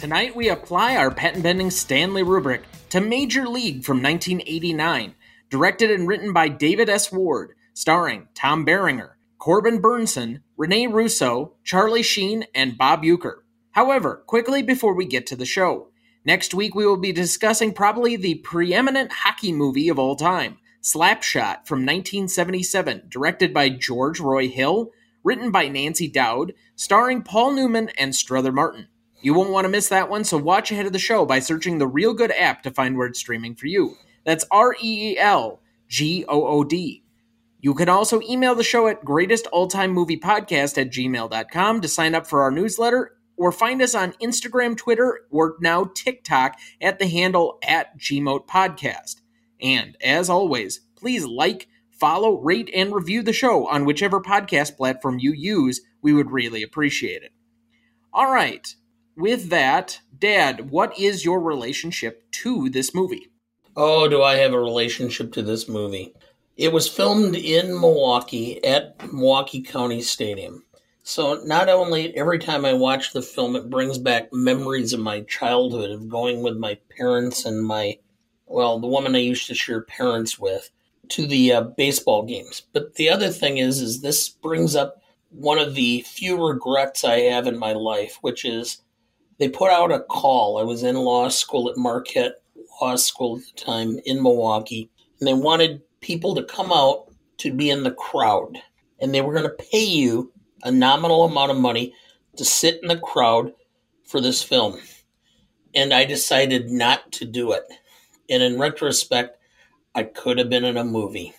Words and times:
Tonight 0.00 0.34
we 0.34 0.48
apply 0.48 0.96
our 0.96 1.10
patent 1.10 1.44
pending 1.44 1.70
Stanley 1.70 2.22
rubric 2.22 2.62
to 2.88 3.02
Major 3.02 3.46
League 3.46 3.84
from 3.84 4.02
1989, 4.02 5.14
directed 5.50 5.90
and 5.90 6.08
written 6.08 6.32
by 6.32 6.48
David 6.48 6.88
S. 6.88 7.12
Ward, 7.12 7.52
starring 7.74 8.26
Tom 8.32 8.64
Berenger, 8.64 9.18
Corbin 9.36 9.82
Bernsen, 9.82 10.40
Rene 10.56 10.86
Russo, 10.86 11.52
Charlie 11.64 12.02
Sheen, 12.02 12.46
and 12.54 12.78
Bob 12.78 13.02
Uecker. 13.02 13.40
However, 13.72 14.22
quickly 14.26 14.62
before 14.62 14.94
we 14.94 15.04
get 15.04 15.26
to 15.26 15.36
the 15.36 15.44
show, 15.44 15.88
next 16.24 16.54
week 16.54 16.74
we 16.74 16.86
will 16.86 16.96
be 16.96 17.12
discussing 17.12 17.74
probably 17.74 18.16
the 18.16 18.36
preeminent 18.36 19.12
hockey 19.12 19.52
movie 19.52 19.90
of 19.90 19.98
all 19.98 20.16
time, 20.16 20.56
Slapshot 20.80 21.66
from 21.66 21.80
1977, 21.80 23.02
directed 23.10 23.52
by 23.52 23.68
George 23.68 24.18
Roy 24.18 24.48
Hill, 24.48 24.92
written 25.22 25.50
by 25.50 25.68
Nancy 25.68 26.08
Dowd, 26.08 26.54
starring 26.74 27.20
Paul 27.20 27.52
Newman 27.52 27.90
and 27.98 28.16
Strother 28.16 28.50
Martin. 28.50 28.88
You 29.22 29.34
won't 29.34 29.50
want 29.50 29.66
to 29.66 29.70
miss 29.70 29.88
that 29.88 30.08
one, 30.08 30.24
so 30.24 30.38
watch 30.38 30.70
ahead 30.72 30.86
of 30.86 30.92
the 30.92 30.98
show 30.98 31.26
by 31.26 31.40
searching 31.40 31.78
the 31.78 31.88
Reelgood 31.88 32.32
app 32.38 32.62
to 32.62 32.70
find 32.70 32.96
where 32.96 33.06
it's 33.06 33.18
streaming 33.18 33.54
for 33.54 33.66
you. 33.66 33.96
That's 34.24 34.46
R 34.50 34.74
E 34.82 35.12
E 35.12 35.18
L 35.18 35.60
G 35.88 36.24
O 36.26 36.46
O 36.46 36.64
D. 36.64 37.02
You 37.60 37.74
can 37.74 37.90
also 37.90 38.22
email 38.22 38.54
the 38.54 38.64
show 38.64 38.88
at 38.88 39.04
greatestalltimemoviepodcast 39.04 40.78
at 40.78 40.90
gmail.com 40.90 41.80
to 41.82 41.88
sign 41.88 42.14
up 42.14 42.26
for 42.26 42.40
our 42.42 42.50
newsletter 42.50 43.16
or 43.36 43.52
find 43.52 43.82
us 43.82 43.94
on 43.94 44.12
Instagram, 44.22 44.76
Twitter, 44.76 45.20
or 45.30 45.56
now 45.60 45.90
TikTok 45.94 46.58
at 46.80 46.98
the 46.98 47.06
handle 47.06 47.58
at 47.62 47.98
GMOAT 47.98 48.46
Podcast. 48.46 49.16
And 49.60 49.96
as 50.02 50.30
always, 50.30 50.80
please 50.96 51.26
like, 51.26 51.68
follow, 51.90 52.40
rate, 52.40 52.70
and 52.74 52.94
review 52.94 53.22
the 53.22 53.32
show 53.32 53.66
on 53.66 53.84
whichever 53.84 54.20
podcast 54.20 54.76
platform 54.76 55.18
you 55.18 55.32
use. 55.32 55.82
We 56.00 56.14
would 56.14 56.30
really 56.30 56.62
appreciate 56.62 57.22
it. 57.22 57.32
All 58.12 58.32
right. 58.32 58.74
With 59.16 59.50
that, 59.50 60.00
Dad, 60.18 60.70
what 60.70 60.98
is 60.98 61.24
your 61.24 61.40
relationship 61.40 62.24
to 62.32 62.68
this 62.68 62.94
movie? 62.94 63.28
Oh, 63.76 64.08
do 64.08 64.22
I 64.22 64.36
have 64.36 64.52
a 64.52 64.60
relationship 64.60 65.32
to 65.32 65.42
this 65.42 65.68
movie? 65.68 66.14
It 66.56 66.72
was 66.72 66.88
filmed 66.88 67.36
in 67.36 67.80
Milwaukee 67.80 68.62
at 68.64 69.12
Milwaukee 69.12 69.62
County 69.62 70.02
Stadium. 70.02 70.64
So 71.02 71.42
not 71.44 71.68
only 71.68 72.16
every 72.16 72.38
time 72.38 72.64
I 72.64 72.72
watch 72.72 73.12
the 73.12 73.22
film, 73.22 73.56
it 73.56 73.70
brings 73.70 73.98
back 73.98 74.32
memories 74.32 74.92
of 74.92 75.00
my 75.00 75.22
childhood 75.22 75.90
of 75.90 76.08
going 76.08 76.42
with 76.42 76.56
my 76.56 76.78
parents 76.96 77.44
and 77.46 77.64
my, 77.64 77.98
well, 78.46 78.78
the 78.78 78.86
woman 78.86 79.16
I 79.16 79.20
used 79.20 79.46
to 79.46 79.54
share 79.54 79.80
parents 79.80 80.38
with 80.38 80.70
to 81.08 81.26
the 81.26 81.52
uh, 81.52 81.60
baseball 81.62 82.24
games. 82.24 82.62
But 82.72 82.94
the 82.94 83.08
other 83.08 83.30
thing 83.30 83.58
is, 83.58 83.80
is 83.80 84.02
this 84.02 84.28
brings 84.28 84.76
up 84.76 85.02
one 85.30 85.58
of 85.58 85.74
the 85.74 86.02
few 86.02 86.46
regrets 86.46 87.04
I 87.04 87.20
have 87.20 87.46
in 87.46 87.58
my 87.58 87.72
life, 87.72 88.18
which 88.20 88.44
is 88.44 88.82
they 89.40 89.48
put 89.48 89.70
out 89.70 89.90
a 89.90 90.00
call. 90.00 90.58
I 90.58 90.62
was 90.62 90.82
in 90.82 90.96
law 90.96 91.30
school 91.30 91.70
at 91.70 91.78
Marquette 91.78 92.42
Law 92.80 92.94
School 92.96 93.38
at 93.38 93.42
the 93.44 93.64
time 93.64 93.98
in 94.04 94.22
Milwaukee, 94.22 94.90
and 95.18 95.26
they 95.26 95.32
wanted 95.32 95.80
people 96.00 96.34
to 96.34 96.44
come 96.44 96.70
out 96.70 97.06
to 97.38 97.52
be 97.52 97.70
in 97.70 97.82
the 97.82 97.90
crowd, 97.90 98.58
and 99.00 99.14
they 99.14 99.22
were 99.22 99.32
going 99.32 99.48
to 99.48 99.64
pay 99.70 99.82
you 99.82 100.30
a 100.62 100.70
nominal 100.70 101.24
amount 101.24 101.50
of 101.50 101.56
money 101.56 101.94
to 102.36 102.44
sit 102.44 102.80
in 102.82 102.88
the 102.88 102.98
crowd 102.98 103.52
for 104.04 104.20
this 104.20 104.42
film. 104.42 104.78
And 105.74 105.94
I 105.94 106.04
decided 106.04 106.70
not 106.70 107.10
to 107.12 107.24
do 107.24 107.52
it. 107.52 107.64
And 108.28 108.42
in 108.42 108.58
retrospect, 108.58 109.38
I 109.94 110.02
could 110.02 110.36
have 110.36 110.50
been 110.50 110.64
in 110.64 110.76
a 110.76 110.84
movie. 110.84 111.32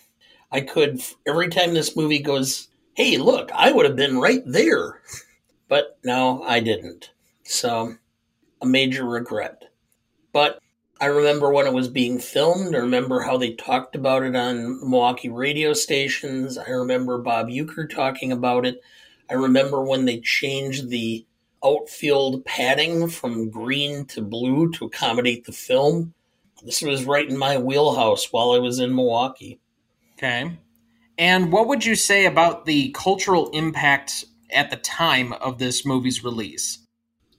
I 0.50 0.60
could, 0.62 1.00
every 1.26 1.48
time 1.48 1.72
this 1.72 1.96
movie 1.96 2.18
goes, 2.18 2.68
hey, 2.94 3.16
look, 3.16 3.50
I 3.54 3.70
would 3.70 3.86
have 3.86 3.96
been 3.96 4.18
right 4.18 4.42
there. 4.44 5.00
But 5.68 5.98
no, 6.04 6.42
I 6.42 6.60
didn't. 6.60 7.12
So, 7.52 7.96
a 8.62 8.66
major 8.66 9.04
regret. 9.04 9.64
But 10.32 10.58
I 11.02 11.06
remember 11.06 11.52
when 11.52 11.66
it 11.66 11.74
was 11.74 11.88
being 11.88 12.18
filmed. 12.18 12.74
I 12.74 12.78
remember 12.78 13.20
how 13.20 13.36
they 13.36 13.52
talked 13.52 13.94
about 13.94 14.22
it 14.22 14.34
on 14.34 14.80
Milwaukee 14.80 15.28
radio 15.28 15.74
stations. 15.74 16.56
I 16.56 16.70
remember 16.70 17.18
Bob 17.18 17.48
Uecker 17.48 17.90
talking 17.90 18.32
about 18.32 18.64
it. 18.64 18.80
I 19.28 19.34
remember 19.34 19.82
when 19.82 20.06
they 20.06 20.20
changed 20.20 20.88
the 20.88 21.26
outfield 21.62 22.42
padding 22.46 23.08
from 23.08 23.50
green 23.50 24.06
to 24.06 24.22
blue 24.22 24.72
to 24.72 24.86
accommodate 24.86 25.44
the 25.44 25.52
film. 25.52 26.14
This 26.64 26.80
was 26.80 27.04
right 27.04 27.28
in 27.28 27.36
my 27.36 27.58
wheelhouse 27.58 28.32
while 28.32 28.52
I 28.52 28.60
was 28.60 28.78
in 28.78 28.94
Milwaukee. 28.94 29.60
Okay. 30.14 30.56
And 31.18 31.52
what 31.52 31.68
would 31.68 31.84
you 31.84 31.96
say 31.96 32.24
about 32.24 32.64
the 32.64 32.92
cultural 32.92 33.50
impact 33.50 34.24
at 34.50 34.70
the 34.70 34.76
time 34.76 35.34
of 35.34 35.58
this 35.58 35.84
movie's 35.84 36.24
release? 36.24 36.78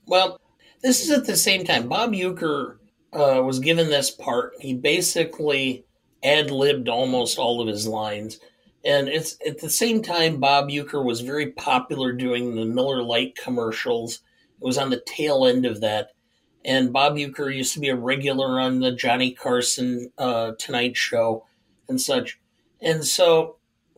Well, 0.06 0.40
this 0.82 1.02
is 1.02 1.10
at 1.10 1.26
the 1.26 1.36
same 1.36 1.64
time. 1.64 1.88
Bob 1.88 2.12
Uecker 2.12 2.76
uh, 3.12 3.42
was 3.42 3.58
given 3.58 3.88
this 3.88 4.10
part. 4.10 4.52
He 4.60 4.74
basically 4.74 5.84
ad 6.22 6.50
libbed 6.50 6.88
almost 6.88 7.38
all 7.38 7.60
of 7.60 7.68
his 7.68 7.86
lines. 7.86 8.38
And 8.84 9.08
it's 9.08 9.38
at 9.46 9.60
the 9.60 9.70
same 9.70 10.02
time, 10.02 10.40
Bob 10.40 10.68
Uecker 10.68 11.04
was 11.04 11.22
very 11.22 11.52
popular 11.52 12.12
doing 12.12 12.54
the 12.54 12.66
Miller 12.66 13.02
Lite 13.02 13.36
commercials. 13.36 14.20
It 14.60 14.64
was 14.64 14.78
on 14.78 14.90
the 14.90 15.02
tail 15.06 15.46
end 15.46 15.64
of 15.64 15.80
that. 15.80 16.10
And 16.64 16.92
Bob 16.92 17.16
Uecker 17.16 17.54
used 17.54 17.74
to 17.74 17.80
be 17.80 17.88
a 17.88 17.96
regular 17.96 18.60
on 18.60 18.80
the 18.80 18.92
Johnny 18.92 19.32
Carson 19.32 20.10
uh, 20.18 20.52
Tonight 20.58 20.96
Show 20.96 21.44
and 21.88 22.00
such. 22.00 22.38
And 22.80 23.04
so 23.04 23.56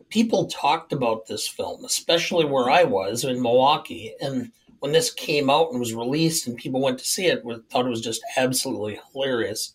people 0.09 0.47
talked 0.47 0.93
about 0.93 1.27
this 1.27 1.47
film, 1.47 1.83
especially 1.85 2.45
where 2.45 2.69
I 2.69 2.83
was 2.83 3.23
in 3.23 3.41
Milwaukee. 3.41 4.13
And 4.21 4.51
when 4.79 4.91
this 4.91 5.11
came 5.11 5.49
out 5.49 5.71
and 5.71 5.79
was 5.79 5.93
released 5.93 6.47
and 6.47 6.57
people 6.57 6.81
went 6.81 6.99
to 6.99 7.05
see 7.05 7.27
it, 7.27 7.43
thought 7.69 7.85
it 7.85 7.89
was 7.89 8.01
just 8.01 8.21
absolutely 8.35 8.99
hilarious. 9.11 9.73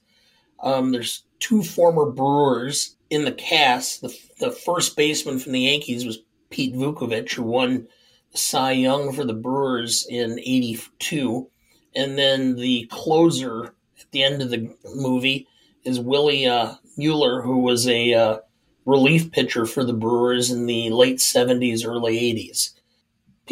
Um, 0.60 0.92
there's 0.92 1.24
two 1.40 1.62
former 1.62 2.06
Brewers 2.06 2.96
in 3.10 3.24
the 3.24 3.32
cast. 3.32 4.00
The, 4.00 4.16
the 4.38 4.50
first 4.50 4.96
baseman 4.96 5.38
from 5.38 5.52
the 5.52 5.60
Yankees 5.60 6.06
was 6.06 6.22
Pete 6.50 6.74
Vuckovich, 6.74 7.34
who 7.34 7.42
won 7.42 7.88
Cy 8.34 8.72
Young 8.72 9.12
for 9.12 9.24
the 9.24 9.34
Brewers 9.34 10.06
in 10.08 10.38
'82, 10.38 11.50
and 11.94 12.16
then 12.16 12.56
the 12.56 12.86
closer 12.90 13.74
at 14.00 14.10
the 14.12 14.22
end 14.22 14.40
of 14.40 14.50
the 14.50 14.74
movie 14.94 15.48
is 15.84 16.00
Willie 16.00 16.46
uh, 16.46 16.74
Mueller, 16.96 17.42
who 17.42 17.58
was 17.58 17.88
a 17.88 18.14
uh, 18.14 18.38
relief 18.86 19.30
pitcher 19.32 19.66
for 19.66 19.84
the 19.84 19.92
Brewers 19.92 20.50
in 20.50 20.66
the 20.66 20.90
late 20.90 21.18
'70s, 21.18 21.86
early 21.86 22.18
'80s. 22.18 22.74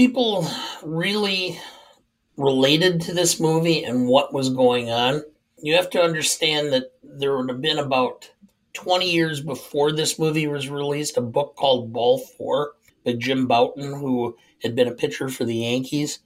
People 0.00 0.46
really 0.82 1.60
related 2.38 3.02
to 3.02 3.12
this 3.12 3.38
movie 3.38 3.84
and 3.84 4.08
what 4.08 4.32
was 4.32 4.48
going 4.48 4.88
on. 4.88 5.22
You 5.58 5.74
have 5.74 5.90
to 5.90 6.00
understand 6.00 6.72
that 6.72 6.94
there 7.02 7.36
would 7.36 7.50
have 7.50 7.60
been 7.60 7.78
about 7.78 8.30
20 8.72 9.10
years 9.10 9.42
before 9.42 9.92
this 9.92 10.18
movie 10.18 10.46
was 10.46 10.70
released, 10.70 11.18
a 11.18 11.20
book 11.20 11.54
called 11.54 11.92
Ball 11.92 12.16
Four 12.16 12.72
by 13.04 13.12
Jim 13.12 13.46
Bouton, 13.46 13.92
who 13.92 14.38
had 14.62 14.74
been 14.74 14.88
a 14.88 14.94
pitcher 14.94 15.28
for 15.28 15.44
the 15.44 15.56
Yankees. 15.56 16.20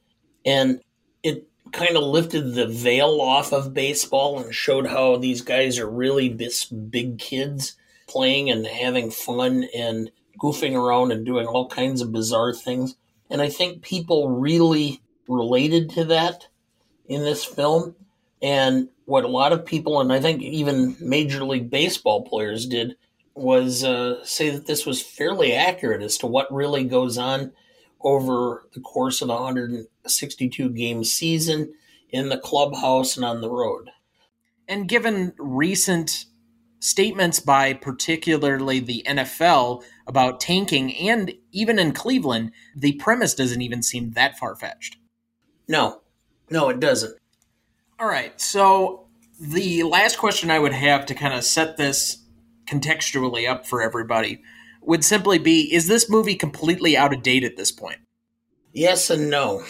And 0.47 0.81
it 1.25 1.49
kind 1.73 1.97
of 1.97 2.05
lifted 2.05 2.55
the 2.55 2.69
veil 2.69 3.21
off 3.21 3.53
of 3.53 3.75
baseball 3.75 4.39
and 4.39 4.55
showed 4.55 4.87
how 4.87 5.17
these 5.17 5.43
guys 5.43 5.81
are 5.81 5.91
really 5.91 6.29
big 6.29 7.19
kids 7.19 7.75
playing 8.07 8.51
and 8.51 8.69
having 8.69 9.11
fun 9.11 9.65
and 9.77 10.13
goofing 10.41 10.81
around 10.81 11.11
and 11.11 11.27
doing 11.27 11.49
all 11.49 11.69
kinds 11.69 12.01
of 12.01 12.13
bizarre 12.13 12.55
things. 12.55 12.95
And 13.35 13.43
I 13.43 13.49
think 13.49 13.83
people 13.83 14.31
really 14.31 15.03
related 15.27 15.91
to 15.91 16.05
that 16.05 16.47
in 17.07 17.25
this 17.25 17.45
film. 17.45 17.97
And 18.41 18.91
what 19.07 19.25
a 19.25 19.29
lot 19.29 19.53
of 19.53 19.67
people, 19.67 20.01
and 20.01 20.13
I 20.13 20.21
think 20.21 20.41
even 20.41 20.97
Major 21.01 21.43
League 21.43 21.69
Baseball 21.69 22.23
players 22.23 22.65
did, 22.65 22.95
was 23.35 23.83
uh, 23.83 24.25
say 24.25 24.51
that 24.51 24.67
this 24.69 24.87
was 24.87 25.03
fairly 25.03 25.53
accurate 25.53 26.01
as 26.01 26.17
to 26.19 26.29
what 26.29 26.55
really 26.55 26.85
goes 26.85 27.19
on 27.19 27.51
over 28.03 28.69
the 28.73 28.81
course 28.81 29.21
of 29.21 29.31
a 29.31 29.35
162 29.35 30.69
game 30.69 31.03
season 31.03 31.75
in 32.11 32.29
the 32.29 32.39
clubhouse 32.39 33.17
and 33.17 33.25
on 33.25 33.41
the 33.41 33.51
road. 33.51 33.91
And 34.69 34.89
given 34.89 35.35
recent 35.39 36.27
statements 36.85 37.41
by 37.41 37.73
particularly 37.73 38.79
the 38.79 39.03
NFL 39.07 39.83
about 40.07 40.39
tanking 40.39 40.95
and 40.95 41.33
even 41.51 41.79
in 41.79 41.93
Cleveland, 41.93 42.53
the 42.77 42.93
premise 42.97 43.33
doesn't 43.33 43.63
even 43.63 43.83
seem 43.83 44.11
that 44.11 44.39
far 44.39 44.55
fetched. 44.55 44.99
No, 45.67 46.03
no, 46.51 46.69
it 46.69 46.81
doesn't. 46.81 47.17
All 47.99 48.07
right. 48.07 48.39
So 48.39 49.07
the 49.41 49.83
last 49.85 50.19
question 50.19 50.51
I 50.51 50.59
would 50.59 50.75
have 50.75 51.07
to 51.07 51.15
kind 51.15 51.33
of 51.33 51.43
set 51.43 51.79
this 51.79 52.19
contextually 52.67 53.49
up 53.49 53.67
for 53.67 53.81
everybody 53.81 54.43
would 54.83 55.07
simply 55.07 55.39
be 55.39 55.73
is 55.73 55.89
this 55.89 56.11
movie 56.11 56.35
completely 56.35 56.99
out 56.99 57.15
of 57.15 57.23
date 57.23 57.45
at 57.45 57.57
this 57.57 57.73
point? 57.73 58.01
Yes 58.75 59.09
and 59.09 59.31
no. 59.31 59.65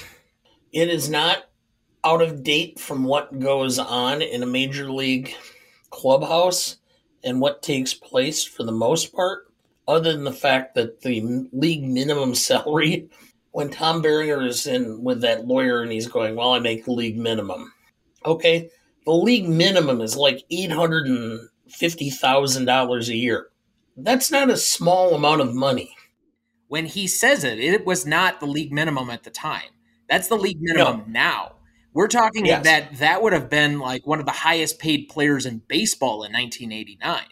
It 0.73 0.89
is 0.89 1.09
not 1.09 1.45
out 2.03 2.23
of 2.23 2.43
date 2.43 2.81
from 2.81 3.05
what 3.05 3.39
goes 3.39 3.79
on 3.79 4.21
in 4.21 4.43
a 4.43 4.47
major 4.47 4.91
league 4.91 5.33
clubhouse 5.91 6.79
and 7.25 7.41
what 7.41 7.63
takes 7.63 7.95
place 7.95 8.45
for 8.45 8.65
the 8.65 8.73
most 8.73 9.15
part, 9.15 9.47
other 9.89 10.13
than 10.13 10.25
the 10.25 10.33
fact 10.33 10.75
that 10.75 11.01
the 11.01 11.49
league 11.53 11.85
minimum 11.85 12.35
salary, 12.35 13.09
when 13.53 13.71
Tom 13.71 14.03
Berenger 14.03 14.43
is 14.43 14.67
in 14.67 15.03
with 15.03 15.23
that 15.23 15.47
lawyer 15.47 15.81
and 15.83 15.93
he's 15.93 16.09
going, 16.09 16.37
Well, 16.37 16.53
I 16.53 16.59
make 16.59 16.85
the 16.85 16.93
league 16.93 17.17
minimum. 17.17 17.73
Okay, 18.27 18.69
the 19.05 19.13
league 19.13 19.49
minimum 19.49 20.01
is 20.01 20.17
like 20.17 20.45
$850,000 20.51 23.09
a 23.09 23.15
year. 23.15 23.49
That's 23.97 24.31
not 24.31 24.51
a 24.51 24.57
small 24.57 25.15
amount 25.15 25.41
of 25.41 25.55
money. 25.55 25.95
When 26.69 26.87
he 26.87 27.07
says 27.07 27.45
it, 27.45 27.59
it 27.59 27.87
was 27.87 28.07
not 28.07 28.41
the 28.41 28.47
league 28.47 28.73
minimum 28.73 29.11
at 29.11 29.23
the 29.23 29.31
time. 29.31 29.69
That's 30.09 30.29
the 30.29 30.37
league 30.37 30.59
minimum 30.61 31.05
no. 31.07 31.13
now. 31.13 31.53
We're 31.95 32.09
talking 32.09 32.45
yes. 32.45 32.65
that 32.65 32.99
that 32.99 33.23
would 33.23 33.33
have 33.33 33.49
been 33.49 33.79
like 33.79 34.05
one 34.05 34.19
of 34.19 34.27
the 34.27 34.33
highest 34.33 34.81
paid 34.81 35.09
players 35.09 35.47
in 35.47 35.63
baseball 35.69 36.25
in 36.25 36.33
1989. 36.33 37.23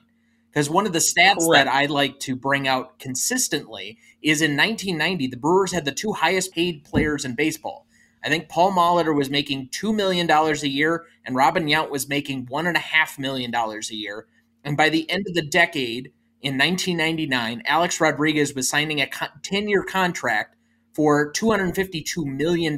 Because 0.48 0.70
one 0.70 0.86
of 0.86 0.92
the 0.92 1.00
stats 1.00 1.46
Correct. 1.46 1.64
that 1.64 1.68
I 1.68 1.86
like 1.86 2.20
to 2.20 2.36
bring 2.36 2.68
out 2.68 2.98
consistently 2.98 3.98
is 4.22 4.40
in 4.40 4.56
1990, 4.56 5.26
the 5.26 5.36
Brewers 5.36 5.72
had 5.72 5.84
the 5.84 5.92
two 5.92 6.12
highest 6.12 6.52
paid 6.52 6.84
players 6.84 7.24
in 7.24 7.34
baseball. 7.34 7.86
I 8.22 8.28
think 8.28 8.48
Paul 8.48 8.72
Molitor 8.72 9.16
was 9.16 9.30
making 9.30 9.70
$2 9.70 9.92
million 9.94 10.30
a 10.30 10.52
year, 10.66 11.06
and 11.24 11.34
Robin 11.34 11.66
Yount 11.66 11.90
was 11.90 12.08
making 12.08 12.46
$1.5 12.46 13.18
million 13.18 13.52
a 13.52 13.94
year. 13.94 14.26
And 14.62 14.76
by 14.76 14.90
the 14.90 15.10
end 15.10 15.24
of 15.26 15.34
the 15.34 15.42
decade, 15.42 16.12
in 16.40 16.58
1999, 16.58 17.62
Alex 17.66 18.00
Rodriguez 18.00 18.54
was 18.54 18.68
signing 18.68 19.00
a 19.00 19.08
10 19.42 19.68
year 19.68 19.82
contract 19.82 20.51
for 20.92 21.32
$252 21.32 22.24
million 22.24 22.76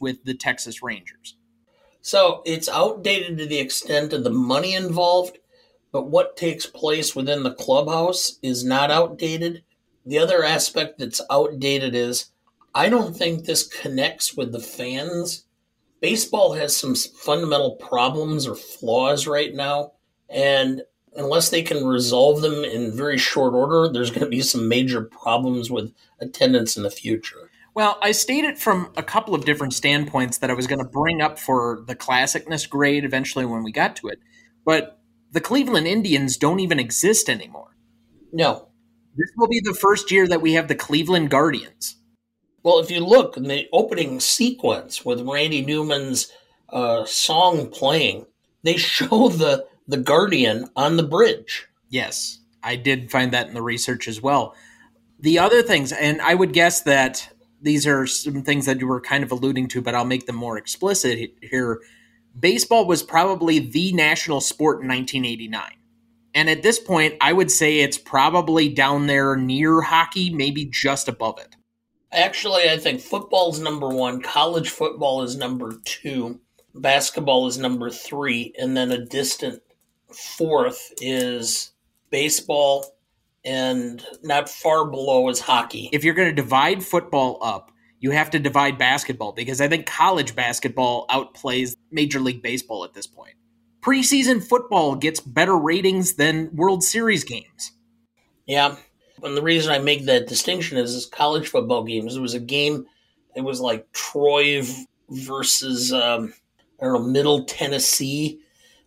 with 0.00 0.24
the 0.24 0.34
Texas 0.34 0.82
Rangers. 0.82 1.36
So 2.00 2.42
it's 2.44 2.68
outdated 2.68 3.38
to 3.38 3.46
the 3.46 3.58
extent 3.58 4.12
of 4.12 4.24
the 4.24 4.30
money 4.30 4.74
involved, 4.74 5.38
but 5.92 6.08
what 6.08 6.36
takes 6.36 6.66
place 6.66 7.14
within 7.14 7.44
the 7.44 7.54
clubhouse 7.54 8.38
is 8.42 8.64
not 8.64 8.90
outdated. 8.90 9.62
The 10.04 10.18
other 10.18 10.42
aspect 10.42 10.98
that's 10.98 11.20
outdated 11.30 11.94
is 11.94 12.30
I 12.74 12.88
don't 12.88 13.16
think 13.16 13.44
this 13.44 13.68
connects 13.68 14.36
with 14.36 14.50
the 14.50 14.60
fans. 14.60 15.44
Baseball 16.00 16.54
has 16.54 16.76
some 16.76 16.96
fundamental 16.96 17.76
problems 17.76 18.48
or 18.48 18.56
flaws 18.56 19.28
right 19.28 19.54
now, 19.54 19.92
and 20.28 20.82
unless 21.14 21.50
they 21.50 21.62
can 21.62 21.84
resolve 21.84 22.40
them 22.40 22.64
in 22.64 22.96
very 22.96 23.18
short 23.18 23.54
order, 23.54 23.92
there's 23.92 24.10
going 24.10 24.22
to 24.24 24.28
be 24.28 24.40
some 24.40 24.68
major 24.68 25.02
problems 25.02 25.70
with 25.70 25.92
attendance 26.20 26.76
in 26.76 26.82
the 26.82 26.90
future. 26.90 27.50
Well, 27.74 27.98
I 28.02 28.12
stated 28.12 28.58
from 28.58 28.92
a 28.96 29.02
couple 29.02 29.34
of 29.34 29.44
different 29.44 29.72
standpoints 29.72 30.38
that 30.38 30.50
I 30.50 30.54
was 30.54 30.66
going 30.66 30.78
to 30.78 30.84
bring 30.84 31.22
up 31.22 31.38
for 31.38 31.82
the 31.86 31.96
classicness 31.96 32.68
grade 32.68 33.04
eventually 33.04 33.46
when 33.46 33.62
we 33.62 33.72
got 33.72 33.96
to 33.96 34.08
it. 34.08 34.18
But 34.64 34.98
the 35.30 35.40
Cleveland 35.40 35.86
Indians 35.86 36.36
don't 36.36 36.60
even 36.60 36.78
exist 36.78 37.30
anymore. 37.30 37.74
No. 38.32 38.68
This 39.16 39.30
will 39.36 39.48
be 39.48 39.60
the 39.60 39.74
first 39.74 40.10
year 40.10 40.28
that 40.28 40.42
we 40.42 40.52
have 40.52 40.68
the 40.68 40.74
Cleveland 40.74 41.30
Guardians. 41.30 41.96
Well, 42.62 42.78
if 42.78 42.90
you 42.90 43.00
look 43.00 43.36
in 43.36 43.44
the 43.44 43.68
opening 43.72 44.20
sequence 44.20 45.04
with 45.04 45.26
Randy 45.26 45.64
Newman's 45.64 46.30
uh, 46.68 47.04
song 47.06 47.68
playing, 47.68 48.26
they 48.62 48.76
show 48.76 49.28
the 49.30 49.66
the 49.88 49.96
Guardian 49.96 50.68
on 50.76 50.96
the 50.96 51.02
bridge. 51.02 51.66
Yes, 51.88 52.38
I 52.62 52.76
did 52.76 53.10
find 53.10 53.32
that 53.32 53.48
in 53.48 53.54
the 53.54 53.62
research 53.62 54.06
as 54.06 54.22
well. 54.22 54.54
The 55.18 55.38
other 55.38 55.62
things, 55.62 55.92
and 55.92 56.22
I 56.22 56.34
would 56.34 56.52
guess 56.52 56.82
that 56.82 57.31
these 57.62 57.86
are 57.86 58.06
some 58.06 58.42
things 58.42 58.66
that 58.66 58.80
you 58.80 58.86
were 58.86 59.00
kind 59.00 59.24
of 59.24 59.32
alluding 59.32 59.68
to, 59.68 59.80
but 59.80 59.94
I'll 59.94 60.04
make 60.04 60.26
them 60.26 60.36
more 60.36 60.58
explicit 60.58 61.32
here. 61.40 61.80
Baseball 62.38 62.86
was 62.86 63.02
probably 63.02 63.58
the 63.58 63.92
national 63.92 64.40
sport 64.40 64.82
in 64.82 64.88
1989. 64.88 65.62
And 66.34 66.48
at 66.48 66.62
this 66.62 66.78
point, 66.78 67.14
I 67.20 67.32
would 67.32 67.50
say 67.50 67.80
it's 67.80 67.98
probably 67.98 68.68
down 68.68 69.06
there 69.06 69.36
near 69.36 69.82
hockey, 69.82 70.30
maybe 70.30 70.64
just 70.64 71.08
above 71.08 71.38
it. 71.38 71.56
Actually, 72.10 72.68
I 72.68 72.78
think 72.78 73.00
football 73.00 73.50
is 73.50 73.60
number 73.60 73.88
one, 73.88 74.20
college 74.20 74.70
football 74.70 75.22
is 75.22 75.36
number 75.36 75.74
two, 75.84 76.40
basketball 76.74 77.46
is 77.46 77.58
number 77.58 77.90
three, 77.90 78.52
and 78.58 78.76
then 78.76 78.90
a 78.92 79.04
distant 79.04 79.62
fourth 80.10 80.92
is 81.00 81.72
baseball, 82.10 82.84
and 83.44 84.04
not 84.22 84.48
far 84.48 84.88
below 84.88 85.28
is 85.28 85.40
hockey. 85.40 85.88
If 85.92 86.04
you're 86.04 86.14
going 86.14 86.28
to 86.28 86.34
divide 86.34 86.84
football 86.84 87.38
up, 87.42 87.72
you 88.00 88.10
have 88.10 88.30
to 88.30 88.38
divide 88.38 88.78
basketball 88.78 89.32
because 89.32 89.60
I 89.60 89.68
think 89.68 89.86
college 89.86 90.34
basketball 90.34 91.06
outplays 91.08 91.76
Major 91.90 92.20
League 92.20 92.42
Baseball 92.42 92.84
at 92.84 92.94
this 92.94 93.06
point. 93.06 93.34
Preseason 93.80 94.42
football 94.42 94.94
gets 94.94 95.20
better 95.20 95.56
ratings 95.56 96.14
than 96.14 96.54
World 96.54 96.82
Series 96.84 97.24
games. 97.24 97.72
Yeah. 98.46 98.76
And 99.22 99.36
the 99.36 99.42
reason 99.42 99.72
I 99.72 99.78
make 99.78 100.06
that 100.06 100.26
distinction 100.26 100.78
is, 100.78 100.94
is 100.94 101.06
college 101.06 101.48
football 101.48 101.84
games. 101.84 102.16
It 102.16 102.20
was 102.20 102.34
a 102.34 102.40
game, 102.40 102.86
it 103.36 103.42
was 103.42 103.60
like 103.60 103.90
Troy 103.92 104.62
versus, 105.08 105.92
um, 105.92 106.34
I 106.80 106.84
don't 106.84 106.94
know, 106.94 107.08
Middle 107.08 107.44
Tennessee 107.44 108.40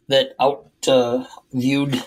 that 0.07 0.35
out 0.39 0.69
uh, 0.87 1.25
viewed 1.53 2.03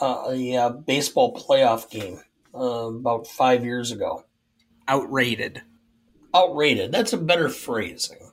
uh, 0.00 0.24
a 0.28 0.56
uh, 0.56 0.68
baseball 0.70 1.34
playoff 1.34 1.90
game 1.90 2.20
uh, 2.54 2.88
about 2.88 3.26
five 3.26 3.64
years 3.64 3.90
ago. 3.90 4.24
Outrated. 4.88 5.62
Outrated. 6.34 6.92
That's 6.92 7.12
a 7.12 7.18
better 7.18 7.48
phrasing. 7.48 8.32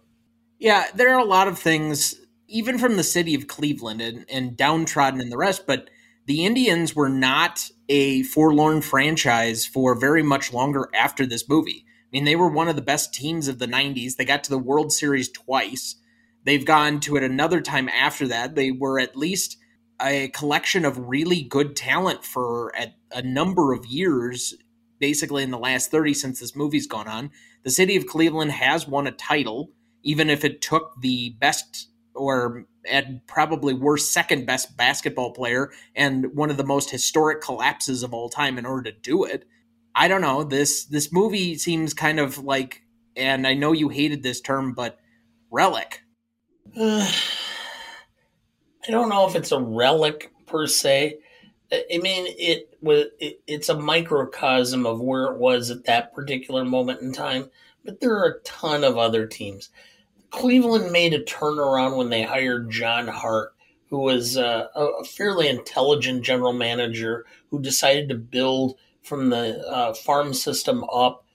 Yeah, 0.58 0.86
there 0.94 1.14
are 1.14 1.20
a 1.20 1.26
lot 1.26 1.48
of 1.48 1.58
things, 1.58 2.16
even 2.48 2.78
from 2.78 2.98
the 2.98 3.04
city 3.04 3.36
of 3.36 3.48
Cleveland 3.48 4.02
and, 4.02 4.26
and 4.30 4.58
downtrodden 4.58 5.22
and 5.22 5.32
the 5.32 5.38
rest, 5.38 5.66
but 5.68 5.90
the 6.26 6.46
Indians 6.46 6.96
were 6.96 7.10
not 7.10 7.70
a 7.88 8.24
forlorn 8.24 8.82
franchise 8.82 9.66
for 9.66 10.00
very 10.00 10.22
much 10.22 10.54
longer 10.54 10.90
after 10.94 11.26
this 11.26 11.48
movie. 11.50 11.86
I 11.88 12.10
mean, 12.12 12.26
they 12.26 12.36
were 12.36 12.50
one 12.50 12.68
of 12.68 12.76
the 12.76 12.82
best 12.82 13.14
teams 13.14 13.48
of 13.48 13.60
the 13.60 13.68
90s. 13.68 14.16
They 14.16 14.26
got 14.26 14.44
to 14.44 14.50
the 14.50 14.58
World 14.58 14.92
Series 14.92 15.30
twice. 15.30 15.96
They've 16.44 16.66
gone 16.66 17.00
to 17.02 17.16
it 17.18 17.24
another 17.24 17.62
time 17.62 17.90
after 17.90 18.28
that. 18.28 18.56
They 18.56 18.72
were 18.72 19.00
at 19.00 19.16
least 19.16 19.58
a 20.02 20.30
collection 20.30 20.86
of 20.86 21.10
really 21.10 21.42
good 21.42 21.76
talent 21.76 22.24
for 22.24 22.72
a, 22.80 22.94
a, 23.12 23.22
number 23.22 23.74
of 23.74 23.86
years, 23.86 24.54
basically 25.00 25.44
in 25.44 25.52
the 25.52 25.58
last 25.58 25.92
30 25.92 26.14
since 26.14 26.40
this 26.40 26.56
movie's 26.56 26.88
gone 26.88 27.08
on. 27.08 27.32
The 27.64 27.70
city 27.70 27.96
of 27.96 28.06
Cleveland 28.06 28.52
has 28.52 28.88
won 28.88 29.08
a 29.08 29.12
title, 29.12 29.72
even 30.04 30.30
if 30.30 30.46
it 30.46 30.62
took 30.62 30.94
the 31.02 31.32
best 31.40 31.90
or 32.16 32.66
at 32.90 33.28
probably 33.28 33.74
worst 33.74 34.14
second 34.14 34.46
best 34.46 34.76
basketball 34.78 35.32
player 35.32 35.72
and 35.96 36.36
one 36.36 36.50
of 36.50 36.58
the 36.58 36.66
most 36.66 36.90
historic 36.90 37.42
collapses 37.42 38.04
of 38.04 38.14
all 38.14 38.30
time 38.30 38.58
in 38.58 38.66
order 38.66 38.92
to 38.92 38.98
do 39.00 39.24
it. 39.24 39.46
I 39.96 40.08
don't 40.08 40.22
know. 40.22 40.44
This 40.44 40.86
this 40.86 41.12
movie 41.12 41.56
seems 41.56 41.94
kind 41.94 42.20
of 42.20 42.38
like 42.38 42.84
and 43.16 43.46
I 43.46 43.54
know 43.54 43.74
you 43.74 43.90
hated 43.90 44.24
this 44.24 44.40
term, 44.42 44.74
but 44.74 44.98
relic. 45.52 46.02
I 48.90 48.92
don't 48.92 49.10
know 49.10 49.28
if 49.28 49.36
it's 49.36 49.52
a 49.52 49.60
relic 49.60 50.34
per 50.48 50.66
se. 50.66 51.20
I 51.72 52.00
mean, 52.00 52.26
it 52.40 52.76
was 52.82 53.06
it, 53.20 53.40
it's 53.46 53.70
a 53.70 53.80
microcosm 53.80 54.88
of 54.88 55.00
where 55.00 55.26
it 55.26 55.38
was 55.38 55.70
at 55.70 55.86
that 55.86 56.16
particular 56.16 56.66
moment 56.66 57.02
in 57.02 57.14
time. 57.14 57.52
But 57.86 58.02
there 58.02 58.16
are 58.16 58.26
a 58.26 58.40
ton 58.40 58.84
of 58.84 58.98
other 58.98 59.28
teams. 59.28 59.70
Cleveland 60.32 60.92
made 60.92 61.14
a 61.14 61.24
turnaround 61.24 61.98
when 61.98 62.10
they 62.10 62.24
hired 62.24 62.72
John 62.72 63.08
Hart, 63.08 63.54
who 63.92 64.00
was 64.00 64.38
uh, 64.38 64.70
a 64.74 65.04
fairly 65.04 65.50
intelligent 65.50 66.24
general 66.24 66.54
manager 66.54 67.28
who 67.52 67.62
decided 67.62 68.10
to 68.10 68.16
build 68.16 68.76
from 69.04 69.30
the 69.30 69.60
uh, 69.68 69.94
farm 69.94 70.34
system 70.34 70.84
up. 70.92 71.26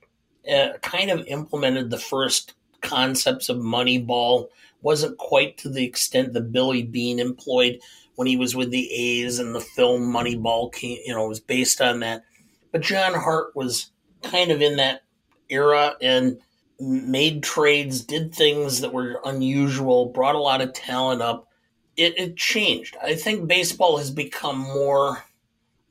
Uh, 0.53 0.77
kind 0.83 1.09
of 1.09 1.25
implemented 1.29 1.89
the 1.89 1.99
first 1.99 2.55
concepts 2.81 3.49
of 3.49 3.59
Moneyball 3.59 4.49
wasn't 4.85 5.17
quite 5.19 5.57
to 5.59 5.71
the 5.71 5.85
extent 5.85 6.35
that 6.35 6.53
Billy 6.53 6.83
Beane 6.83 7.19
employed 7.19 7.81
when 8.17 8.29
he 8.29 8.37
was 8.37 8.55
with 8.55 8.71
the 8.71 8.93
A's 8.93 9.39
and 9.39 9.55
the 9.55 9.61
film 9.61 10.03
Moneyball 10.03 10.73
came, 10.73 10.99
you 11.05 11.15
know, 11.15 11.27
was 11.27 11.41
based 11.41 11.81
on 11.81 12.01
that. 12.01 12.23
But 12.71 12.83
John 12.83 13.15
Hart 13.15 13.57
was 13.57 13.91
kind 14.23 14.51
of 14.51 14.61
in 14.61 14.77
that 14.77 15.03
era 15.49 15.95
and 16.01 16.39
made 16.79 17.43
trades, 17.43 18.03
did 18.03 18.35
things 18.35 18.81
that 18.83 18.93
were 18.93 19.21
unusual, 19.25 20.07
brought 20.07 20.35
a 20.35 20.41
lot 20.41 20.61
of 20.61 20.73
talent 20.75 21.23
up. 21.23 21.49
It, 21.97 22.19
it 22.19 22.37
changed. 22.37 22.97
I 23.03 23.15
think 23.15 23.49
baseball 23.49 23.99
has 23.99 24.11
become 24.11 24.59
more 24.59 25.25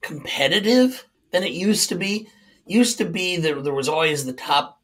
competitive 0.01 1.05
than 1.31 1.43
it 1.43 1.53
used 1.53 1.89
to 1.89 1.95
be. 1.95 2.27
Used 2.65 2.97
to 2.99 3.05
be 3.05 3.37
that 3.37 3.63
there 3.63 3.73
was 3.73 3.89
always 3.89 4.25
the 4.25 4.33
top, 4.33 4.79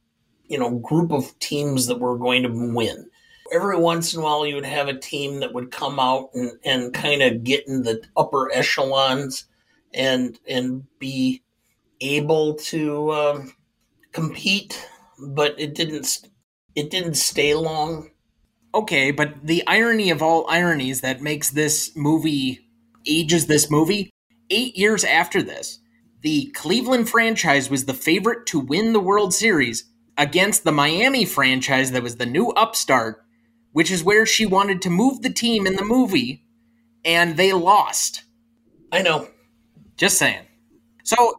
you 0.48 0.58
know, 0.58 0.80
group 0.80 1.12
of 1.12 1.38
teams 1.40 1.88
that 1.88 2.00
were 2.00 2.18
going 2.18 2.44
to 2.44 2.74
win 2.74 3.09
every 3.52 3.78
once 3.78 4.14
in 4.14 4.20
a 4.20 4.24
while 4.24 4.46
you 4.46 4.56
would 4.56 4.66
have 4.66 4.88
a 4.88 4.98
team 4.98 5.40
that 5.40 5.54
would 5.54 5.72
come 5.72 6.00
out 6.00 6.30
and, 6.34 6.52
and 6.64 6.94
kind 6.94 7.22
of 7.22 7.44
get 7.44 7.68
in 7.68 7.84
the 7.84 8.02
upper 8.16 8.52
echelons 8.54 9.46
and 9.94 10.38
and 10.48 10.84
be 11.00 11.42
able 12.02 12.56
to 12.56 13.12
um, 13.12 13.54
compete, 14.12 14.88
but 15.18 15.60
it 15.60 15.76
didn't 15.76 16.20
it 16.76 16.90
didn't 16.90 17.16
stay 17.16 17.54
long. 17.54 18.12
Okay, 18.74 19.12
but 19.12 19.46
the 19.46 19.66
irony 19.66 20.12
of 20.12 20.22
all 20.22 20.50
ironies 20.50 21.02
that 21.02 21.22
makes 21.22 21.50
this 21.50 21.92
movie 21.96 22.70
ages 23.08 23.48
this 23.48 23.72
movie, 23.72 24.12
eight 24.50 24.78
years 24.78 25.04
after 25.04 25.42
this, 25.42 25.80
the 26.22 26.52
Cleveland 26.56 27.10
franchise 27.10 27.70
was 27.70 27.86
the 27.86 27.94
favorite 27.94 28.46
to 28.48 28.60
win 28.60 28.94
the 28.94 29.00
World 29.00 29.34
Series 29.34 29.86
against 30.18 30.64
the 30.64 30.72
Miami 30.72 31.26
franchise 31.26 31.92
that 31.92 32.04
was 32.04 32.18
the 32.18 32.26
new 32.26 32.50
upstart, 32.52 33.24
which 33.72 33.92
is 33.92 34.04
where 34.04 34.26
she 34.26 34.46
wanted 34.46 34.82
to 34.82 34.90
move 34.90 35.22
the 35.22 35.30
team 35.30 35.68
in 35.68 35.76
the 35.76 35.84
movie, 35.84 36.44
and 37.06 37.38
they 37.38 37.54
lost. 37.54 38.24
I 38.92 39.02
know. 39.02 39.28
Just 39.98 40.18
saying. 40.18 40.46
So, 41.04 41.36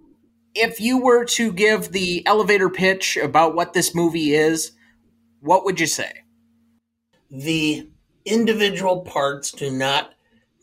if 0.54 0.80
you 0.80 0.99
were 0.99 1.25
to 1.25 1.52
give 1.52 1.92
the 1.92 2.26
elevator 2.26 2.68
pitch 2.68 3.16
about 3.16 3.54
what 3.54 3.72
this 3.72 3.94
movie 3.94 4.34
is, 4.34 4.72
what 5.40 5.64
would 5.64 5.78
you 5.80 5.87
say? 5.87 6.12
The 7.30 7.88
individual 8.25 9.00
parts 9.02 9.52
do 9.52 9.70
not 9.70 10.12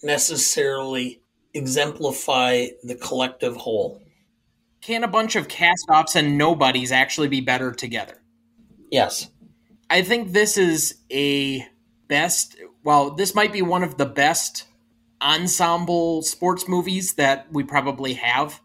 necessarily 0.03 1.21
exemplify 1.53 2.67
the 2.83 2.95
collective 2.95 3.55
whole. 3.55 4.01
Can 4.81 5.03
a 5.03 5.07
bunch 5.07 5.35
of 5.35 5.47
cast 5.47 5.85
offs 5.89 6.15
and 6.15 6.37
nobodies 6.37 6.91
actually 6.91 7.27
be 7.27 7.41
better 7.41 7.71
together? 7.71 8.21
Yes. 8.91 9.29
I 9.89 10.01
think 10.01 10.33
this 10.33 10.57
is 10.57 10.95
a 11.11 11.65
best, 12.09 12.57
well, 12.83 13.11
this 13.11 13.33
might 13.33 13.53
be 13.53 13.61
one 13.61 13.83
of 13.83 13.97
the 13.97 14.05
best 14.05 14.65
ensemble 15.21 16.21
sports 16.23 16.67
movies 16.67 17.13
that 17.13 17.47
we 17.51 17.63
probably 17.63 18.13
have. 18.15 18.59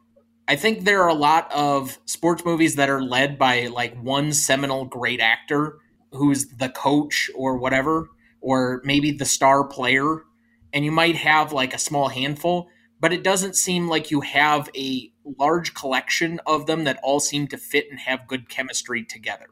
I 0.49 0.57
think 0.57 0.85
there 0.85 1.03
are 1.03 1.09
a 1.09 1.15
lot 1.15 1.51
of 1.53 1.99
sports 2.07 2.45
movies 2.45 2.75
that 2.75 2.91
are 2.91 3.01
led 3.01 3.39
by 3.39 3.69
like 3.69 3.97
one 4.03 4.33
seminal 4.33 4.85
great 4.85 5.21
actor 5.21 5.79
who's 6.11 6.49
the 6.49 6.69
coach 6.69 7.31
or 7.37 7.57
whatever, 7.57 8.09
or 8.41 8.83
maybe 8.85 9.13
the 9.13 9.25
star 9.25 9.65
player, 9.65 10.25
and 10.73 10.85
you 10.85 10.91
might 10.91 11.17
have 11.17 11.53
like 11.53 11.73
a 11.73 11.79
small 11.79 12.09
handful, 12.09 12.69
but 12.99 13.13
it 13.13 13.23
doesn't 13.23 13.55
seem 13.55 13.89
like 13.89 14.11
you 14.11 14.23
have 14.23 14.69
a 14.77 15.13
large 15.39 15.73
collection 15.73 16.41
of 16.47 16.67
them 16.67 16.83
that 16.83 16.99
all 17.03 17.21
seem 17.21 17.47
to 17.47 17.57
fit 17.57 17.87
and 17.91 18.01
have 18.01 18.27
good 18.27 18.49
chemistry 18.49 19.05
together. 19.05 19.47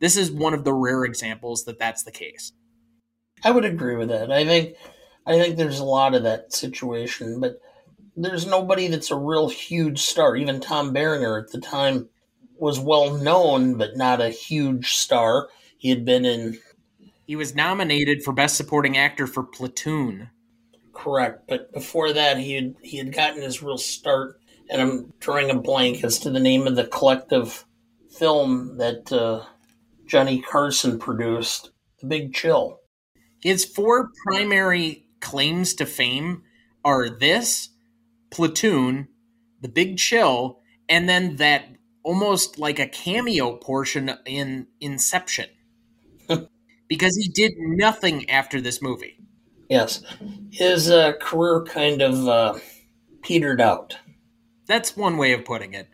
This 0.00 0.16
is 0.16 0.30
one 0.30 0.54
of 0.54 0.64
the 0.64 0.74
rare 0.74 1.04
examples 1.04 1.64
that 1.64 1.78
that's 1.78 2.02
the 2.02 2.12
case. 2.12 2.52
I 3.44 3.50
would 3.50 3.64
agree 3.64 3.96
with 3.96 4.08
that. 4.08 4.30
I 4.30 4.44
think 4.44 4.76
I 5.26 5.38
think 5.38 5.56
there's 5.56 5.80
a 5.80 5.84
lot 5.84 6.14
of 6.14 6.22
that 6.22 6.52
situation, 6.52 7.40
but 7.40 7.60
there's 8.16 8.46
nobody 8.46 8.88
that's 8.88 9.10
a 9.10 9.16
real 9.16 9.48
huge 9.48 10.00
star. 10.00 10.36
Even 10.36 10.60
Tom 10.60 10.92
Berenger 10.92 11.38
at 11.38 11.52
the 11.52 11.60
time 11.60 12.08
was 12.58 12.80
well 12.80 13.14
known, 13.14 13.76
but 13.76 13.96
not 13.96 14.20
a 14.20 14.30
huge 14.30 14.94
star. 14.94 15.48
He 15.78 15.90
had 15.90 16.04
been 16.04 16.24
in. 16.24 16.58
He 17.26 17.36
was 17.36 17.54
nominated 17.54 18.22
for 18.22 18.32
Best 18.32 18.56
Supporting 18.56 18.96
Actor 18.96 19.26
for 19.26 19.42
Platoon. 19.42 20.30
Correct, 20.92 21.42
but 21.48 21.72
before 21.72 22.12
that, 22.12 22.38
he 22.38 22.54
had 22.54 22.74
he 22.82 22.96
had 22.96 23.12
gotten 23.12 23.42
his 23.42 23.62
real 23.62 23.78
start, 23.78 24.40
and 24.70 24.80
I'm 24.80 25.12
drawing 25.20 25.50
a 25.50 25.54
blank 25.54 26.02
as 26.04 26.18
to 26.20 26.30
the 26.30 26.40
name 26.40 26.66
of 26.66 26.76
the 26.76 26.86
collective 26.86 27.66
film 28.08 28.78
that 28.78 29.12
uh, 29.12 29.44
Johnny 30.06 30.40
Carson 30.40 30.98
produced, 30.98 31.70
The 32.00 32.06
Big 32.06 32.34
Chill. 32.34 32.80
His 33.42 33.64
four 33.64 34.10
primary 34.26 35.06
claims 35.20 35.74
to 35.74 35.86
fame 35.86 36.42
are 36.84 37.08
this, 37.08 37.70
Platoon, 38.30 39.08
The 39.60 39.68
Big 39.68 39.98
Chill, 39.98 40.60
and 40.88 41.08
then 41.08 41.36
that 41.36 41.64
almost 42.02 42.58
like 42.58 42.78
a 42.78 42.86
cameo 42.86 43.56
portion 43.56 44.12
in 44.24 44.68
Inception. 44.80 45.48
because 46.88 47.16
he 47.16 47.28
did 47.28 47.52
nothing 47.58 48.28
after 48.30 48.60
this 48.60 48.80
movie. 48.80 49.18
Yes. 49.68 50.02
His 50.50 50.90
uh, 50.90 51.14
career 51.20 51.64
kind 51.64 52.00
of 52.00 52.28
uh, 52.28 52.58
petered 53.22 53.60
out. 53.60 53.96
That's 54.66 54.96
one 54.96 55.16
way 55.16 55.32
of 55.32 55.44
putting 55.44 55.74
it. 55.74 55.88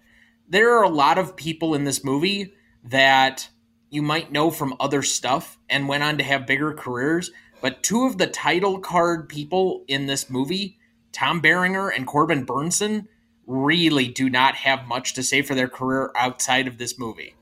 There 0.48 0.76
are 0.76 0.84
a 0.84 0.88
lot 0.88 1.18
of 1.18 1.36
people 1.36 1.74
in 1.74 1.84
this 1.84 2.04
movie 2.04 2.52
that 2.84 3.48
you 3.92 4.00
might 4.00 4.32
know 4.32 4.50
from 4.50 4.74
other 4.80 5.02
stuff 5.02 5.58
and 5.68 5.86
went 5.86 6.02
on 6.02 6.16
to 6.16 6.24
have 6.24 6.46
bigger 6.46 6.72
careers, 6.72 7.30
but 7.60 7.82
two 7.82 8.06
of 8.06 8.16
the 8.16 8.26
title 8.26 8.78
card 8.78 9.28
people 9.28 9.84
in 9.86 10.06
this 10.06 10.30
movie, 10.30 10.78
Tom 11.12 11.40
Berenger 11.40 11.90
and 11.90 12.06
Corbin 12.06 12.46
Bernsen, 12.46 13.06
really 13.46 14.08
do 14.08 14.30
not 14.30 14.54
have 14.54 14.88
much 14.88 15.12
to 15.12 15.22
say 15.22 15.42
for 15.42 15.54
their 15.54 15.68
career 15.68 16.10
outside 16.16 16.66
of 16.66 16.78
this 16.78 16.98
movie. 16.98 17.34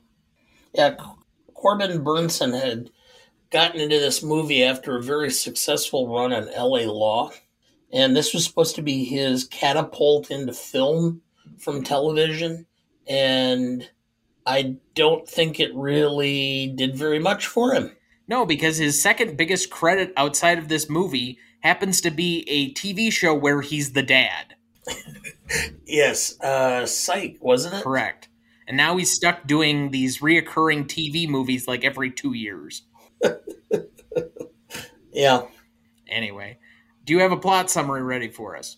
Yeah, 0.74 0.96
Corbin 1.54 2.02
Bernsen 2.02 2.60
had 2.60 2.90
gotten 3.50 3.80
into 3.80 4.00
this 4.00 4.20
movie 4.20 4.64
after 4.64 4.96
a 4.96 5.02
very 5.02 5.30
successful 5.30 6.12
run 6.12 6.32
on 6.32 6.50
LA 6.50 6.90
Law. 6.90 7.30
And 7.92 8.16
this 8.16 8.34
was 8.34 8.44
supposed 8.44 8.74
to 8.74 8.82
be 8.82 9.04
his 9.04 9.44
catapult 9.44 10.32
into 10.32 10.52
film 10.52 11.22
from 11.58 11.84
television. 11.84 12.66
And 13.06 13.88
I 14.46 14.76
don't 14.94 15.28
think 15.28 15.60
it 15.60 15.74
really 15.74 16.72
did 16.76 16.96
very 16.96 17.18
much 17.18 17.46
for 17.46 17.74
him. 17.74 17.96
No, 18.26 18.46
because 18.46 18.78
his 18.78 19.00
second 19.00 19.36
biggest 19.36 19.70
credit 19.70 20.12
outside 20.16 20.58
of 20.58 20.68
this 20.68 20.88
movie 20.88 21.38
happens 21.60 22.00
to 22.00 22.10
be 22.10 22.44
a 22.48 22.72
TV 22.72 23.12
show 23.12 23.34
where 23.34 23.60
he's 23.60 23.92
the 23.92 24.02
dad. 24.02 24.54
yes, 25.86 26.40
uh, 26.40 26.86
Psych, 26.86 27.36
wasn't 27.40 27.74
it? 27.74 27.82
Correct. 27.82 28.28
And 28.66 28.76
now 28.76 28.96
he's 28.96 29.12
stuck 29.12 29.46
doing 29.46 29.90
these 29.90 30.20
reoccurring 30.20 30.86
TV 30.86 31.28
movies 31.28 31.66
like 31.66 31.84
every 31.84 32.10
two 32.10 32.34
years. 32.34 32.82
yeah. 35.12 35.42
Anyway, 36.08 36.58
do 37.04 37.12
you 37.12 37.18
have 37.18 37.32
a 37.32 37.36
plot 37.36 37.68
summary 37.68 38.02
ready 38.02 38.28
for 38.28 38.56
us? 38.56 38.76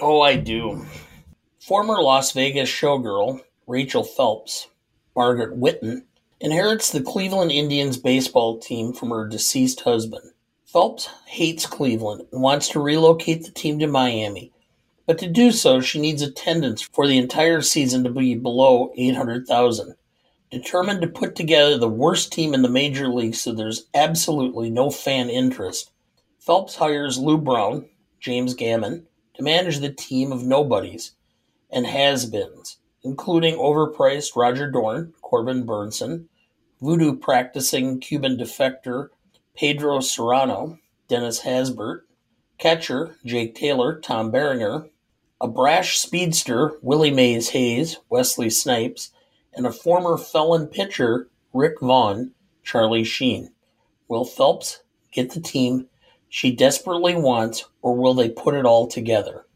Oh, 0.00 0.22
I 0.22 0.36
do. 0.36 0.86
Former 1.60 2.00
Las 2.00 2.32
Vegas 2.32 2.70
showgirl 2.70 3.42
Rachel 3.66 4.02
Phelps, 4.02 4.68
Margaret 5.18 5.56
Whitton, 5.56 6.04
inherits 6.38 6.92
the 6.92 7.02
Cleveland 7.02 7.50
Indians 7.50 7.96
baseball 7.96 8.56
team 8.56 8.92
from 8.92 9.10
her 9.10 9.26
deceased 9.26 9.80
husband. 9.80 10.30
Phelps 10.64 11.08
hates 11.26 11.66
Cleveland 11.66 12.28
and 12.30 12.40
wants 12.40 12.68
to 12.68 12.80
relocate 12.80 13.44
the 13.44 13.50
team 13.50 13.80
to 13.80 13.88
Miami, 13.88 14.52
but 15.06 15.18
to 15.18 15.28
do 15.28 15.50
so, 15.50 15.80
she 15.80 16.00
needs 16.00 16.22
attendance 16.22 16.82
for 16.82 17.08
the 17.08 17.18
entire 17.18 17.62
season 17.62 18.04
to 18.04 18.10
be 18.10 18.36
below 18.36 18.92
800,000. 18.96 19.96
Determined 20.52 21.02
to 21.02 21.08
put 21.08 21.34
together 21.34 21.76
the 21.76 21.88
worst 21.88 22.32
team 22.32 22.54
in 22.54 22.62
the 22.62 22.68
major 22.68 23.08
leagues 23.08 23.40
so 23.40 23.52
there's 23.52 23.88
absolutely 23.94 24.70
no 24.70 24.88
fan 24.88 25.28
interest, 25.28 25.90
Phelps 26.38 26.76
hires 26.76 27.18
Lou 27.18 27.38
Brown, 27.38 27.86
James 28.20 28.54
Gammon, 28.54 29.08
to 29.34 29.42
manage 29.42 29.80
the 29.80 29.92
team 29.92 30.30
of 30.30 30.44
nobodies 30.44 31.16
and 31.70 31.88
has 31.88 32.24
beens, 32.24 32.77
including 33.08 33.54
overpriced 33.54 34.36
Roger 34.36 34.70
Dorn, 34.70 35.14
Corbin 35.22 35.64
Bernsen, 35.64 36.26
voodoo 36.78 37.16
practicing 37.16 37.98
Cuban 38.00 38.36
defector 38.36 39.08
Pedro 39.56 40.00
Cerrano, 40.00 40.78
Dennis 41.08 41.40
Haysbert, 41.40 42.02
catcher 42.58 43.16
Jake 43.24 43.54
Taylor, 43.54 43.98
Tom 43.98 44.30
Berenger, 44.30 44.90
a 45.40 45.48
brash 45.48 45.96
speedster 45.96 46.72
Willie 46.82 47.10
Mays 47.10 47.48
Hays, 47.48 47.96
Wesley 48.10 48.50
Snipes, 48.50 49.10
and 49.54 49.66
a 49.66 49.72
former 49.72 50.18
felon 50.18 50.66
pitcher, 50.66 51.30
Rick 51.54 51.80
Vaughn, 51.80 52.32
Charlie 52.62 53.04
Sheen. 53.04 53.52
Will 54.08 54.26
Phelps 54.26 54.82
get 55.12 55.30
the 55.30 55.40
team 55.40 55.88
she 56.28 56.54
desperately 56.54 57.14
wants, 57.14 57.64
or 57.80 57.96
will 57.96 58.12
they 58.12 58.28
put 58.28 58.54
it 58.54 58.66
all 58.66 58.86
together? 58.86 59.46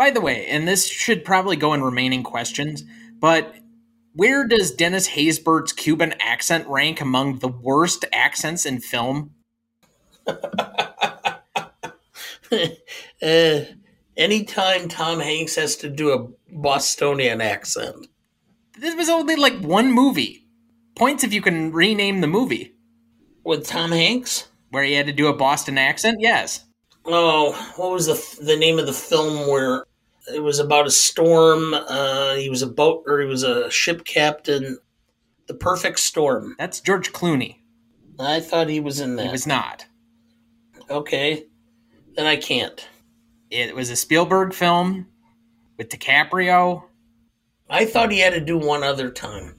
By 0.00 0.10
the 0.10 0.22
way, 0.22 0.46
and 0.46 0.66
this 0.66 0.88
should 0.88 1.26
probably 1.26 1.56
go 1.56 1.74
in 1.74 1.82
remaining 1.82 2.22
questions, 2.22 2.84
but 3.18 3.54
where 4.14 4.48
does 4.48 4.70
Dennis 4.70 5.10
Haysbert's 5.10 5.74
Cuban 5.74 6.14
accent 6.22 6.66
rank 6.68 7.02
among 7.02 7.40
the 7.40 7.48
worst 7.48 8.06
accents 8.10 8.64
in 8.64 8.80
film? 8.80 9.32
uh, 10.26 10.38
anytime 14.16 14.88
Tom 14.88 15.20
Hanks 15.20 15.56
has 15.56 15.76
to 15.76 15.90
do 15.90 16.12
a 16.12 16.28
Bostonian 16.50 17.42
accent. 17.42 18.06
This 18.78 18.96
was 18.96 19.10
only 19.10 19.36
like 19.36 19.60
one 19.60 19.92
movie. 19.92 20.46
Points 20.96 21.24
if 21.24 21.34
you 21.34 21.42
can 21.42 21.72
rename 21.72 22.22
the 22.22 22.26
movie. 22.26 22.72
With 23.44 23.66
Tom 23.66 23.92
Hanks? 23.92 24.48
Where 24.70 24.82
he 24.82 24.94
had 24.94 25.08
to 25.08 25.12
do 25.12 25.26
a 25.26 25.36
Boston 25.36 25.76
accent? 25.76 26.20
Yes. 26.20 26.64
Oh, 27.04 27.52
what 27.76 27.90
was 27.90 28.06
the 28.06 28.44
the 28.44 28.56
name 28.56 28.78
of 28.78 28.86
the 28.86 28.92
film 28.94 29.46
where 29.46 29.84
it 30.34 30.42
was 30.42 30.58
about 30.58 30.86
a 30.86 30.90
storm? 30.90 31.74
Uh, 31.74 32.34
he 32.34 32.48
was 32.50 32.62
a 32.62 32.66
boat 32.66 33.04
or 33.06 33.20
he 33.20 33.26
was 33.26 33.42
a 33.42 33.70
ship 33.70 34.04
captain. 34.04 34.78
The 35.46 35.54
Perfect 35.54 35.98
Storm. 35.98 36.54
That's 36.58 36.80
George 36.80 37.12
Clooney. 37.12 37.56
I 38.20 38.38
thought 38.40 38.68
he 38.68 38.78
was 38.80 39.00
in 39.00 39.16
that. 39.16 39.26
He 39.26 39.32
was 39.32 39.46
not. 39.46 39.84
Okay. 40.88 41.46
Then 42.14 42.26
I 42.26 42.36
can't. 42.36 42.86
It 43.50 43.74
was 43.74 43.90
a 43.90 43.96
Spielberg 43.96 44.54
film 44.54 45.06
with 45.76 45.88
DiCaprio. 45.88 46.84
I 47.68 47.84
thought 47.84 48.12
he 48.12 48.20
had 48.20 48.32
to 48.34 48.40
do 48.40 48.58
one 48.58 48.84
other 48.84 49.10
time. 49.10 49.56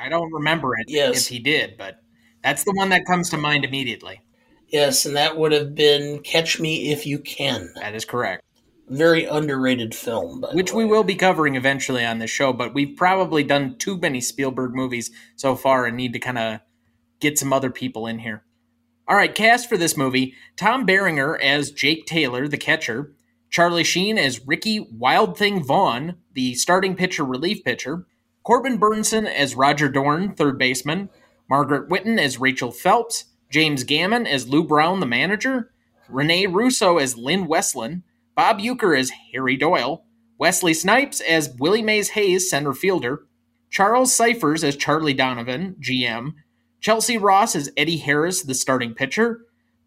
I 0.00 0.08
don't 0.08 0.32
remember 0.32 0.76
it 0.78 0.86
Yes. 0.88 1.22
if 1.22 1.28
he 1.28 1.38
did, 1.38 1.76
but 1.76 2.00
that's 2.42 2.64
the 2.64 2.72
one 2.76 2.88
that 2.90 3.04
comes 3.06 3.30
to 3.30 3.36
mind 3.36 3.64
immediately. 3.64 4.20
Yes, 4.68 5.06
and 5.06 5.16
that 5.16 5.36
would 5.36 5.52
have 5.52 5.74
been 5.74 6.20
Catch 6.22 6.60
Me 6.60 6.90
If 6.92 7.06
You 7.06 7.18
Can. 7.18 7.72
That 7.76 7.94
is 7.94 8.04
correct. 8.04 8.42
Very 8.90 9.24
underrated 9.24 9.94
film, 9.94 10.40
the 10.40 10.48
Which 10.48 10.72
we 10.72 10.84
will 10.84 11.04
be 11.04 11.14
covering 11.14 11.56
eventually 11.56 12.04
on 12.04 12.18
this 12.18 12.30
show, 12.30 12.52
but 12.52 12.74
we've 12.74 12.96
probably 12.96 13.42
done 13.42 13.76
too 13.76 13.98
many 13.98 14.20
Spielberg 14.20 14.74
movies 14.74 15.10
so 15.36 15.54
far 15.54 15.84
and 15.84 15.96
need 15.96 16.14
to 16.14 16.18
kind 16.18 16.38
of 16.38 16.60
get 17.20 17.38
some 17.38 17.52
other 17.52 17.70
people 17.70 18.06
in 18.06 18.20
here. 18.20 18.44
All 19.06 19.16
right, 19.16 19.34
cast 19.34 19.68
for 19.68 19.76
this 19.76 19.96
movie 19.96 20.34
Tom 20.56 20.86
Berenger 20.86 21.40
as 21.40 21.70
Jake 21.70 22.06
Taylor, 22.06 22.48
the 22.48 22.56
catcher, 22.56 23.12
Charlie 23.50 23.84
Sheen 23.84 24.18
as 24.18 24.46
Ricky 24.46 24.86
Wild 24.92 25.36
Thing 25.36 25.62
Vaughn, 25.62 26.16
the 26.34 26.54
starting 26.54 26.94
pitcher 26.94 27.24
relief 27.24 27.64
pitcher, 27.64 28.06
Corbin 28.42 28.78
Bernsen 28.78 29.26
as 29.26 29.54
Roger 29.54 29.88
Dorn, 29.88 30.34
third 30.34 30.58
baseman, 30.58 31.10
Margaret 31.48 31.88
Whitton 31.88 32.18
as 32.18 32.40
Rachel 32.40 32.70
Phelps, 32.70 33.26
James 33.50 33.84
Gammon 33.84 34.26
as 34.26 34.48
Lou 34.48 34.62
Brown, 34.62 35.00
the 35.00 35.06
manager, 35.06 35.70
Rene 36.08 36.46
Russo 36.46 36.98
as 36.98 37.16
Lynn 37.16 37.46
Westland, 37.46 38.02
Bob 38.38 38.60
Uecker 38.60 38.96
as 38.96 39.10
Harry 39.32 39.56
Doyle, 39.56 40.04
Wesley 40.38 40.72
Snipes 40.72 41.20
as 41.20 41.56
Willie 41.58 41.82
Mays 41.82 42.10
Hays, 42.10 42.48
center 42.48 42.72
fielder, 42.72 43.26
Charles 43.68 44.14
Cyphers 44.14 44.62
as 44.62 44.76
Charlie 44.76 45.12
Donovan, 45.12 45.74
GM, 45.80 46.34
Chelcie 46.80 47.20
Ross 47.20 47.56
as 47.56 47.72
Eddie 47.76 47.96
Harris, 47.96 48.44
the 48.44 48.54
starting 48.54 48.94
pitcher, 48.94 49.40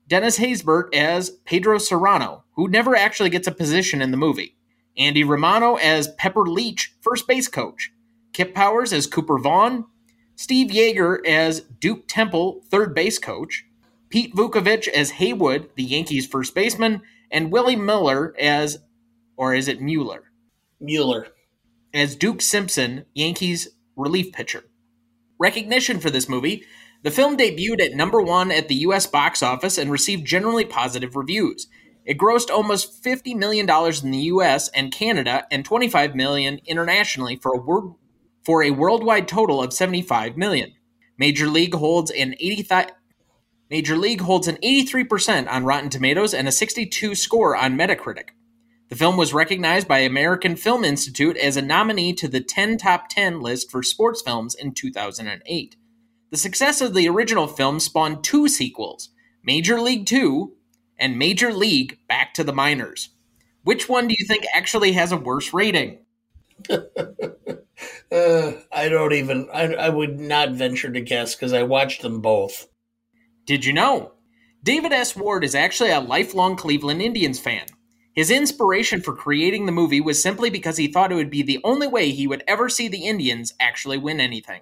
Dennis 0.05 0.38
Haysbert 0.38 0.93
as 0.93 1.29
Pedro 1.46 1.77
Cerrano, 1.77 2.41
who 2.58 2.67
never 2.67 2.93
actually 2.93 3.29
gets 3.29 3.48
a 3.48 3.53
position 3.53 4.01
in 4.01 4.12
the 4.12 4.17
movie, 4.17 4.58
Andy 4.98 5.24
Romano 5.24 5.75
as 5.75 6.10
Pepper 6.17 6.46
Leach, 6.46 6.93
first 7.00 7.29
base 7.29 7.48
coach, 7.48 7.93
Kip 8.34 8.53
Powers 8.53 8.91
as 8.91 9.08
Cooper 9.08 9.39
Vaughn, 9.39 9.86
Steve 10.36 10.72
Yeager 10.72 11.25
as 11.25 11.62
Duke 11.62 12.03
Temple, 12.10 12.62
third 12.70 12.93
base 12.93 13.17
coach, 13.17 13.63
Pete 14.10 14.36
Vuckovich 14.36 14.89
as 14.89 15.12
Haywood, 15.12 15.70
the 15.75 15.84
Yankees' 15.84 16.27
first 16.27 16.53
baseman, 16.53 17.01
and 17.32 17.52
Willie 17.52 17.76
Miller 17.76 18.36
as, 18.40 18.80
or 19.38 19.54
is 19.54 19.68
it 19.68 19.82
Mueller, 19.82 20.32
Mueller. 20.80 21.28
as 21.94 22.16
Duke 22.16 22.42
Simpson, 22.42 23.06
Yankees 23.14 23.70
relief 23.96 24.32
pitcher. 24.32 24.64
Recognition 25.40 26.00
for 26.00 26.10
this 26.10 26.30
movie 26.30 26.66
the 27.04 27.12
film 27.12 27.36
debuted 27.36 27.82
at 27.82 27.96
number 27.96 28.22
one 28.22 28.52
at 28.52 28.68
the 28.68 28.76
US 28.76 29.08
box 29.08 29.42
office 29.42 29.78
and 29.80 29.92
received 29.92 30.26
generally 30.26 30.66
positive 30.66 31.16
reviews. 31.16 31.68
It 32.06 32.18
grossed 32.18 32.52
almost 32.52 33.04
$50 33.04 33.36
million 33.36 33.68
in 33.70 34.12
the 34.12 34.30
US 34.34 34.70
and 34.70 34.92
Canada 34.92 35.46
and 35.52 35.66
25 35.66 36.16
million 36.16 36.60
internationally 36.66 37.38
for 37.38 37.56
a, 37.56 37.60
wor- 37.60 37.96
for 38.46 38.64
a 38.64 38.72
worldwide 38.72 39.28
total 39.28 39.64
of 39.64 39.74
75 39.74 40.38
million. 40.38 40.74
Major 41.18 41.48
League 41.48 41.74
holds 41.74 42.12
an 42.12 42.36
80 42.40 42.64
th- 42.64 42.88
Major 43.72 43.96
League 43.96 44.20
holds 44.20 44.50
an 44.50 44.58
83% 44.58 45.50
on 45.50 45.63
Rotten 45.63 45.90
Tomatoes 45.90 46.34
and 46.34 46.46
a 46.46 46.51
62 46.51 47.16
score 47.16 47.56
on 47.56 47.78
Metacritic. 47.78 48.32
The 48.90 48.98
film 48.98 49.16
was 49.16 49.34
recognized 49.34 49.88
by 49.88 50.00
American 50.00 50.58
Film 50.58 50.84
Institute 50.84 51.38
as 51.38 51.56
a 51.56 51.62
nominee 51.62 52.12
to 52.16 52.28
the 52.28 52.42
10 52.42 52.78
Top 52.78 53.08
10 53.08 53.40
list 53.40 53.72
for 53.72 53.82
sports 53.82 54.22
films 54.22 54.56
in 54.56 54.74
2008. 54.74 55.78
The 56.32 56.38
success 56.38 56.82
of 56.82 56.94
the 56.94 57.08
original 57.08 57.48
film 57.48 57.80
spawned 57.80 58.25
two 58.25 58.50
sequels 58.50 59.12
Major 59.42 59.80
League 59.80 60.06
2 60.06 60.51
and 61.00 61.18
Major 61.18 61.54
League 61.54 61.98
Back 62.10 62.34
to 62.34 62.44
the 62.44 62.51
Minors. 62.51 63.12
Which 63.63 63.88
one 63.88 64.06
do 64.10 64.16
you 64.20 64.25
think 64.28 64.44
actually 64.54 64.92
has 64.92 65.13
a 65.13 65.18
worse 65.18 65.54
rating? 65.54 66.00
Uh, 68.12 68.51
I 68.72 68.90
don't 68.90 69.14
even. 69.14 69.48
I, 69.51 69.74
I 69.74 69.90
would 69.90 70.20
not 70.20 70.51
venture 70.51 70.92
to 70.92 71.01
guess 71.01 71.34
because 71.34 71.53
I 71.53 71.64
watched 71.64 72.01
them 72.01 72.22
both. 72.22 72.68
Did 73.46 73.66
you 73.66 73.74
know? 73.74 74.14
David 74.64 74.92
S. 74.92 75.16
Ward 75.16 75.44
is 75.44 75.56
actually 75.56 75.90
a 75.90 76.00
lifelong 76.00 76.56
Cleveland 76.56 77.01
Indians 77.01 77.40
fan. 77.40 77.66
His 78.14 78.30
inspiration 78.30 79.01
for 79.01 79.16
creating 79.16 79.66
the 79.66 79.72
movie 79.72 80.01
was 80.01 80.22
simply 80.22 80.50
because 80.50 80.77
he 80.77 80.88
thought 80.88 81.12
it 81.12 81.16
would 81.16 81.30
be 81.30 81.42
the 81.42 81.62
only 81.64 81.88
way 81.88 82.12
he 82.12 82.27
would 82.27 82.44
ever 82.48 82.70
see 82.70 82.88
the 82.88 83.06
Indians 83.06 83.54
actually 83.60 83.98
win 83.98 84.20
anything. 84.20 84.62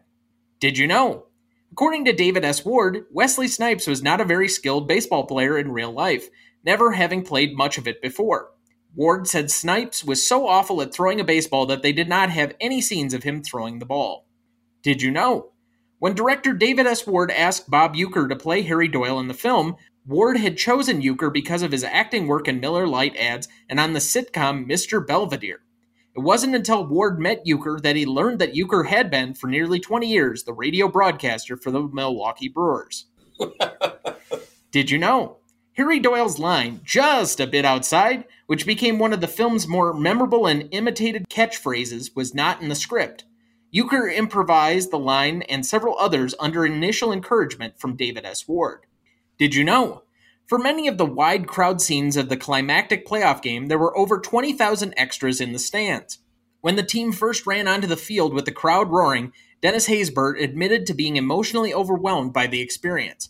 Did 0.59 0.77
you 0.77 0.87
know? 0.87 1.25
According 1.71 2.05
to 2.05 2.13
David 2.13 2.45
S. 2.45 2.63
Ward, 2.63 3.05
Wesley 3.11 3.47
Snipes 3.47 3.87
was 3.87 4.01
not 4.01 4.21
a 4.21 4.25
very 4.25 4.47
skilled 4.47 4.87
baseball 4.87 5.25
player 5.25 5.57
in 5.57 5.71
real 5.71 5.91
life, 5.91 6.29
never 6.63 6.93
having 6.93 7.23
played 7.23 7.57
much 7.57 7.77
of 7.77 7.87
it 7.87 8.01
before. 8.01 8.51
Ward 8.95 9.27
said 9.27 9.51
Snipes 9.51 10.03
was 10.03 10.27
so 10.27 10.47
awful 10.47 10.81
at 10.81 10.93
throwing 10.93 11.19
a 11.19 11.23
baseball 11.23 11.65
that 11.67 11.83
they 11.83 11.91
did 11.91 12.09
not 12.09 12.29
have 12.29 12.55
any 12.59 12.81
scenes 12.81 13.13
of 13.13 13.23
him 13.23 13.43
throwing 13.43 13.79
the 13.79 13.85
ball. 13.85 14.25
Did 14.81 15.01
you 15.01 15.11
know? 15.11 15.51
When 15.99 16.15
director 16.15 16.53
David 16.53 16.87
S. 16.87 17.05
Ward 17.05 17.29
asked 17.29 17.69
Bob 17.69 17.93
Uecker 17.93 18.29
to 18.29 18.35
play 18.37 18.61
Harry 18.61 18.87
Doyle 18.87 19.19
in 19.19 19.27
the 19.27 19.33
film, 19.33 19.75
Ward 20.07 20.37
had 20.37 20.57
chosen 20.57 21.01
Uecker 21.01 21.31
because 21.31 21.61
of 21.61 21.73
his 21.73 21.83
acting 21.83 22.25
work 22.25 22.47
in 22.47 22.61
Miller 22.61 22.87
Lite 22.87 23.17
ads 23.17 23.49
and 23.67 23.81
on 23.81 23.91
the 23.91 23.99
sitcom 23.99 24.65
Mr. 24.65 25.05
Belvedere. 25.05 25.61
It 26.15 26.21
wasn't 26.21 26.55
until 26.55 26.87
Ward 26.87 27.19
met 27.19 27.45
Uecker 27.45 27.81
that 27.81 27.97
he 27.97 28.05
learned 28.05 28.39
that 28.39 28.53
Uecker 28.53 28.87
had 28.87 29.11
been, 29.11 29.33
for 29.33 29.47
nearly 29.47 29.79
20 29.79 30.07
years, 30.07 30.45
the 30.45 30.53
radio 30.53 30.87
broadcaster 30.87 31.57
for 31.57 31.69
the 31.69 31.81
Milwaukee 31.81 32.47
Brewers. 32.47 33.07
Did 34.71 34.89
you 34.89 34.97
know? 34.97 35.37
Harry 35.73 35.99
Doyle's 35.99 36.39
line, 36.39 36.79
just 36.83 37.41
a 37.41 37.47
bit 37.47 37.65
outside, 37.65 38.23
which 38.47 38.65
became 38.65 38.99
one 38.99 39.13
of 39.13 39.21
the 39.21 39.27
film's 39.27 39.67
more 39.67 39.93
memorable 39.93 40.47
and 40.47 40.69
imitated 40.71 41.29
catchphrases, 41.29 42.15
was 42.15 42.33
not 42.33 42.61
in 42.61 42.69
the 42.69 42.75
script. 42.75 43.25
Uecker 43.73 44.11
improvised 44.11 44.89
the 44.89 44.97
line 44.97 45.43
and 45.43 45.65
several 45.65 45.97
others 45.99 46.33
under 46.39 46.65
initial 46.65 47.11
encouragement 47.11 47.79
from 47.79 47.95
David 47.95 48.25
S. 48.25 48.47
Ward. 48.47 48.85
Did 49.37 49.53
you 49.53 49.63
know? 49.63 50.03
For 50.47 50.57
many 50.57 50.87
of 50.87 50.97
the 50.97 51.05
wide 51.05 51.47
crowd 51.47 51.79
scenes 51.79 52.17
of 52.17 52.29
the 52.29 52.37
climactic 52.37 53.07
playoff 53.07 53.43
game, 53.43 53.67
there 53.67 53.77
were 53.77 53.95
over 53.95 54.19
20,000 54.19 54.93
extras 54.97 55.39
in 55.39 55.53
the 55.53 55.59
stands. 55.59 56.17
When 56.61 56.75
the 56.75 56.83
team 56.83 57.11
first 57.11 57.45
ran 57.45 57.67
onto 57.67 57.85
the 57.85 57.95
field 57.95 58.33
with 58.33 58.45
the 58.45 58.51
crowd 58.51 58.89
roaring, 58.89 59.31
Dennis 59.61 59.87
Haysbert 59.87 60.41
admitted 60.41 60.87
to 60.87 60.95
being 60.95 61.17
emotionally 61.17 61.71
overwhelmed 61.71 62.33
by 62.33 62.47
the 62.47 62.61
experience. 62.61 63.29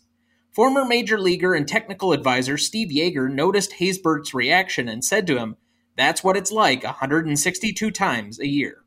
Former 0.51 0.85
major 0.85 1.19
leaguer 1.19 1.53
and 1.53 1.67
technical 1.67 2.13
advisor 2.13 2.57
Steve 2.57 2.89
Yeager 2.89 3.29
noticed 3.29 3.73
Haysbert's 3.79 4.33
reaction 4.33 4.87
and 4.87 5.03
said 5.03 5.27
to 5.27 5.37
him, 5.37 5.57
That's 5.97 6.23
what 6.23 6.37
it's 6.37 6.51
like 6.51 6.83
162 6.83 7.91
times 7.91 8.39
a 8.39 8.47
year. 8.47 8.85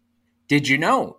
Did 0.49 0.69
you 0.69 0.79
know? 0.79 1.19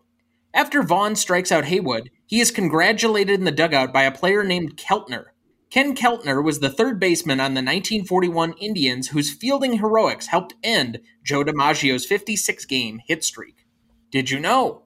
After 0.53 0.83
Vaughn 0.83 1.15
strikes 1.15 1.51
out 1.51 1.65
Haywood, 1.65 2.11
he 2.27 2.39
is 2.39 2.51
congratulated 2.51 3.39
in 3.39 3.45
the 3.45 3.51
dugout 3.51 3.91
by 3.91 4.03
a 4.03 4.11
player 4.11 4.43
named 4.43 4.77
Keltner. 4.77 5.25
Ken 5.71 5.95
Keltner 5.95 6.43
was 6.43 6.59
the 6.59 6.69
third 6.69 6.99
baseman 6.99 7.39
on 7.39 7.55
the 7.55 7.59
1941 7.59 8.53
Indians 8.59 9.07
whose 9.07 9.33
fielding 9.33 9.79
heroics 9.79 10.27
helped 10.27 10.53
end 10.63 10.99
Joe 11.23 11.43
DiMaggio's 11.43 12.05
56 12.05 12.65
game 12.65 13.01
hit 13.07 13.23
streak. 13.23 13.65
Did 14.11 14.29
you 14.29 14.39
know? 14.39 14.83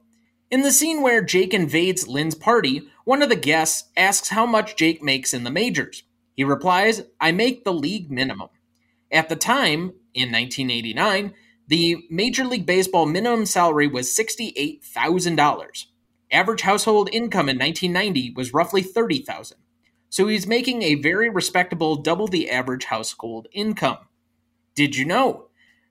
In 0.49 0.61
the 0.61 0.71
scene 0.71 1.01
where 1.01 1.21
Jake 1.21 1.53
invades 1.53 2.07
Lynn's 2.07 2.35
party, 2.35 2.87
one 3.03 3.21
of 3.21 3.27
the 3.27 3.35
guests 3.35 3.89
asks 3.97 4.29
how 4.29 4.45
much 4.45 4.77
Jake 4.77 5.03
makes 5.03 5.33
in 5.33 5.43
the 5.43 5.51
majors. 5.51 6.03
He 6.33 6.45
replies, 6.45 7.01
I 7.19 7.33
make 7.33 7.65
the 7.65 7.73
league 7.73 8.09
minimum. 8.09 8.47
At 9.11 9.27
the 9.27 9.35
time, 9.35 9.91
in 10.13 10.31
1989, 10.31 11.33
the 11.67 12.07
Major 12.09 12.45
League 12.45 12.65
Baseball 12.65 13.05
minimum 13.05 13.45
salary 13.45 13.87
was 13.87 14.07
$68,000. 14.07 15.85
Average 16.31 16.61
household 16.61 17.09
income 17.11 17.49
in 17.49 17.57
1990 17.57 18.33
was 18.35 18.53
roughly 18.53 18.81
30,000. 18.81 19.57
So 20.09 20.27
he's 20.27 20.47
making 20.47 20.81
a 20.81 20.95
very 20.95 21.29
respectable 21.29 21.97
double 21.97 22.27
the 22.27 22.49
average 22.49 22.85
household 22.85 23.47
income. 23.51 23.97
Did 24.75 24.95
you 24.95 25.05
know? 25.05 25.47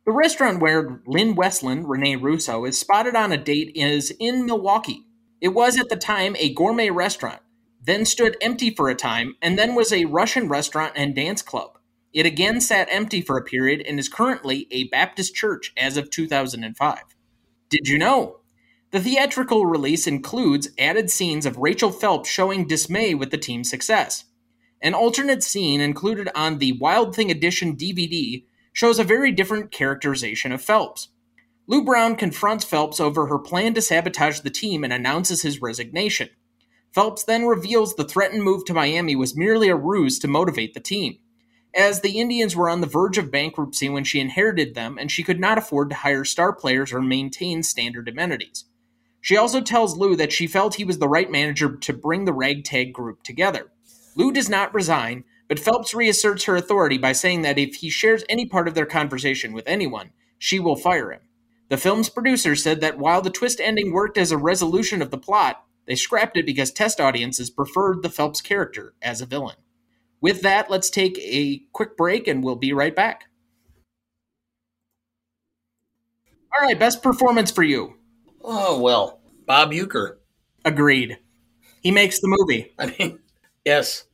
The 0.06 0.12
restaurant 0.12 0.60
where 0.60 1.02
Lynn 1.06 1.34
Westland, 1.34 1.88
Rene 1.90 2.16
Russo, 2.16 2.64
is 2.64 2.78
spotted 2.78 3.14
on 3.14 3.32
a 3.32 3.36
date 3.36 3.72
is 3.74 4.14
in 4.18 4.46
Milwaukee. 4.46 5.04
It 5.40 5.48
was 5.48 5.78
at 5.78 5.90
the 5.90 5.96
time 5.96 6.36
a 6.38 6.54
gourmet 6.54 6.90
restaurant, 6.90 7.42
then 7.82 8.04
stood 8.04 8.36
empty 8.40 8.70
for 8.70 8.88
a 8.88 8.94
time, 8.94 9.34
and 9.42 9.58
then 9.58 9.74
was 9.74 9.92
a 9.92 10.06
Russian 10.06 10.48
restaurant 10.48 10.92
and 10.96 11.14
dance 11.14 11.42
club. 11.42 11.75
It 12.16 12.24
again 12.24 12.62
sat 12.62 12.88
empty 12.90 13.20
for 13.20 13.37
a 13.37 13.44
period 13.44 13.85
and 13.87 13.98
is 13.98 14.09
currently 14.09 14.66
a 14.70 14.85
Baptist 14.85 15.35
church 15.35 15.74
as 15.76 15.98
of 15.98 16.09
2005. 16.09 16.98
Did 17.68 17.88
you 17.88 17.98
know? 17.98 18.40
The 18.90 19.00
theatrical 19.00 19.66
release 19.66 20.07
includes 20.07 20.70
added 20.79 21.11
scenes 21.11 21.44
of 21.44 21.59
Rachel 21.59 21.92
Phelps 21.92 22.31
showing 22.31 22.66
dismay 22.66 23.14
with 23.14 23.33
the 23.33 23.37
team's 23.37 23.68
success. 23.68 24.24
An 24.81 24.94
alternate 24.94 25.42
scene 25.42 25.83
included 25.83 26.31
on 26.35 26.57
the 26.57 26.72
Wild 26.81 27.14
Thing 27.14 27.31
Edition 27.31 27.76
DVD 27.76 28.46
shows 28.72 28.98
a 28.98 29.05
very 29.05 29.31
different 29.31 29.70
characterization 29.70 30.52
of 30.52 30.62
Phelps. 30.62 31.09
Lou 31.66 31.85
Brown 31.85 32.16
confronts 32.16 32.64
Phelps 32.64 32.98
over 32.98 33.26
her 33.26 33.38
plan 33.38 33.74
to 33.74 33.83
sabotage 33.83 34.40
the 34.40 34.48
team 34.48 34.85
and 34.85 34.92
announces 34.92 35.42
his 35.42 35.61
resignation. 35.61 36.31
Phelps 36.94 37.24
then 37.24 37.44
reveals 37.44 37.94
the 37.94 38.09
threatened 38.09 38.42
move 38.42 38.64
to 38.64 38.72
Miami 38.72 39.14
was 39.14 39.37
merely 39.37 39.68
a 39.68 39.76
ruse 39.76 40.18
to 40.20 40.29
motivate 40.29 40.72
the 40.72 40.81
team, 40.81 41.18
as 41.76 42.00
the 42.00 42.18
Indians 42.18 42.56
were 42.56 42.70
on 42.70 42.80
the 42.80 42.86
verge 42.86 43.18
of 43.18 43.30
bankruptcy 43.30 43.88
when 43.88 44.04
she 44.04 44.18
inherited 44.18 44.74
them 44.74 44.96
and 44.98 45.12
she 45.12 45.22
could 45.22 45.38
not 45.38 45.58
afford 45.58 45.90
to 45.90 45.96
hire 45.96 46.24
star 46.24 46.52
players 46.52 46.92
or 46.92 47.02
maintain 47.02 47.62
standard 47.62 48.08
amenities. 48.08 48.64
She 49.20 49.36
also 49.36 49.60
tells 49.60 49.96
Lou 49.96 50.16
that 50.16 50.32
she 50.32 50.46
felt 50.46 50.76
he 50.76 50.84
was 50.84 50.98
the 50.98 51.08
right 51.08 51.30
manager 51.30 51.76
to 51.76 51.92
bring 51.92 52.24
the 52.24 52.32
ragtag 52.32 52.92
group 52.92 53.22
together. 53.22 53.70
Lou 54.14 54.32
does 54.32 54.48
not 54.48 54.72
resign, 54.72 55.24
but 55.48 55.58
Phelps 55.58 55.94
reasserts 55.94 56.44
her 56.44 56.56
authority 56.56 56.96
by 56.96 57.12
saying 57.12 57.42
that 57.42 57.58
if 57.58 57.76
he 57.76 57.90
shares 57.90 58.24
any 58.28 58.46
part 58.46 58.68
of 58.68 58.74
their 58.74 58.86
conversation 58.86 59.52
with 59.52 59.66
anyone, 59.66 60.10
she 60.38 60.58
will 60.58 60.76
fire 60.76 61.12
him. 61.12 61.20
The 61.68 61.76
film's 61.76 62.08
producer 62.08 62.54
said 62.54 62.80
that 62.80 62.98
while 62.98 63.20
the 63.20 63.30
twist 63.30 63.60
ending 63.60 63.92
worked 63.92 64.16
as 64.16 64.30
a 64.30 64.38
resolution 64.38 65.02
of 65.02 65.10
the 65.10 65.18
plot, 65.18 65.64
they 65.86 65.96
scrapped 65.96 66.36
it 66.36 66.46
because 66.46 66.70
test 66.70 67.00
audiences 67.00 67.50
preferred 67.50 68.02
the 68.02 68.10
Phelps 68.10 68.40
character 68.40 68.94
as 69.02 69.20
a 69.20 69.26
villain. 69.26 69.56
With 70.26 70.42
that, 70.42 70.68
let's 70.68 70.90
take 70.90 71.20
a 71.20 71.62
quick 71.72 71.96
break 71.96 72.26
and 72.26 72.42
we'll 72.42 72.56
be 72.56 72.72
right 72.72 72.96
back. 72.96 73.26
All 76.52 76.66
right, 76.66 76.76
best 76.76 77.00
performance 77.00 77.52
for 77.52 77.62
you. 77.62 77.94
Oh, 78.42 78.80
well, 78.80 79.20
Bob 79.46 79.70
Uecker. 79.70 80.16
Agreed. 80.64 81.18
He 81.80 81.92
makes 81.92 82.18
the 82.18 82.26
movie. 82.26 82.74
I 82.76 82.92
mean, 82.98 83.20
yes, 83.64 84.06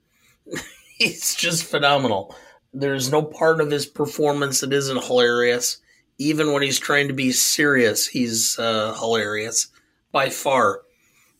he's 0.98 1.34
just 1.34 1.64
phenomenal. 1.64 2.36
There's 2.74 3.10
no 3.10 3.22
part 3.22 3.62
of 3.62 3.70
his 3.70 3.86
performance 3.86 4.60
that 4.60 4.74
isn't 4.74 5.04
hilarious. 5.04 5.78
Even 6.18 6.52
when 6.52 6.62
he's 6.62 6.78
trying 6.78 7.08
to 7.08 7.14
be 7.14 7.32
serious, 7.32 8.06
he's 8.06 8.58
uh, 8.58 8.92
hilarious 9.00 9.68
by 10.12 10.28
far 10.28 10.82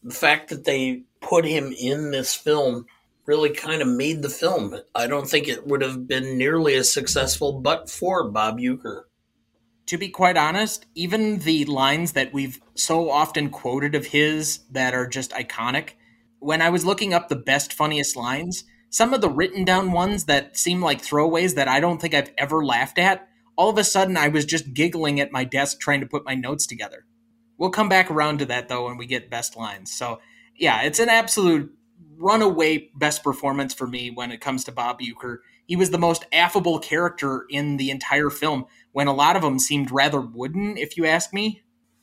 the 0.02 0.14
fact 0.14 0.48
that 0.48 0.64
they 0.64 1.02
put 1.20 1.44
him 1.44 1.74
in 1.78 2.10
this 2.10 2.34
film 2.34 2.86
really 3.26 3.50
kind 3.50 3.82
of 3.82 3.88
made 3.88 4.22
the 4.22 4.28
film. 4.28 4.74
I 4.94 5.06
don't 5.06 5.28
think 5.28 5.48
it 5.48 5.66
would 5.66 5.82
have 5.82 6.08
been 6.08 6.36
nearly 6.36 6.74
as 6.74 6.92
successful 6.92 7.60
but 7.60 7.88
for 7.88 8.28
Bob 8.30 8.58
Uecker. 8.58 9.02
To 9.86 9.98
be 9.98 10.08
quite 10.08 10.36
honest, 10.36 10.86
even 10.94 11.38
the 11.38 11.64
lines 11.64 12.12
that 12.12 12.32
we've 12.32 12.60
so 12.74 13.10
often 13.10 13.50
quoted 13.50 13.94
of 13.94 14.06
his 14.06 14.60
that 14.70 14.94
are 14.94 15.06
just 15.06 15.32
iconic, 15.32 15.90
when 16.38 16.62
I 16.62 16.70
was 16.70 16.84
looking 16.84 17.14
up 17.14 17.28
the 17.28 17.36
best, 17.36 17.72
funniest 17.72 18.16
lines, 18.16 18.64
some 18.90 19.14
of 19.14 19.20
the 19.20 19.30
written 19.30 19.64
down 19.64 19.92
ones 19.92 20.24
that 20.24 20.56
seem 20.56 20.82
like 20.82 21.02
throwaways 21.02 21.54
that 21.54 21.68
I 21.68 21.80
don't 21.80 22.00
think 22.00 22.14
I've 22.14 22.32
ever 22.36 22.64
laughed 22.64 22.98
at, 22.98 23.28
all 23.56 23.70
of 23.70 23.78
a 23.78 23.84
sudden 23.84 24.16
I 24.16 24.28
was 24.28 24.44
just 24.44 24.74
giggling 24.74 25.20
at 25.20 25.32
my 25.32 25.44
desk 25.44 25.80
trying 25.80 26.00
to 26.00 26.06
put 26.06 26.24
my 26.24 26.34
notes 26.34 26.66
together. 26.66 27.06
We'll 27.58 27.70
come 27.70 27.88
back 27.88 28.10
around 28.10 28.38
to 28.38 28.46
that 28.46 28.68
though 28.68 28.86
when 28.86 28.96
we 28.96 29.06
get 29.06 29.30
best 29.30 29.56
lines. 29.56 29.92
So 29.92 30.20
yeah, 30.56 30.82
it's 30.82 30.98
an 30.98 31.08
absolute 31.08 31.72
runaway 32.22 32.90
best 32.94 33.22
performance 33.22 33.74
for 33.74 33.86
me 33.86 34.10
when 34.10 34.30
it 34.30 34.40
comes 34.40 34.64
to 34.64 34.72
Bob 34.72 35.00
Uecker. 35.00 35.38
He 35.66 35.76
was 35.76 35.90
the 35.90 35.98
most 35.98 36.24
affable 36.32 36.78
character 36.78 37.46
in 37.48 37.76
the 37.76 37.90
entire 37.90 38.30
film 38.30 38.66
when 38.92 39.06
a 39.06 39.14
lot 39.14 39.36
of 39.36 39.42
them 39.42 39.58
seemed 39.58 39.90
rather 39.90 40.20
wooden, 40.20 40.76
if 40.76 40.96
you 40.96 41.04
ask 41.06 41.32
me. 41.32 41.62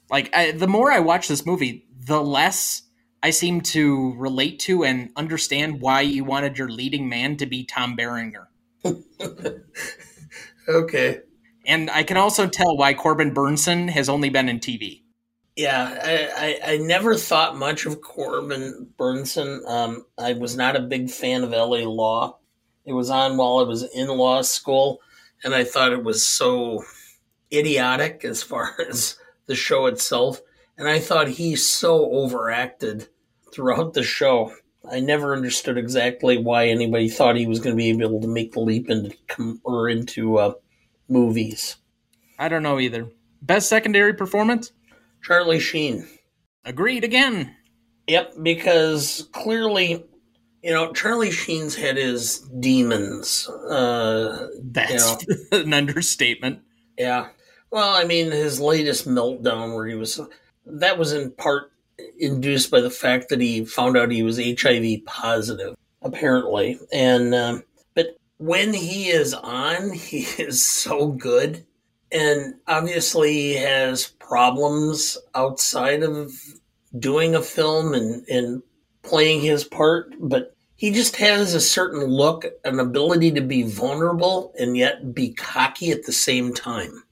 Like, 0.09 0.33
I, 0.35 0.51
the 0.51 0.67
more 0.67 0.91
I 0.91 0.99
watch 0.99 1.27
this 1.27 1.45
movie, 1.45 1.87
the 1.99 2.21
less 2.21 2.83
I 3.21 3.31
seem 3.31 3.61
to 3.61 4.15
relate 4.15 4.59
to 4.59 4.83
and 4.83 5.11
understand 5.15 5.81
why 5.81 6.01
you 6.01 6.23
wanted 6.23 6.57
your 6.57 6.69
leading 6.69 7.09
man 7.09 7.37
to 7.37 7.45
be 7.45 7.65
Tom 7.65 7.95
Berenger. 7.95 8.47
okay. 10.67 11.21
And 11.65 11.89
I 11.89 12.03
can 12.03 12.17
also 12.17 12.47
tell 12.47 12.77
why 12.77 12.93
Corbin 12.93 13.33
Bernsen 13.33 13.89
has 13.89 14.09
only 14.09 14.29
been 14.29 14.49
in 14.49 14.59
TV. 14.59 15.03
Yeah, 15.59 15.99
I, 16.01 16.61
I, 16.63 16.71
I, 16.71 16.77
never 16.77 17.17
thought 17.17 17.57
much 17.57 17.85
of 17.85 17.99
Corbin 17.99 18.87
Bernsen. 18.97 19.59
Um, 19.69 20.05
I 20.17 20.31
was 20.31 20.55
not 20.55 20.77
a 20.77 20.79
big 20.79 21.09
fan 21.09 21.43
of 21.43 21.49
LA 21.49 21.79
Law. 21.79 22.37
It 22.85 22.93
was 22.93 23.09
on 23.09 23.35
while 23.35 23.57
I 23.57 23.63
was 23.63 23.83
in 23.83 24.07
law 24.07 24.41
school, 24.41 25.01
and 25.43 25.53
I 25.53 25.65
thought 25.65 25.91
it 25.91 26.01
was 26.01 26.25
so 26.25 26.85
idiotic 27.51 28.23
as 28.23 28.41
far 28.41 28.73
as 28.89 29.17
the 29.47 29.55
show 29.55 29.87
itself. 29.87 30.39
And 30.77 30.87
I 30.87 30.97
thought 30.97 31.27
he 31.27 31.57
so 31.57 32.09
overacted 32.09 33.09
throughout 33.51 33.93
the 33.93 34.03
show. 34.03 34.53
I 34.89 35.01
never 35.01 35.35
understood 35.35 35.77
exactly 35.77 36.37
why 36.37 36.69
anybody 36.69 37.09
thought 37.09 37.35
he 37.35 37.47
was 37.47 37.59
going 37.59 37.75
to 37.75 37.77
be 37.77 37.89
able 37.89 38.21
to 38.21 38.29
make 38.29 38.53
the 38.53 38.61
leap 38.61 38.89
into 38.89 39.59
or 39.65 39.89
into 39.89 40.37
uh, 40.37 40.53
movies. 41.09 41.75
I 42.39 42.47
don't 42.47 42.63
know 42.63 42.79
either. 42.79 43.09
Best 43.41 43.67
secondary 43.67 44.13
performance? 44.13 44.71
Charlie 45.23 45.59
Sheen. 45.59 46.07
Agreed 46.65 47.03
again. 47.03 47.55
Yep, 48.07 48.33
because 48.41 49.29
clearly, 49.33 50.03
you 50.63 50.71
know, 50.71 50.91
Charlie 50.93 51.31
Sheen's 51.31 51.75
had 51.75 51.97
his 51.97 52.39
demons. 52.59 53.47
Uh, 53.47 54.47
That's 54.63 55.25
you 55.27 55.35
know. 55.51 55.57
an 55.59 55.73
understatement. 55.73 56.61
Yeah. 56.97 57.29
Well, 57.71 57.95
I 57.95 58.03
mean, 58.03 58.31
his 58.31 58.59
latest 58.59 59.07
meltdown 59.07 59.75
where 59.75 59.87
he 59.87 59.95
was, 59.95 60.19
that 60.65 60.97
was 60.97 61.13
in 61.13 61.31
part 61.31 61.71
induced 62.17 62.71
by 62.71 62.81
the 62.81 62.89
fact 62.89 63.29
that 63.29 63.41
he 63.41 63.63
found 63.63 63.95
out 63.95 64.11
he 64.11 64.23
was 64.23 64.39
HIV 64.39 65.05
positive, 65.05 65.75
apparently. 66.01 66.79
And, 66.91 67.35
um, 67.35 67.63
but 67.93 68.17
when 68.37 68.73
he 68.73 69.09
is 69.09 69.33
on, 69.33 69.91
he 69.93 70.21
is 70.41 70.65
so 70.65 71.07
good. 71.09 71.65
And 72.11 72.55
obviously, 72.67 73.53
has 73.53 74.07
problems 74.07 75.17
outside 75.35 76.03
of 76.03 76.31
doing 76.97 77.35
a 77.35 77.41
film 77.41 77.93
and, 77.93 78.27
and 78.27 78.63
playing 79.03 79.41
his 79.41 79.63
part, 79.63 80.13
but 80.19 80.55
he 80.75 80.91
just 80.91 81.17
has 81.17 81.53
a 81.53 81.59
certain 81.61 82.05
look, 82.05 82.45
an 82.63 82.79
ability 82.79 83.31
to 83.31 83.41
be 83.41 83.63
vulnerable 83.63 84.53
and 84.57 84.77
yet 84.77 85.13
be 85.13 85.33
cocky 85.33 85.91
at 85.91 86.05
the 86.05 86.13
same 86.13 86.53
time. 86.53 87.03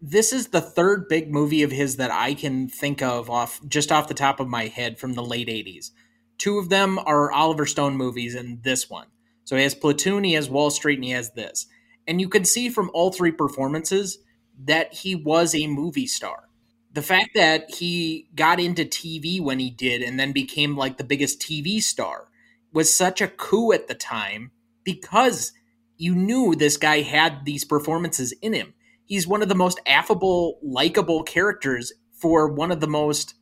This 0.00 0.32
is 0.32 0.48
the 0.48 0.60
third 0.60 1.08
big 1.08 1.30
movie 1.30 1.62
of 1.62 1.70
his 1.70 1.96
that 1.96 2.10
I 2.10 2.34
can 2.34 2.68
think 2.68 3.02
of 3.02 3.30
off 3.30 3.60
just 3.68 3.92
off 3.92 4.08
the 4.08 4.14
top 4.14 4.40
of 4.40 4.48
my 4.48 4.66
head 4.66 4.98
from 4.98 5.12
the 5.12 5.22
late 5.22 5.48
80s. 5.48 5.90
Two 6.38 6.58
of 6.58 6.70
them 6.70 6.98
are 6.98 7.30
Oliver 7.30 7.66
Stone 7.66 7.96
movies 7.96 8.34
and 8.34 8.62
this 8.64 8.88
one. 8.88 9.06
So 9.44 9.56
he 9.56 9.62
has 9.62 9.74
Platoon, 9.74 10.24
he 10.24 10.32
has 10.32 10.48
Wall 10.48 10.70
Street, 10.70 10.96
and 10.96 11.04
he 11.04 11.10
has 11.10 11.32
this. 11.34 11.66
And 12.08 12.20
you 12.20 12.28
can 12.28 12.44
see 12.44 12.68
from 12.68 12.90
all 12.94 13.12
three 13.12 13.30
performances 13.30 14.18
that 14.64 14.92
he 14.94 15.14
was 15.14 15.54
a 15.54 15.66
movie 15.66 16.06
star 16.06 16.48
the 16.92 17.02
fact 17.02 17.30
that 17.34 17.74
he 17.74 18.28
got 18.34 18.60
into 18.60 18.84
TV 18.84 19.40
when 19.40 19.58
he 19.58 19.70
did 19.70 20.02
and 20.02 20.20
then 20.20 20.32
became 20.32 20.76
like 20.76 20.98
the 20.98 21.04
biggest 21.04 21.40
TV 21.40 21.82
star 21.82 22.28
was 22.72 22.92
such 22.92 23.20
a 23.20 23.28
coup 23.28 23.72
at 23.72 23.88
the 23.88 23.94
time 23.94 24.50
because 24.84 25.52
you 25.96 26.14
knew 26.14 26.54
this 26.54 26.76
guy 26.76 27.00
had 27.00 27.44
these 27.44 27.64
performances 27.64 28.32
in 28.42 28.52
him. 28.52 28.74
He's 29.06 29.26
one 29.26 29.42
of 29.42 29.48
the 29.48 29.54
most 29.54 29.80
affable, 29.86 30.58
likable 30.62 31.22
characters 31.22 31.92
for 32.12 32.48
one 32.48 32.70
of 32.70 32.80
the 32.80 32.86
most 32.86 33.34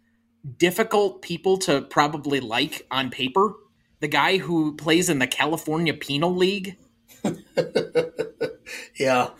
difficult 0.56 1.22
people 1.22 1.58
to 1.58 1.82
probably 1.82 2.40
like 2.40 2.86
on 2.90 3.10
paper. 3.10 3.54
The 4.00 4.08
guy 4.08 4.38
who 4.38 4.76
plays 4.76 5.08
in 5.08 5.18
the 5.18 5.26
California 5.26 5.92
Penal 5.92 6.34
League. 6.34 6.76
yeah. 8.98 9.30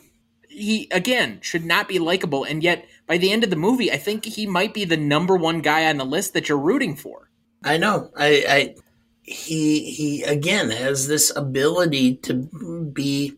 He, 0.60 0.88
again, 0.90 1.38
should 1.40 1.64
not 1.64 1.88
be 1.88 1.98
likable. 1.98 2.44
And 2.44 2.62
yet, 2.62 2.86
by 3.06 3.16
the 3.16 3.32
end 3.32 3.44
of 3.44 3.50
the 3.50 3.56
movie, 3.56 3.90
I 3.90 3.96
think 3.96 4.24
he 4.24 4.46
might 4.46 4.74
be 4.74 4.84
the 4.84 4.96
number 4.96 5.36
one 5.36 5.60
guy 5.60 5.88
on 5.88 5.96
the 5.96 6.04
list 6.04 6.34
that 6.34 6.48
you're 6.48 6.58
rooting 6.58 6.96
for. 6.96 7.30
I 7.64 7.76
know. 7.76 8.10
I, 8.16 8.44
I 8.48 8.74
he 9.22 9.90
he 9.90 10.22
again 10.22 10.70
has 10.70 11.06
this 11.06 11.34
ability 11.34 12.16
to 12.16 12.90
be 12.92 13.36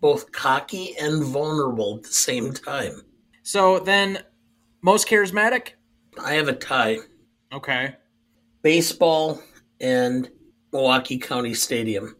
both 0.00 0.32
cocky 0.32 0.96
and 0.98 1.24
vulnerable 1.24 1.96
at 1.96 2.04
the 2.04 2.12
same 2.12 2.52
time. 2.52 3.02
So 3.42 3.78
then, 3.78 4.18
most 4.82 5.08
charismatic? 5.08 5.70
I 6.22 6.34
have 6.34 6.48
a 6.48 6.52
tie. 6.52 6.98
Okay. 7.52 7.96
Baseball 8.62 9.42
and 9.80 10.30
Milwaukee 10.72 11.18
County 11.18 11.54
Stadium. 11.54 12.16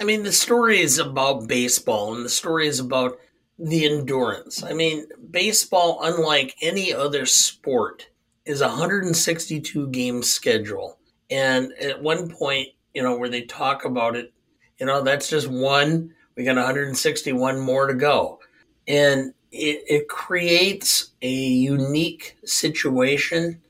I 0.00 0.04
mean, 0.04 0.22
the 0.22 0.32
story 0.32 0.80
is 0.80 0.98
about 0.98 1.48
baseball, 1.48 2.14
and 2.14 2.24
the 2.24 2.30
story 2.30 2.68
is 2.68 2.78
about 2.78 3.18
the 3.58 3.86
endurance. 3.86 4.62
I 4.62 4.72
mean, 4.72 5.06
baseball, 5.30 6.00
unlike 6.02 6.54
any 6.62 6.92
other 6.92 7.26
sport, 7.26 8.08
is 8.44 8.60
a 8.60 8.68
162 8.68 9.88
game 9.88 10.22
schedule. 10.22 10.98
And 11.30 11.72
at 11.74 12.02
one 12.02 12.30
point, 12.30 12.68
you 12.94 13.02
know, 13.02 13.16
where 13.16 13.28
they 13.28 13.42
talk 13.42 13.84
about 13.84 14.16
it, 14.16 14.32
you 14.78 14.86
know, 14.86 15.02
that's 15.02 15.28
just 15.28 15.48
one. 15.48 16.14
We 16.36 16.44
got 16.44 16.56
161 16.56 17.60
more 17.60 17.86
to 17.86 17.94
go. 17.94 18.38
And 18.86 19.34
it, 19.50 19.82
it 19.86 20.08
creates 20.08 21.10
a 21.20 21.30
unique 21.30 22.36
situation. 22.44 23.60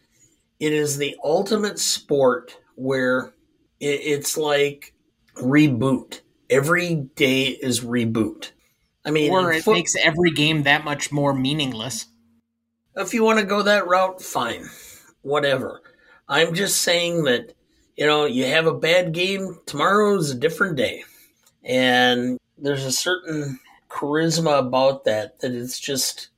It 0.61 0.73
is 0.73 0.97
the 0.97 1.17
ultimate 1.25 1.79
sport 1.79 2.59
where 2.75 3.33
it, 3.81 4.01
it's 4.03 4.37
like 4.37 4.93
reboot. 5.37 6.21
Every 6.51 6.95
day 6.95 7.47
is 7.47 7.81
reboot 7.81 8.53
I 9.09 9.11
mean, 9.11 9.33
or 9.33 9.53
it 9.53 9.67
makes 9.67 9.97
every 9.97 10.31
game 10.31 10.63
that 10.65 10.85
much 10.85 11.11
more 11.11 11.35
meaningless. 11.35 12.07
If 12.95 13.15
you 13.15 13.25
want 13.25 13.39
to 13.39 13.45
go 13.45 13.63
that 13.63 13.89
route, 13.89 14.23
fine, 14.23 14.69
whatever. 15.23 15.83
I'm 16.29 16.55
just 16.55 16.83
saying 16.83 17.25
that 17.25 17.55
you 17.99 18.07
know, 18.07 18.27
you 18.27 18.47
have 18.47 18.67
a 18.67 18.73
bad 18.73 19.13
game, 19.13 19.59
tomorrow's 19.67 20.31
a 20.31 20.37
different 20.37 20.77
day. 20.77 21.03
And 21.65 22.39
there's 22.57 22.85
a 22.85 22.93
certain 22.93 23.59
charisma 23.91 24.61
about 24.61 25.05
that 25.05 25.41
that 25.41 25.53
it's 25.53 25.81
just 25.81 26.29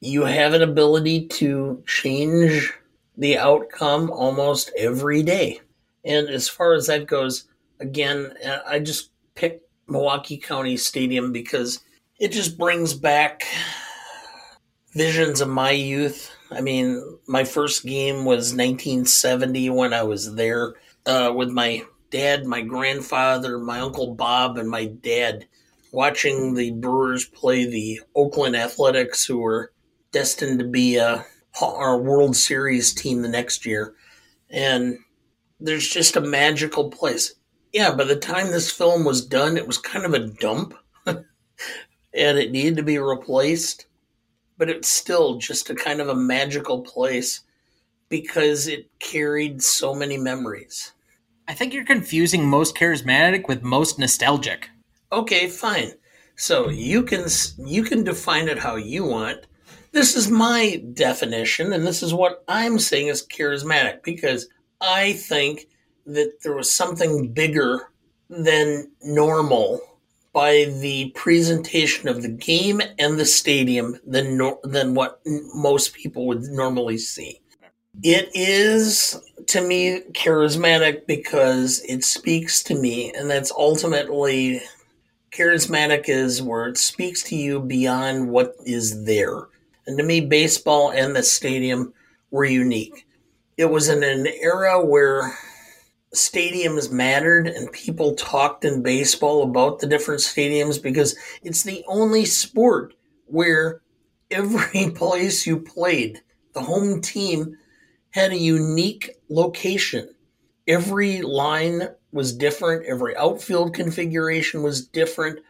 you 0.00 0.22
have 0.22 0.54
an 0.54 0.62
ability 0.62 1.26
to 1.26 1.82
change 1.88 2.72
the 3.16 3.36
outcome 3.36 4.12
almost 4.12 4.70
every 4.78 5.24
day. 5.24 5.60
And 6.04 6.28
as 6.28 6.48
far 6.48 6.74
as 6.74 6.86
that 6.86 7.08
goes, 7.08 7.48
again, 7.80 8.32
I 8.64 8.78
just 8.78 9.10
picked 9.34 9.68
Milwaukee 9.88 10.38
County 10.38 10.76
Stadium 10.76 11.32
because 11.32 11.80
it 12.18 12.32
just 12.32 12.58
brings 12.58 12.94
back 12.94 13.44
visions 14.92 15.40
of 15.40 15.48
my 15.48 15.70
youth. 15.70 16.34
I 16.50 16.60
mean, 16.60 17.18
my 17.26 17.44
first 17.44 17.84
game 17.84 18.24
was 18.24 18.54
1970 18.54 19.70
when 19.70 19.92
I 19.92 20.02
was 20.02 20.34
there 20.34 20.74
uh, 21.06 21.32
with 21.34 21.50
my 21.50 21.84
dad, 22.10 22.44
my 22.46 22.62
grandfather, 22.62 23.58
my 23.58 23.80
uncle 23.80 24.14
Bob, 24.14 24.58
and 24.58 24.68
my 24.68 24.86
dad 24.86 25.46
watching 25.92 26.54
the 26.54 26.72
Brewers 26.72 27.24
play 27.24 27.64
the 27.64 28.00
Oakland 28.14 28.56
Athletics, 28.56 29.24
who 29.24 29.38
were 29.38 29.72
destined 30.10 30.58
to 30.58 30.64
be 30.64 30.96
a, 30.96 31.24
our 31.62 31.98
World 31.98 32.36
Series 32.36 32.92
team 32.92 33.22
the 33.22 33.28
next 33.28 33.64
year. 33.64 33.94
And 34.50 34.98
there's 35.60 35.88
just 35.88 36.16
a 36.16 36.20
magical 36.20 36.90
place. 36.90 37.34
Yeah, 37.72 37.94
by 37.94 38.04
the 38.04 38.16
time 38.16 38.50
this 38.50 38.72
film 38.72 39.04
was 39.04 39.24
done, 39.24 39.56
it 39.56 39.66
was 39.66 39.78
kind 39.78 40.04
of 40.04 40.14
a 40.14 40.26
dump 40.26 40.74
and 42.14 42.38
it 42.38 42.50
needed 42.50 42.76
to 42.76 42.82
be 42.82 42.98
replaced. 42.98 43.86
But 44.56 44.70
it's 44.70 44.88
still 44.88 45.38
just 45.38 45.70
a 45.70 45.74
kind 45.74 46.00
of 46.00 46.08
a 46.08 46.14
magical 46.14 46.80
place 46.80 47.42
because 48.08 48.66
it 48.66 48.90
carried 48.98 49.62
so 49.62 49.94
many 49.94 50.16
memories. 50.16 50.92
I 51.46 51.54
think 51.54 51.72
you're 51.72 51.84
confusing 51.84 52.46
most 52.46 52.76
charismatic 52.76 53.48
with 53.48 53.62
most 53.62 53.98
nostalgic. 53.98 54.68
Okay, 55.12 55.48
fine. 55.48 55.92
So 56.36 56.68
you 56.68 57.02
can 57.02 57.26
you 57.58 57.82
can 57.82 58.04
define 58.04 58.48
it 58.48 58.58
how 58.58 58.76
you 58.76 59.04
want. 59.04 59.46
This 59.92 60.14
is 60.14 60.30
my 60.30 60.82
definition, 60.92 61.72
and 61.72 61.86
this 61.86 62.02
is 62.02 62.12
what 62.12 62.44
I'm 62.46 62.78
saying 62.78 63.08
is 63.08 63.26
charismatic 63.26 64.02
because 64.02 64.48
I 64.80 65.14
think 65.14 65.66
that 66.06 66.42
there 66.42 66.54
was 66.54 66.70
something 66.70 67.32
bigger 67.32 67.90
than 68.28 68.90
normal 69.02 69.80
by 70.38 70.66
the 70.66 71.10
presentation 71.16 72.08
of 72.08 72.22
the 72.22 72.28
game 72.28 72.80
and 73.00 73.18
the 73.18 73.24
stadium 73.24 73.98
than 74.06 74.40
than 74.62 74.94
what 74.94 75.20
most 75.52 75.94
people 75.94 76.28
would 76.28 76.42
normally 76.42 76.96
see. 76.96 77.40
It 78.04 78.30
is 78.34 79.20
to 79.48 79.60
me 79.60 80.02
charismatic 80.12 81.08
because 81.08 81.82
it 81.88 82.04
speaks 82.04 82.62
to 82.62 82.76
me, 82.76 83.12
and 83.14 83.28
that's 83.28 83.50
ultimately 83.50 84.62
charismatic 85.32 86.08
is 86.08 86.40
where 86.40 86.68
it 86.68 86.78
speaks 86.78 87.24
to 87.24 87.34
you 87.34 87.58
beyond 87.58 88.30
what 88.30 88.54
is 88.64 89.04
there. 89.06 89.48
And 89.88 89.98
to 89.98 90.04
me, 90.04 90.20
baseball 90.20 90.92
and 90.92 91.16
the 91.16 91.24
stadium 91.24 91.92
were 92.30 92.44
unique. 92.44 93.08
It 93.56 93.64
was 93.64 93.88
in 93.88 94.04
an 94.04 94.28
era 94.40 94.84
where 94.84 95.36
stadiums 96.14 96.90
mattered 96.90 97.46
and 97.46 97.70
people 97.72 98.14
talked 98.14 98.64
in 98.64 98.82
baseball 98.82 99.42
about 99.42 99.78
the 99.78 99.86
different 99.86 100.20
stadiums 100.20 100.82
because 100.82 101.16
it's 101.42 101.62
the 101.62 101.84
only 101.86 102.24
sport 102.24 102.94
where 103.26 103.82
every 104.30 104.90
place 104.94 105.46
you 105.46 105.60
played, 105.60 106.20
the 106.54 106.62
home 106.62 107.00
team 107.00 107.56
had 108.10 108.32
a 108.32 108.38
unique 108.38 109.10
location. 109.28 110.14
Every 110.66 111.22
line 111.22 111.88
was 112.12 112.34
different, 112.34 112.86
every 112.86 113.16
outfield 113.16 113.74
configuration 113.74 114.62
was 114.62 114.86
different. 114.86 115.40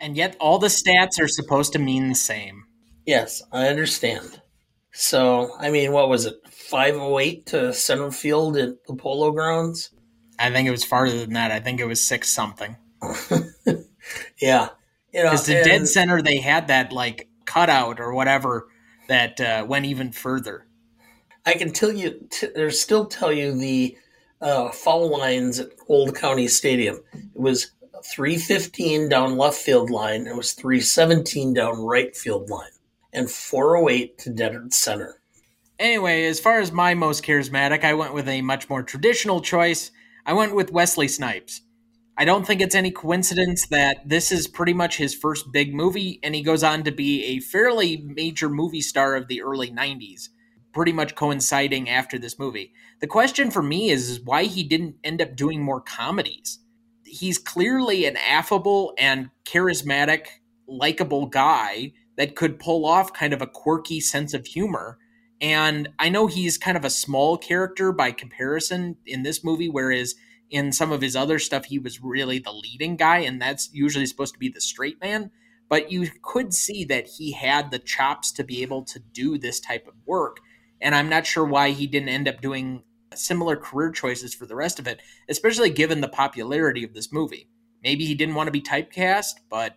And 0.00 0.16
yet, 0.16 0.36
all 0.38 0.58
the 0.58 0.68
stats 0.68 1.20
are 1.20 1.28
supposed 1.28 1.72
to 1.72 1.78
mean 1.78 2.08
the 2.08 2.14
same. 2.14 2.64
Yes, 3.04 3.42
I 3.50 3.68
understand. 3.68 4.40
So, 4.92 5.50
I 5.58 5.70
mean, 5.70 5.92
what 5.92 6.08
was 6.08 6.26
it? 6.26 6.36
508 6.50 7.46
to 7.46 7.72
center 7.72 8.10
field 8.10 8.56
at 8.56 8.84
the 8.86 8.94
Polo 8.94 9.32
Grounds? 9.32 9.90
I 10.38 10.50
think 10.50 10.68
it 10.68 10.70
was 10.70 10.84
farther 10.84 11.18
than 11.18 11.34
that. 11.34 11.50
I 11.50 11.60
think 11.60 11.80
it 11.80 11.86
was 11.86 12.02
six 12.02 12.28
something. 12.28 12.76
yeah. 14.40 14.68
You 15.12 15.22
know, 15.22 15.30
because 15.30 15.46
the 15.46 15.62
dead 15.64 15.88
center, 15.88 16.22
they 16.22 16.38
had 16.38 16.68
that 16.68 16.92
like 16.92 17.28
cutout 17.44 17.98
or 17.98 18.12
whatever 18.12 18.68
that 19.08 19.40
uh, 19.40 19.64
went 19.66 19.86
even 19.86 20.12
further. 20.12 20.66
I 21.46 21.54
can 21.54 21.72
tell 21.72 21.92
you, 21.92 22.26
t- 22.30 22.48
there's 22.54 22.80
still 22.80 23.06
tell 23.06 23.32
you 23.32 23.58
the 23.58 23.96
uh, 24.40 24.70
foul 24.70 25.08
lines 25.10 25.58
at 25.58 25.70
Old 25.88 26.14
County 26.14 26.46
Stadium. 26.46 27.02
It 27.12 27.40
was 27.40 27.72
315 28.04 29.08
down 29.08 29.36
left 29.36 29.56
field 29.56 29.90
line. 29.90 30.26
It 30.26 30.36
was 30.36 30.52
317 30.52 31.54
down 31.54 31.80
right 31.80 32.14
field 32.14 32.50
line, 32.50 32.70
and 33.12 33.30
408 33.30 34.18
to 34.18 34.30
dead 34.30 34.72
center. 34.72 35.20
Anyway, 35.78 36.24
as 36.24 36.40
far 36.40 36.58
as 36.58 36.72
my 36.72 36.94
most 36.94 37.24
charismatic, 37.24 37.84
I 37.84 37.94
went 37.94 38.12
with 38.12 38.28
a 38.28 38.42
much 38.42 38.68
more 38.68 38.82
traditional 38.82 39.40
choice. 39.40 39.90
I 40.28 40.34
went 40.34 40.54
with 40.54 40.70
Wesley 40.70 41.08
Snipes. 41.08 41.62
I 42.18 42.26
don't 42.26 42.46
think 42.46 42.60
it's 42.60 42.74
any 42.74 42.90
coincidence 42.90 43.66
that 43.68 44.06
this 44.06 44.30
is 44.30 44.46
pretty 44.46 44.74
much 44.74 44.98
his 44.98 45.14
first 45.14 45.50
big 45.52 45.74
movie, 45.74 46.20
and 46.22 46.34
he 46.34 46.42
goes 46.42 46.62
on 46.62 46.84
to 46.84 46.92
be 46.92 47.24
a 47.24 47.40
fairly 47.40 47.96
major 47.96 48.50
movie 48.50 48.82
star 48.82 49.16
of 49.16 49.28
the 49.28 49.40
early 49.40 49.70
90s 49.70 50.28
pretty 50.74 50.92
much 50.92 51.14
coinciding 51.14 51.88
after 51.88 52.18
this 52.18 52.38
movie. 52.38 52.74
The 53.00 53.06
question 53.06 53.50
for 53.50 53.62
me 53.62 53.88
is, 53.88 54.20
why 54.20 54.44
he 54.44 54.62
didn't 54.64 54.96
end 55.02 55.22
up 55.22 55.34
doing 55.34 55.62
more 55.62 55.80
comedies. 55.80 56.58
He's 57.06 57.38
clearly 57.38 58.04
an 58.04 58.18
affable 58.18 58.92
and 58.98 59.30
charismatic, 59.46 60.26
likable 60.66 61.24
guy 61.24 61.94
that 62.18 62.36
could 62.36 62.58
pull 62.58 62.84
off 62.84 63.14
kind 63.14 63.32
of 63.32 63.40
a 63.40 63.46
quirky 63.46 63.98
sense 63.98 64.34
of 64.34 64.46
humor. 64.46 64.98
And 65.40 65.88
I 65.98 66.08
know 66.08 66.26
he's 66.26 66.58
kind 66.58 66.76
of 66.76 66.84
a 66.84 66.90
small 66.90 67.36
character 67.36 67.92
by 67.92 68.10
comparison 68.10 68.96
in 69.06 69.22
this 69.22 69.44
movie, 69.44 69.68
whereas 69.68 70.14
in 70.50 70.72
some 70.72 70.92
of 70.92 71.00
his 71.00 71.14
other 71.14 71.38
stuff, 71.38 71.66
he 71.66 71.78
was 71.78 72.02
really 72.02 72.38
the 72.38 72.52
leading 72.52 72.96
guy, 72.96 73.18
and 73.18 73.40
that's 73.40 73.70
usually 73.72 74.06
supposed 74.06 74.34
to 74.34 74.40
be 74.40 74.48
the 74.48 74.60
straight 74.60 75.00
man. 75.00 75.30
But 75.68 75.92
you 75.92 76.08
could 76.22 76.54
see 76.54 76.84
that 76.84 77.06
he 77.06 77.32
had 77.32 77.70
the 77.70 77.78
chops 77.78 78.32
to 78.32 78.44
be 78.44 78.62
able 78.62 78.82
to 78.84 78.98
do 78.98 79.38
this 79.38 79.60
type 79.60 79.86
of 79.86 79.94
work. 80.06 80.38
And 80.80 80.94
I'm 80.94 81.08
not 81.08 81.26
sure 81.26 81.44
why 81.44 81.70
he 81.70 81.86
didn't 81.86 82.08
end 82.08 82.26
up 82.26 82.40
doing 82.40 82.82
similar 83.14 83.56
career 83.56 83.90
choices 83.90 84.34
for 84.34 84.46
the 84.46 84.56
rest 84.56 84.78
of 84.78 84.86
it, 84.86 85.00
especially 85.28 85.70
given 85.70 86.00
the 86.00 86.08
popularity 86.08 86.84
of 86.84 86.94
this 86.94 87.12
movie. 87.12 87.48
Maybe 87.82 88.06
he 88.06 88.14
didn't 88.14 88.34
want 88.34 88.46
to 88.46 88.52
be 88.52 88.62
typecast, 88.62 89.34
but 89.50 89.76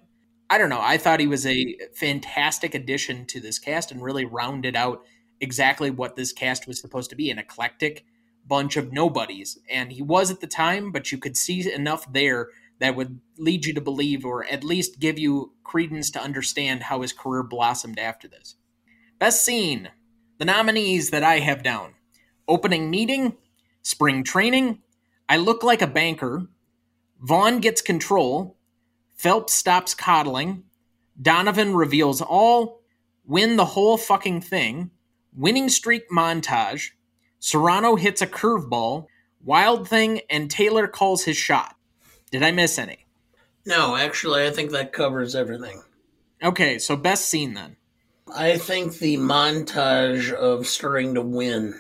I 0.50 0.58
don't 0.58 0.70
know. 0.70 0.82
I 0.82 0.98
thought 0.98 1.20
he 1.20 1.28
was 1.28 1.46
a 1.46 1.78
fantastic 1.94 2.74
addition 2.74 3.26
to 3.28 3.40
this 3.40 3.60
cast 3.60 3.92
and 3.92 4.02
really 4.02 4.26
rounded 4.26 4.76
out 4.76 5.04
exactly 5.42 5.90
what 5.90 6.16
this 6.16 6.32
cast 6.32 6.68
was 6.68 6.80
supposed 6.80 7.10
to 7.10 7.16
be 7.16 7.30
an 7.30 7.40
eclectic 7.40 8.06
bunch 8.48 8.78
of 8.78 8.94
nobodies. 8.94 9.60
And 9.70 9.92
he 9.92 10.02
was 10.02 10.32
at 10.32 10.40
the 10.40 10.48
time, 10.48 10.92
but 10.92 11.12
you 11.12 11.18
could 11.18 11.36
see 11.36 11.72
enough 11.72 12.12
there 12.12 12.50
that 12.80 12.96
would 12.96 13.20
lead 13.38 13.66
you 13.66 13.74
to 13.74 13.82
believe 13.82 14.26
or 14.26 14.46
at 14.46 14.64
least 14.64 15.00
give 15.00 15.20
you 15.20 15.54
credence 15.64 16.10
to 16.12 16.22
understand 16.22 16.84
how 16.84 17.02
his 17.02 17.14
career 17.14 17.44
blossomed 17.44 18.00
after 18.00 18.28
this. 18.28 18.56
Best 19.20 19.44
scene 19.44 19.90
the 20.38 20.46
nominees 20.46 21.12
that 21.12 21.24
I 21.24 21.40
have 21.40 21.62
down 21.62 21.94
opening 22.48 22.90
meeting, 22.90 23.38
spring 23.84 24.24
training, 24.24 24.80
I 25.30 25.38
look 25.38 25.64
like 25.64 25.82
a 25.82 25.88
banker, 25.88 26.48
Vaughn 27.22 27.60
gets 27.60 27.82
control, 27.82 28.58
Phelps 29.16 29.54
stops 29.54 29.94
coddling, 29.94 30.64
Donovan 31.22 31.76
reveals 31.76 32.22
all, 32.22 32.82
win 33.24 33.56
the 33.56 33.66
whole 33.66 33.98
fucking 33.98 34.42
thing, 34.42 34.90
winning 35.36 35.70
streak 35.70 36.10
montage, 36.10 36.92
Cerrano 37.42 38.00
hits 38.00 38.22
a 38.22 38.28
curveball, 38.28 39.08
Wild 39.44 39.88
Thing, 39.88 40.22
and 40.30 40.50
Taylor 40.50 40.88
calls 40.88 41.24
his 41.24 41.38
shot. 41.38 41.76
Did 42.32 42.44
I 42.44 42.52
miss 42.52 42.78
any? 42.78 43.06
No, 43.66 43.96
actually, 43.96 44.46
I 44.46 44.52
think 44.52 44.72
that 44.72 44.94
covers 44.94 45.36
everything. 45.36 45.82
Okay, 46.44 46.80
so 46.80 46.96
best 46.96 47.28
scene 47.28 47.54
then. 47.54 47.76
I 48.34 48.58
think 48.58 48.98
the 48.98 49.18
montage 49.18 50.32
of 50.32 50.66
starting 50.66 51.16
to 51.16 51.22
win 51.22 51.80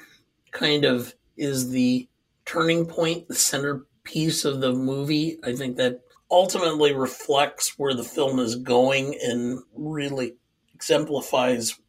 kind 0.51 0.85
of 0.85 1.13
is 1.37 1.69
the 1.69 2.07
turning 2.45 2.85
point, 2.85 3.27
the 3.27 3.35
centerpiece 3.35 4.45
of 4.45 4.61
the 4.61 4.73
movie. 4.73 5.37
I 5.43 5.55
think 5.55 5.77
that 5.77 6.01
ultimately 6.29 6.93
reflects 6.93 7.77
where 7.77 7.93
the 7.93 8.03
film 8.03 8.39
is 8.39 8.55
going 8.55 9.17
and 9.21 9.59
really 9.75 10.35
exemplifies 10.73 11.79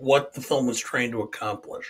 what 0.00 0.34
the 0.34 0.40
film 0.40 0.66
was 0.66 0.78
trying 0.78 1.10
to 1.12 1.20
accomplish. 1.20 1.86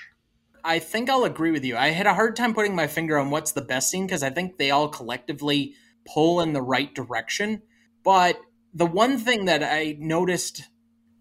I 0.63 0.79
think 0.79 1.09
I'll 1.09 1.25
agree 1.25 1.53
with 1.53 1.65
you. 1.65 1.77
I 1.77 1.89
had 1.89 2.07
a 2.07 2.15
hard 2.15 2.37
time 2.37 2.55
putting 2.55 2.75
my 2.75 2.87
finger 2.87 3.19
on 3.19 3.31
what's 3.31 3.53
the 3.53 3.63
best 3.63 3.91
scene 3.91 4.07
because 4.07 4.23
I 4.23 4.31
think 4.31 4.59
they 4.59 4.71
all 4.71 4.89
collectively 4.89 5.75
pull 6.07 6.41
in 6.41 6.53
the 6.53 6.63
right 6.63 6.95
direction. 6.95 7.63
But 8.05 8.41
the 8.75 8.87
one 8.87 9.19
thing 9.19 9.47
that 9.47 9.63
I 9.63 9.97
noticed 9.99 10.63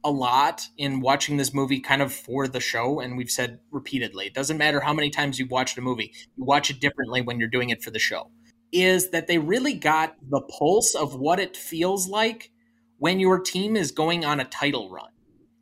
a 0.03 0.11
lot 0.11 0.67
in 0.77 1.01
watching 1.01 1.37
this 1.37 1.53
movie 1.53 1.79
kind 1.79 2.01
of 2.01 2.13
for 2.13 2.47
the 2.47 2.59
show 2.59 2.99
and 2.99 3.17
we've 3.17 3.29
said 3.29 3.59
repeatedly 3.69 4.27
it 4.27 4.33
doesn't 4.33 4.57
matter 4.57 4.79
how 4.79 4.93
many 4.93 5.09
times 5.09 5.37
you've 5.37 5.51
watched 5.51 5.77
a 5.77 5.81
movie 5.81 6.13
you 6.37 6.45
watch 6.45 6.69
it 6.69 6.79
differently 6.79 7.21
when 7.21 7.37
you're 7.37 7.49
doing 7.49 7.69
it 7.69 7.83
for 7.83 7.91
the 7.91 7.99
show 7.99 8.31
is 8.71 9.09
that 9.09 9.27
they 9.27 9.37
really 9.37 9.73
got 9.73 10.15
the 10.29 10.39
pulse 10.57 10.95
of 10.95 11.15
what 11.15 11.37
it 11.37 11.57
feels 11.57 12.07
like 12.07 12.49
when 12.97 13.19
your 13.19 13.39
team 13.39 13.75
is 13.75 13.91
going 13.91 14.23
on 14.23 14.39
a 14.39 14.45
title 14.45 14.89
run 14.89 15.09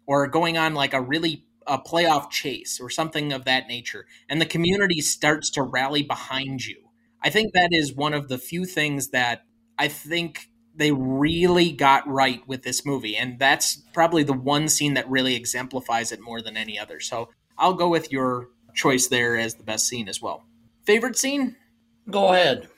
or 0.08 0.26
going 0.28 0.58
on 0.58 0.74
like 0.74 0.94
a 0.94 1.02
really 1.02 1.44
a 1.68 1.78
playoff 1.78 2.32
chase 2.32 2.80
or 2.80 2.90
something 2.90 3.34
of 3.34 3.46
that 3.46 3.68
nature 3.68 4.06
and 4.30 4.42
the 4.42 4.46
community 4.46 5.02
starts 5.02 5.50
to 5.52 5.62
rally 5.62 6.02
behind 6.02 6.66
you. 6.66 6.78
I 7.22 7.30
think 7.30 7.54
that 7.54 7.70
is 7.72 7.94
one 7.94 8.14
of 8.14 8.30
the 8.30 8.38
few 8.38 8.66
things 8.66 9.10
that 9.10 9.44
i 9.78 9.88
think 9.88 10.50
they 10.76 10.92
really 10.92 11.72
got 11.72 12.08
right 12.08 12.48
with 12.48 12.64
this 12.64 12.86
movie 12.86 13.16
and 13.16 13.38
that's 13.40 13.84
probably 13.94 14.24
the 14.24 14.34
one 14.34 14.70
scene 14.70 14.94
that 14.94 15.10
really 15.10 15.36
exemplifies 15.36 16.12
it 16.12 16.22
more 16.22 16.42
than 16.42 16.58
any 16.58 16.80
other. 16.80 17.00
So 17.00 17.30
i'll 17.58 17.74
go 17.74 17.90
with 17.90 18.12
your 18.12 18.48
choice 18.74 19.08
there 19.08 19.38
as 19.38 19.56
the 19.56 19.64
best 19.64 19.88
scene 19.88 20.08
as 20.08 20.22
well. 20.22 20.46
Favorite 20.86 21.18
scene? 21.18 21.58
Go 22.10 22.34
ahead. 22.34 22.70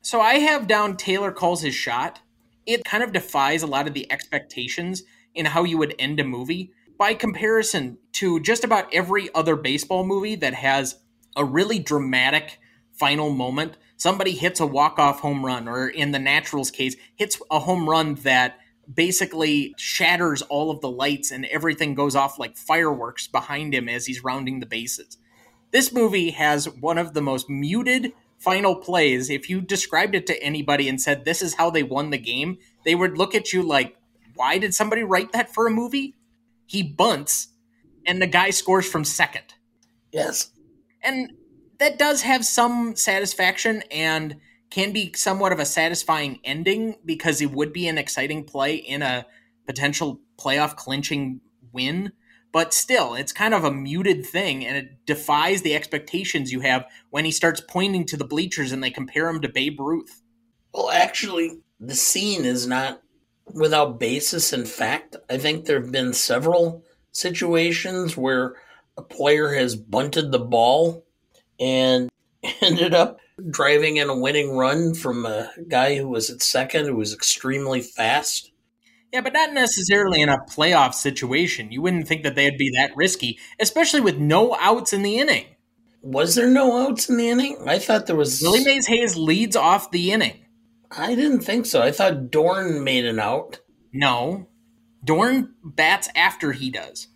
So 0.00 0.20
i 0.20 0.34
have 0.34 0.68
down 0.68 0.96
taylor 0.96 1.32
calls 1.32 1.62
his 1.62 1.74
shot. 1.74 2.20
It 2.66 2.84
kind 2.84 3.02
of 3.02 3.12
defies 3.12 3.62
a 3.62 3.66
lot 3.66 3.88
of 3.88 3.94
the 3.94 4.10
expectations 4.12 5.02
in 5.38 5.46
how 5.46 5.64
you 5.64 5.78
would 5.78 5.94
end 5.98 6.20
a 6.20 6.24
movie 6.24 6.72
by 6.98 7.14
comparison 7.14 7.96
to 8.12 8.40
just 8.40 8.64
about 8.64 8.92
every 8.92 9.32
other 9.34 9.54
baseball 9.54 10.04
movie 10.04 10.34
that 10.34 10.52
has 10.52 10.96
a 11.36 11.44
really 11.44 11.78
dramatic 11.78 12.58
final 12.92 13.30
moment. 13.30 13.76
Somebody 13.96 14.32
hits 14.32 14.58
a 14.58 14.66
walk-off 14.66 15.20
home 15.20 15.46
run, 15.46 15.68
or 15.68 15.88
in 15.88 16.10
the 16.10 16.18
Naturals 16.18 16.72
case, 16.72 16.96
hits 17.14 17.40
a 17.50 17.60
home 17.60 17.88
run 17.88 18.16
that 18.16 18.58
basically 18.92 19.74
shatters 19.76 20.42
all 20.42 20.70
of 20.70 20.80
the 20.80 20.90
lights 20.90 21.30
and 21.30 21.44
everything 21.46 21.94
goes 21.94 22.16
off 22.16 22.38
like 22.38 22.56
fireworks 22.56 23.26
behind 23.26 23.74
him 23.74 23.88
as 23.88 24.06
he's 24.06 24.24
rounding 24.24 24.60
the 24.60 24.66
bases. 24.66 25.18
This 25.70 25.92
movie 25.92 26.30
has 26.30 26.68
one 26.68 26.98
of 26.98 27.14
the 27.14 27.20
most 27.20 27.48
muted 27.48 28.12
final 28.38 28.74
plays. 28.74 29.30
If 29.30 29.50
you 29.50 29.60
described 29.60 30.14
it 30.14 30.26
to 30.28 30.42
anybody 30.42 30.88
and 30.88 31.00
said 31.00 31.24
this 31.24 31.42
is 31.42 31.54
how 31.54 31.70
they 31.70 31.82
won 31.82 32.10
the 32.10 32.18
game, 32.18 32.58
they 32.84 32.94
would 32.94 33.18
look 33.18 33.34
at 33.34 33.52
you 33.52 33.62
like, 33.62 33.96
why 34.38 34.58
did 34.58 34.74
somebody 34.74 35.02
write 35.02 35.32
that 35.32 35.52
for 35.52 35.66
a 35.66 35.70
movie? 35.70 36.14
he 36.68 36.82
bunts 36.82 37.48
and 38.06 38.22
the 38.22 38.26
guy 38.26 38.50
scores 38.50 38.88
from 38.88 39.02
second. 39.02 39.54
Yes. 40.12 40.50
And 41.02 41.32
that 41.78 41.98
does 41.98 42.22
have 42.22 42.44
some 42.44 42.94
satisfaction 42.94 43.82
and 43.90 44.36
can 44.70 44.92
be 44.92 45.12
somewhat 45.14 45.52
of 45.52 45.58
a 45.58 45.64
satisfying 45.64 46.38
ending 46.44 46.96
because 47.04 47.40
it 47.40 47.52
would 47.52 47.72
be 47.72 47.88
an 47.88 47.96
exciting 47.96 48.44
play 48.44 48.74
in 48.76 49.00
a 49.02 49.26
potential 49.66 50.20
playoff 50.38 50.76
clinching 50.76 51.40
win. 51.72 52.12
But 52.52 52.74
still, 52.74 53.14
it's 53.14 53.32
kind 53.32 53.54
of 53.54 53.64
a 53.64 53.70
muted 53.70 54.26
thing 54.26 54.64
and 54.64 54.76
it 54.76 55.06
defies 55.06 55.62
the 55.62 55.74
expectations 55.74 56.52
you 56.52 56.60
have 56.60 56.84
when 57.10 57.24
he 57.24 57.30
starts 57.30 57.62
pointing 57.66 58.04
to 58.06 58.16
the 58.16 58.26
bleachers 58.26 58.72
and 58.72 58.84
they 58.84 58.90
compare 58.90 59.28
him 59.28 59.40
to 59.40 59.48
Babe 59.48 59.80
Ruth. 59.80 60.22
Well, 60.74 60.90
actually, 60.90 61.60
the 61.80 61.94
scene 61.94 62.44
is 62.44 62.66
not 62.66 63.00
without 63.54 63.98
basis 63.98 64.52
in 64.52 64.64
fact. 64.64 65.16
I 65.30 65.38
think 65.38 65.64
there 65.64 65.80
have 65.80 65.92
been 65.92 66.12
several 66.12 66.84
situations 67.12 68.16
where 68.16 68.56
a 68.96 69.02
player 69.02 69.54
has 69.54 69.76
bunted 69.76 70.32
the 70.32 70.38
ball 70.38 71.04
and 71.60 72.10
ended 72.60 72.94
up 72.94 73.18
driving 73.50 73.96
in 73.96 74.08
a 74.08 74.18
winning 74.18 74.56
run 74.56 74.94
from 74.94 75.24
a 75.26 75.50
guy 75.68 75.96
who 75.96 76.08
was 76.08 76.30
at 76.30 76.42
second 76.42 76.86
who 76.86 76.96
was 76.96 77.14
extremely 77.14 77.80
fast. 77.80 78.50
Yeah, 79.12 79.22
but 79.22 79.32
not 79.32 79.54
necessarily 79.54 80.20
in 80.20 80.28
a 80.28 80.44
playoff 80.50 80.92
situation. 80.92 81.72
You 81.72 81.80
wouldn't 81.80 82.06
think 82.06 82.24
that 82.24 82.34
they'd 82.34 82.58
be 82.58 82.70
that 82.76 82.90
risky, 82.94 83.38
especially 83.58 84.00
with 84.00 84.18
no 84.18 84.54
outs 84.60 84.92
in 84.92 85.02
the 85.02 85.18
inning. 85.18 85.46
Was 86.02 86.34
there 86.34 86.50
no 86.50 86.86
outs 86.86 87.08
in 87.08 87.16
the 87.16 87.28
inning? 87.28 87.56
I 87.66 87.78
thought 87.78 88.06
there 88.06 88.16
was. 88.16 88.40
Willie 88.42 88.64
Mays 88.64 88.86
Hays 88.86 89.16
leads 89.16 89.56
off 89.56 89.90
the 89.90 90.12
inning. 90.12 90.44
I 90.90 91.14
didn't 91.14 91.40
think 91.40 91.66
so. 91.66 91.82
I 91.82 91.92
thought 91.92 92.30
Dorn 92.30 92.82
made 92.82 93.04
an 93.04 93.18
out. 93.18 93.60
No. 93.92 94.46
Dorn 95.04 95.54
bats 95.62 96.08
after 96.14 96.52
he 96.52 96.70
does. 96.70 97.08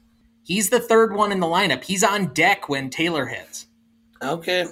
He's 0.42 0.70
the 0.70 0.80
third 0.80 1.14
one 1.14 1.32
in 1.32 1.40
the 1.40 1.46
lineup. 1.46 1.84
He's 1.84 2.04
on 2.04 2.32
deck 2.34 2.68
when 2.68 2.90
Taylor 2.90 3.26
hits. 3.26 3.66
Okay. 4.22 4.66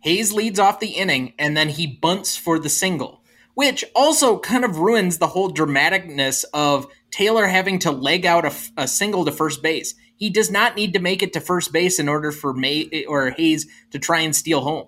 Hays 0.00 0.32
leads 0.32 0.58
off 0.58 0.80
the 0.80 0.92
inning 0.92 1.32
and 1.38 1.56
then 1.56 1.68
he 1.68 1.86
bunts 1.86 2.36
for 2.36 2.58
the 2.58 2.68
single, 2.68 3.22
which 3.54 3.84
also 3.94 4.38
kind 4.38 4.64
of 4.64 4.78
ruins 4.78 5.18
the 5.18 5.26
whole 5.26 5.50
dramaticness 5.52 6.44
of 6.54 6.86
Taylor 7.10 7.46
having 7.46 7.78
to 7.80 7.90
leg 7.90 8.26
out 8.26 8.44
a, 8.44 8.54
a 8.76 8.86
single 8.86 9.24
to 9.24 9.32
first 9.32 9.62
base. 9.62 9.94
He 10.16 10.30
does 10.30 10.50
not 10.50 10.76
need 10.76 10.92
to 10.94 11.00
make 11.00 11.22
it 11.22 11.32
to 11.34 11.40
first 11.40 11.72
base 11.72 11.98
in 11.98 12.08
order 12.08 12.30
for 12.30 12.54
May 12.54 13.04
or 13.06 13.30
Hays 13.30 13.66
to 13.90 13.98
try 13.98 14.20
and 14.20 14.34
steal 14.34 14.60
home. 14.60 14.86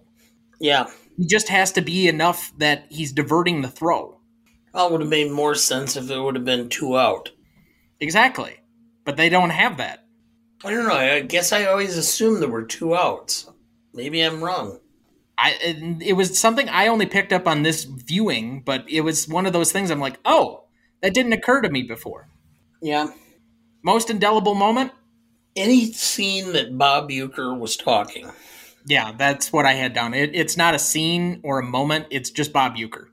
Yeah. 0.61 0.87
He 1.19 1.27
just 1.27 1.49
has 1.49 1.73
to 1.73 1.83
be 1.83 2.07
enough 2.07 2.53
that 2.59 2.87
he's 2.89 3.13
diverting 3.13 3.61
the 3.61 3.69
throw. 3.69 4.21
That 4.73 4.91
would 4.91 5.01
have 5.01 5.11
made 5.11 5.33
more 5.33 5.57
sense 5.57 5.97
if 5.97 6.09
it 6.09 6.19
would 6.19 6.37
have 6.37 6.45
been 6.45 6.69
two 6.69 6.97
out. 6.97 7.31
Exactly. 7.99 8.61
But 9.05 9.17
they 9.17 9.29
don't 9.29 9.51
have 9.51 9.79
that. 9.79 10.05
I 10.65 10.71
don't 10.71 10.87
know. 10.87 10.95
I 10.95 11.21
guess 11.21 11.53
I 11.53 11.65
always 11.65 11.97
assumed 11.97 12.41
there 12.41 12.49
were 12.49 12.65
two 12.65 12.95
outs. 12.95 13.51
Maybe 13.93 14.21
I'm 14.21 14.43
wrong. 14.43 14.79
I 15.37 15.57
it 16.01 16.15
was 16.15 16.39
something 16.39 16.69
I 16.69 16.89
only 16.89 17.07
picked 17.07 17.33
up 17.33 17.47
on 17.47 17.63
this 17.63 17.85
viewing, 17.85 18.63
but 18.65 18.85
it 18.89 19.01
was 19.01 19.29
one 19.29 19.47
of 19.47 19.53
those 19.53 19.73
things 19.73 19.91
I'm 19.91 20.01
like, 20.01 20.19
"Oh, 20.25 20.65
that 21.01 21.15
didn't 21.15 21.33
occur 21.33 21.63
to 21.63 21.71
me 21.71 21.83
before." 21.83 22.29
Yeah. 22.83 23.09
Most 23.83 24.11
indelible 24.11 24.55
moment? 24.55 24.93
Any 25.55 25.93
scene 25.93 26.53
that 26.53 26.77
Bob 26.77 27.11
Uecker 27.11 27.59
was 27.59 27.77
talking. 27.77 28.31
Yeah, 28.89 29.13
that's 29.13 29.53
what 29.53 29.67
I 29.67 29.75
had 29.75 29.93
down. 29.93 30.15
It, 30.15 30.31
it's 30.35 30.57
not 30.57 30.75
a 30.75 30.79
scene 30.79 31.41
or 31.45 31.59
a 31.59 31.65
moment. 31.65 32.07
It's 32.11 32.31
just 32.31 32.55
Bob 32.55 32.77
Uecker. 32.77 33.09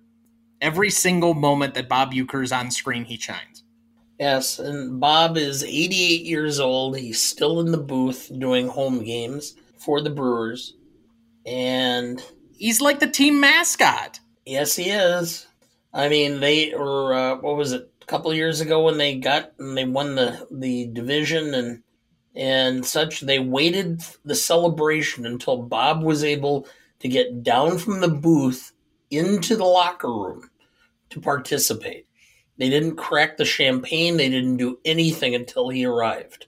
Every 0.62 0.90
single 0.90 1.34
moment 1.34 1.74
that 1.74 1.90
Bob 1.90 2.14
is 2.14 2.52
on 2.54 2.72
screen, 2.72 3.04
he 3.04 3.18
shines. 3.18 3.64
Yes, 4.18 4.58
and 4.58 5.02
Bob 5.02 5.36
is 5.36 5.66
88 5.66 6.22
years 6.22 6.62
old. 6.62 6.98
He's 6.98 7.22
still 7.22 7.60
in 7.60 7.74
the 7.74 7.78
booth 7.78 8.32
doing 8.40 8.70
home 8.70 9.04
games 9.04 9.56
for 9.78 10.00
the 10.00 10.10
Brewers. 10.10 10.76
And 11.46 12.24
he's 12.58 12.80
like 12.80 13.00
the 13.00 13.08
team 13.08 13.42
mascot. 13.42 14.22
Yes, 14.46 14.78
he 14.78 14.92
is. 14.92 15.46
I 15.94 16.08
mean, 16.08 16.40
they 16.40 16.74
were, 16.74 17.14
uh, 17.14 17.36
what 17.36 17.58
was 17.58 17.74
it, 17.74 17.92
a 18.02 18.06
couple 18.06 18.34
years 18.34 18.62
ago 18.62 18.86
when 18.86 18.98
they 18.98 19.16
got 19.16 19.52
and 19.60 19.78
they 19.78 19.84
won 19.84 20.16
the, 20.16 20.48
the 20.50 20.88
division 20.88 21.54
and 21.54 21.84
and 22.36 22.86
such. 22.86 23.22
They 23.22 23.40
waited 23.40 24.04
the 24.24 24.36
celebration 24.36 25.26
until 25.26 25.64
Bob 25.64 26.04
was 26.04 26.24
able 26.24 26.68
to 27.00 27.08
get 27.08 27.44
down 27.44 27.78
from 27.78 28.02
the 28.02 28.10
booth 28.10 28.72
into 29.10 29.56
the 29.56 29.66
locker 29.66 30.12
room 30.12 30.50
to 31.10 31.22
participate. 31.22 32.08
They 32.58 32.70
didn't 32.70 32.96
crack 32.96 33.38
the 33.38 33.46
champagne, 33.46 34.18
they 34.18 34.30
didn't 34.30 34.58
do 34.58 34.80
anything 34.86 35.36
until 35.36 35.70
he 35.70 35.86
arrived. 35.86 36.48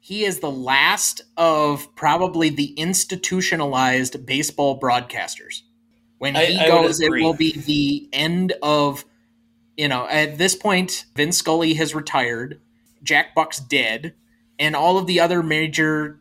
He 0.00 0.24
is 0.24 0.40
the 0.40 0.50
last 0.50 1.22
of 1.36 1.94
probably 1.96 2.50
the 2.50 2.72
institutionalized 2.74 4.26
baseball 4.26 4.78
broadcasters. 4.78 5.62
When 6.18 6.34
he 6.34 6.58
I, 6.58 6.64
I 6.64 6.68
goes, 6.68 7.00
it 7.00 7.10
will 7.10 7.34
be 7.34 7.52
the 7.52 8.08
end 8.12 8.52
of, 8.62 9.04
you 9.76 9.88
know, 9.88 10.06
at 10.08 10.38
this 10.38 10.54
point, 10.54 11.06
Vince 11.16 11.38
Scully 11.38 11.74
has 11.74 11.94
retired, 11.94 12.60
Jack 13.02 13.34
Buck's 13.34 13.58
dead 13.58 14.14
and 14.58 14.76
all 14.76 14.98
of 14.98 15.06
the 15.06 15.20
other 15.20 15.42
major 15.42 16.18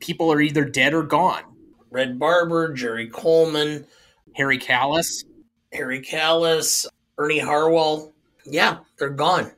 people 0.00 0.32
are 0.32 0.40
either 0.40 0.64
dead 0.64 0.94
or 0.94 1.02
gone. 1.02 1.42
Red 1.90 2.18
Barber, 2.18 2.72
Jerry 2.72 3.08
Coleman, 3.08 3.86
Harry 4.34 4.58
Kalas, 4.58 5.24
Harry 5.72 6.00
Kalas, 6.00 6.86
Ernie 7.18 7.38
Harwell. 7.38 8.12
Yeah, 8.44 8.78
they're 8.98 9.10
gone. 9.10 9.52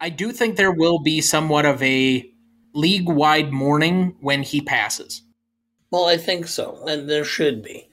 I 0.00 0.08
do 0.08 0.32
think 0.32 0.56
there 0.56 0.72
will 0.72 1.00
be 1.00 1.20
somewhat 1.20 1.66
of 1.66 1.82
a 1.82 2.30
league 2.74 3.08
wide 3.08 3.52
mourning 3.52 4.16
when 4.20 4.42
he 4.42 4.60
passes. 4.60 5.22
Well, 5.90 6.06
I 6.06 6.16
think 6.16 6.46
so, 6.46 6.82
and 6.86 7.08
there 7.08 7.24
should 7.24 7.62
be. 7.62 7.88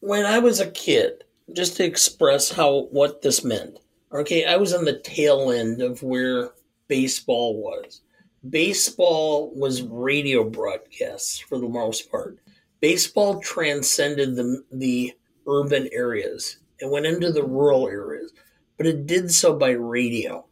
When 0.00 0.24
I 0.26 0.38
was 0.38 0.60
a 0.60 0.70
kid, 0.70 1.24
just 1.52 1.76
to 1.76 1.84
express 1.84 2.50
how 2.50 2.88
what 2.90 3.22
this 3.22 3.42
meant. 3.42 3.78
Okay, 4.12 4.44
I 4.44 4.56
was 4.56 4.72
on 4.74 4.84
the 4.84 4.98
tail 4.98 5.50
end 5.50 5.80
of 5.80 6.02
where 6.02 6.50
baseball 6.88 7.60
was 7.60 8.02
baseball 8.48 9.52
was 9.54 9.82
radio 9.82 10.44
broadcasts 10.44 11.38
for 11.38 11.58
the 11.58 11.68
most 11.68 12.10
part. 12.10 12.38
Baseball 12.80 13.40
transcended 13.40 14.36
the, 14.36 14.62
the 14.72 15.12
urban 15.46 15.88
areas 15.92 16.58
and 16.80 16.90
went 16.90 17.06
into 17.06 17.32
the 17.32 17.42
rural 17.42 17.88
areas, 17.88 18.32
but 18.76 18.86
it 18.86 19.06
did 19.06 19.32
so 19.32 19.56
by 19.56 19.70
radio. 19.70 20.46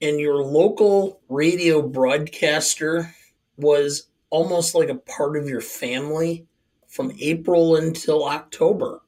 And 0.00 0.18
your 0.18 0.42
local 0.42 1.20
radio 1.28 1.82
broadcaster 1.82 3.14
was 3.56 4.08
almost 4.30 4.74
like 4.74 4.88
a 4.88 4.94
part 4.94 5.36
of 5.36 5.48
your 5.48 5.60
family 5.60 6.46
from 6.86 7.12
April 7.20 7.76
until 7.76 8.24
October. 8.24 9.02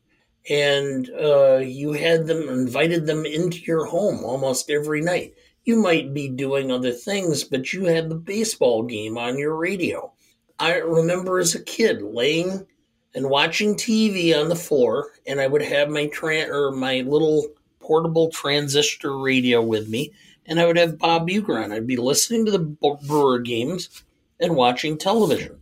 And 0.48 1.08
uh, 1.10 1.58
you 1.58 1.92
had 1.92 2.26
them, 2.26 2.48
invited 2.48 3.06
them 3.06 3.24
into 3.24 3.58
your 3.60 3.84
home 3.84 4.24
almost 4.24 4.70
every 4.70 5.00
night. 5.00 5.34
You 5.64 5.76
might 5.76 6.14
be 6.14 6.28
doing 6.28 6.70
other 6.70 6.92
things, 6.92 7.44
but 7.44 7.72
you 7.72 7.84
had 7.84 8.08
the 8.08 8.14
baseball 8.14 8.82
game 8.82 9.18
on 9.18 9.38
your 9.38 9.56
radio. 9.56 10.12
I 10.58 10.76
remember 10.76 11.38
as 11.38 11.54
a 11.54 11.62
kid 11.62 12.02
laying 12.02 12.66
and 13.14 13.30
watching 13.30 13.74
TV 13.74 14.38
on 14.38 14.48
the 14.48 14.56
floor, 14.56 15.10
and 15.26 15.40
I 15.40 15.46
would 15.46 15.62
have 15.62 15.88
my 15.88 16.06
tran 16.06 16.48
or 16.48 16.70
my 16.70 17.00
little 17.00 17.48
portable 17.80 18.30
transistor 18.30 19.18
radio 19.18 19.62
with 19.62 19.88
me, 19.88 20.12
and 20.46 20.60
I 20.60 20.66
would 20.66 20.76
have 20.76 20.98
Bob 20.98 21.28
Uecker. 21.28 21.70
I'd 21.70 21.86
be 21.86 21.96
listening 21.96 22.46
to 22.46 22.52
the 22.52 22.58
Brewer 22.58 23.38
games 23.38 24.04
and 24.38 24.54
watching 24.54 24.96
television, 24.96 25.58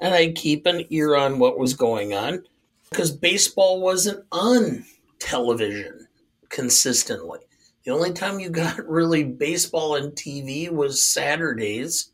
and 0.00 0.14
I'd 0.14 0.34
keep 0.34 0.66
an 0.66 0.84
ear 0.90 1.16
on 1.16 1.38
what 1.38 1.58
was 1.58 1.74
going 1.74 2.14
on 2.14 2.44
because 2.90 3.10
baseball 3.10 3.80
wasn't 3.80 4.24
on 4.32 4.84
television 5.18 6.08
consistently. 6.50 7.40
The 7.84 7.90
only 7.90 8.12
time 8.12 8.38
you 8.38 8.50
got 8.50 8.88
really 8.88 9.24
baseball 9.24 9.96
and 9.96 10.12
TV 10.12 10.70
was 10.70 11.02
Saturdays, 11.02 12.10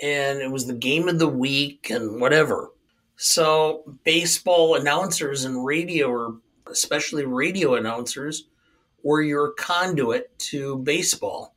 and 0.00 0.40
it 0.40 0.50
was 0.50 0.66
the 0.66 0.74
game 0.74 1.08
of 1.08 1.18
the 1.18 1.28
week 1.28 1.90
and 1.90 2.20
whatever. 2.20 2.72
So, 3.16 3.84
baseball 4.04 4.74
announcers 4.74 5.44
and 5.44 5.64
radio, 5.64 6.08
or 6.08 6.38
especially 6.66 7.24
radio 7.24 7.76
announcers, 7.76 8.48
were 9.02 9.22
your 9.22 9.52
conduit 9.52 10.36
to 10.38 10.78
baseball. 10.78 11.54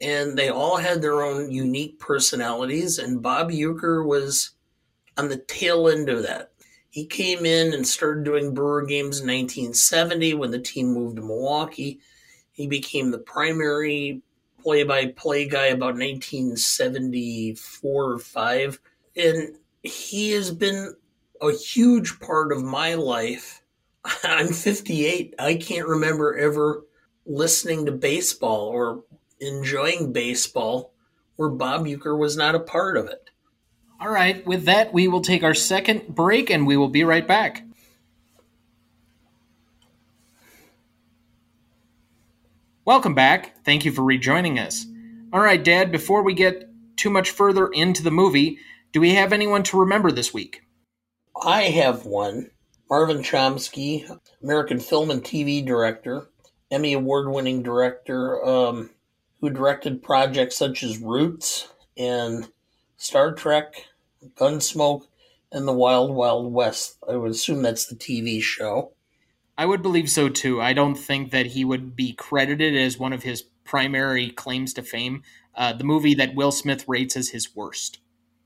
And 0.00 0.36
they 0.36 0.50
all 0.50 0.76
had 0.76 1.00
their 1.00 1.22
own 1.22 1.50
unique 1.50 1.98
personalities, 1.98 2.98
and 2.98 3.22
Bob 3.22 3.50
Uecker 3.50 4.04
was 4.04 4.50
on 5.16 5.28
the 5.28 5.38
tail 5.38 5.88
end 5.88 6.08
of 6.08 6.22
that. 6.24 6.52
He 6.90 7.06
came 7.06 7.46
in 7.46 7.72
and 7.72 7.86
started 7.86 8.24
doing 8.24 8.54
Brewer 8.54 8.84
games 8.84 9.20
in 9.20 9.26
1970 9.26 10.34
when 10.34 10.50
the 10.50 10.58
team 10.58 10.92
moved 10.92 11.16
to 11.16 11.22
Milwaukee. 11.22 12.00
He 12.56 12.66
became 12.66 13.10
the 13.10 13.18
primary 13.18 14.22
play 14.62 14.82
by 14.82 15.08
play 15.08 15.46
guy 15.46 15.66
about 15.66 15.94
1974 15.94 18.12
or 18.12 18.18
5. 18.18 18.80
And 19.14 19.56
he 19.82 20.30
has 20.32 20.50
been 20.50 20.94
a 21.42 21.52
huge 21.52 22.18
part 22.18 22.52
of 22.52 22.64
my 22.64 22.94
life. 22.94 23.62
I'm 24.24 24.48
58. 24.48 25.34
I 25.38 25.56
can't 25.56 25.86
remember 25.86 26.38
ever 26.38 26.86
listening 27.26 27.84
to 27.86 27.92
baseball 27.92 28.68
or 28.68 29.04
enjoying 29.38 30.14
baseball 30.14 30.94
where 31.36 31.50
Bob 31.50 31.84
Uecker 31.84 32.18
was 32.18 32.38
not 32.38 32.54
a 32.54 32.60
part 32.60 32.96
of 32.96 33.06
it. 33.06 33.28
All 34.00 34.08
right, 34.08 34.46
with 34.46 34.64
that, 34.64 34.94
we 34.94 35.08
will 35.08 35.20
take 35.20 35.42
our 35.42 35.52
second 35.52 36.08
break 36.08 36.48
and 36.48 36.66
we 36.66 36.78
will 36.78 36.88
be 36.88 37.04
right 37.04 37.28
back. 37.28 37.65
Welcome 42.86 43.14
back. 43.14 43.64
Thank 43.64 43.84
you 43.84 43.90
for 43.90 44.04
rejoining 44.04 44.60
us. 44.60 44.86
All 45.32 45.40
right, 45.40 45.62
Dad, 45.62 45.90
before 45.90 46.22
we 46.22 46.34
get 46.34 46.70
too 46.96 47.10
much 47.10 47.30
further 47.30 47.66
into 47.66 48.00
the 48.00 48.12
movie, 48.12 48.60
do 48.92 49.00
we 49.00 49.14
have 49.14 49.32
anyone 49.32 49.64
to 49.64 49.80
remember 49.80 50.12
this 50.12 50.32
week? 50.32 50.60
I 51.42 51.62
have 51.62 52.06
one. 52.06 52.52
Marvin 52.88 53.24
Chomsky, 53.24 54.08
American 54.40 54.78
film 54.78 55.10
and 55.10 55.20
TV 55.20 55.66
director, 55.66 56.28
Emmy 56.70 56.92
Award 56.92 57.28
winning 57.28 57.64
director, 57.64 58.40
um, 58.44 58.90
who 59.40 59.50
directed 59.50 60.00
projects 60.00 60.56
such 60.56 60.84
as 60.84 60.98
Roots 60.98 61.68
and 61.98 62.48
Star 62.98 63.32
Trek, 63.32 63.84
Gunsmoke, 64.36 65.08
and 65.50 65.66
The 65.66 65.72
Wild 65.72 66.14
Wild 66.14 66.52
West. 66.52 66.98
I 67.10 67.16
would 67.16 67.32
assume 67.32 67.62
that's 67.62 67.86
the 67.86 67.96
TV 67.96 68.40
show. 68.40 68.92
I 69.58 69.66
would 69.66 69.82
believe 69.82 70.10
so 70.10 70.28
too. 70.28 70.60
I 70.60 70.72
don't 70.72 70.96
think 70.96 71.30
that 71.30 71.46
he 71.46 71.64
would 71.64 71.96
be 71.96 72.12
credited 72.12 72.76
as 72.76 72.98
one 72.98 73.12
of 73.12 73.22
his 73.22 73.42
primary 73.64 74.30
claims 74.30 74.74
to 74.74 74.82
fame. 74.82 75.22
Uh, 75.54 75.72
the 75.72 75.84
movie 75.84 76.14
that 76.14 76.34
Will 76.34 76.52
Smith 76.52 76.84
rates 76.86 77.16
as 77.16 77.30
his 77.30 77.56
worst. 77.56 77.98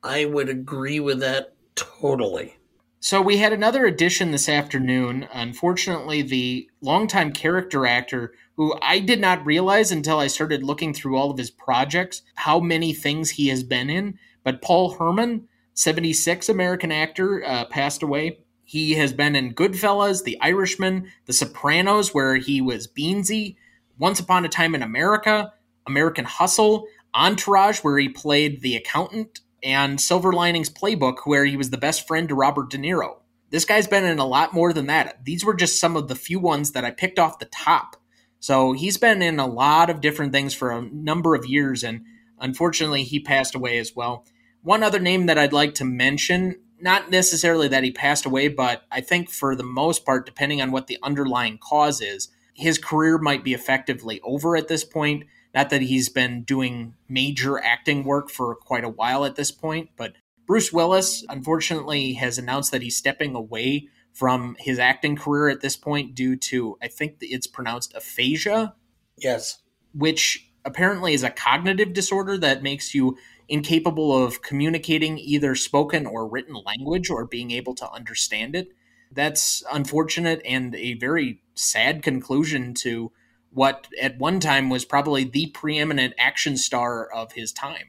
I 0.02 0.24
would 0.24 0.48
agree 0.48 1.00
with 1.00 1.18
that 1.20 1.54
totally. 1.74 2.56
So 3.00 3.20
we 3.20 3.38
had 3.38 3.52
another 3.52 3.86
addition 3.86 4.30
this 4.30 4.48
afternoon. 4.48 5.26
Unfortunately, 5.32 6.22
the 6.22 6.68
longtime 6.82 7.32
character 7.32 7.86
actor, 7.86 8.34
who 8.56 8.74
I 8.82 8.98
did 9.00 9.20
not 9.20 9.44
realize 9.44 9.90
until 9.90 10.18
I 10.18 10.26
started 10.26 10.62
looking 10.62 10.92
through 10.92 11.16
all 11.16 11.30
of 11.30 11.38
his 11.38 11.50
projects, 11.50 12.22
how 12.34 12.60
many 12.60 12.92
things 12.92 13.30
he 13.30 13.48
has 13.48 13.62
been 13.62 13.88
in. 13.88 14.18
But 14.44 14.62
Paul 14.62 14.92
Herman, 14.92 15.48
76 15.74 16.48
American 16.50 16.92
actor, 16.92 17.42
uh, 17.44 17.64
passed 17.64 18.02
away. 18.02 18.40
He 18.70 18.92
has 18.92 19.12
been 19.12 19.34
in 19.34 19.52
Goodfellas, 19.52 20.22
The 20.22 20.40
Irishman, 20.40 21.10
The 21.26 21.32
Sopranos, 21.32 22.14
where 22.14 22.36
he 22.36 22.60
was 22.60 22.86
Beansy, 22.86 23.56
Once 23.98 24.20
Upon 24.20 24.44
a 24.44 24.48
Time 24.48 24.76
in 24.76 24.82
America, 24.84 25.52
American 25.88 26.24
Hustle, 26.24 26.86
Entourage, 27.12 27.80
where 27.80 27.98
he 27.98 28.08
played 28.08 28.60
the 28.60 28.76
accountant, 28.76 29.40
and 29.60 30.00
Silver 30.00 30.32
Linings 30.32 30.70
Playbook, 30.70 31.22
where 31.24 31.44
he 31.44 31.56
was 31.56 31.70
the 31.70 31.78
best 31.78 32.06
friend 32.06 32.28
to 32.28 32.36
Robert 32.36 32.70
De 32.70 32.78
Niro. 32.78 33.16
This 33.50 33.64
guy's 33.64 33.88
been 33.88 34.04
in 34.04 34.20
a 34.20 34.24
lot 34.24 34.54
more 34.54 34.72
than 34.72 34.86
that. 34.86 35.24
These 35.24 35.44
were 35.44 35.54
just 35.54 35.80
some 35.80 35.96
of 35.96 36.06
the 36.06 36.14
few 36.14 36.38
ones 36.38 36.70
that 36.70 36.84
I 36.84 36.92
picked 36.92 37.18
off 37.18 37.40
the 37.40 37.46
top. 37.46 37.96
So 38.38 38.72
he's 38.72 38.98
been 38.98 39.20
in 39.20 39.40
a 39.40 39.48
lot 39.48 39.90
of 39.90 40.00
different 40.00 40.30
things 40.32 40.54
for 40.54 40.70
a 40.70 40.80
number 40.80 41.34
of 41.34 41.44
years, 41.44 41.82
and 41.82 42.04
unfortunately, 42.38 43.02
he 43.02 43.18
passed 43.18 43.56
away 43.56 43.78
as 43.78 43.96
well. 43.96 44.24
One 44.62 44.84
other 44.84 45.00
name 45.00 45.26
that 45.26 45.38
I'd 45.38 45.52
like 45.52 45.74
to 45.74 45.84
mention, 45.84 46.60
not 46.82 47.10
necessarily 47.10 47.68
that 47.68 47.84
he 47.84 47.90
passed 47.90 48.26
away, 48.26 48.48
but 48.48 48.84
I 48.90 49.00
think 49.00 49.30
for 49.30 49.54
the 49.54 49.62
most 49.62 50.04
part, 50.04 50.26
depending 50.26 50.60
on 50.62 50.72
what 50.72 50.86
the 50.86 50.98
underlying 51.02 51.58
cause 51.58 52.00
is, 52.00 52.28
his 52.54 52.78
career 52.78 53.18
might 53.18 53.44
be 53.44 53.54
effectively 53.54 54.20
over 54.22 54.56
at 54.56 54.68
this 54.68 54.84
point. 54.84 55.24
Not 55.54 55.70
that 55.70 55.82
he's 55.82 56.08
been 56.08 56.42
doing 56.42 56.94
major 57.08 57.58
acting 57.58 58.04
work 58.04 58.30
for 58.30 58.54
quite 58.54 58.84
a 58.84 58.88
while 58.88 59.24
at 59.24 59.36
this 59.36 59.50
point, 59.50 59.90
but 59.96 60.12
Bruce 60.46 60.72
Willis, 60.72 61.24
unfortunately, 61.28 62.14
has 62.14 62.38
announced 62.38 62.72
that 62.72 62.82
he's 62.82 62.96
stepping 62.96 63.34
away 63.34 63.88
from 64.12 64.56
his 64.58 64.78
acting 64.78 65.16
career 65.16 65.48
at 65.48 65.60
this 65.60 65.76
point 65.76 66.14
due 66.14 66.36
to, 66.36 66.76
I 66.82 66.88
think 66.88 67.16
it's 67.20 67.46
pronounced 67.46 67.94
aphasia. 67.94 68.74
Yes. 69.16 69.58
Which 69.92 70.50
apparently 70.64 71.14
is 71.14 71.22
a 71.22 71.30
cognitive 71.30 71.92
disorder 71.92 72.36
that 72.38 72.62
makes 72.62 72.94
you 72.94 73.16
incapable 73.50 74.16
of 74.16 74.40
communicating 74.42 75.18
either 75.18 75.54
spoken 75.54 76.06
or 76.06 76.26
written 76.26 76.54
language 76.64 77.10
or 77.10 77.26
being 77.26 77.50
able 77.50 77.74
to 77.74 77.90
understand 77.90 78.54
it. 78.54 78.68
That's 79.12 79.62
unfortunate 79.72 80.40
and 80.44 80.74
a 80.76 80.94
very 80.94 81.42
sad 81.54 82.02
conclusion 82.02 82.74
to 82.74 83.10
what 83.50 83.88
at 84.00 84.18
one 84.18 84.38
time 84.38 84.70
was 84.70 84.84
probably 84.84 85.24
the 85.24 85.48
preeminent 85.48 86.14
action 86.16 86.56
star 86.56 87.12
of 87.12 87.32
his 87.32 87.52
time. 87.52 87.88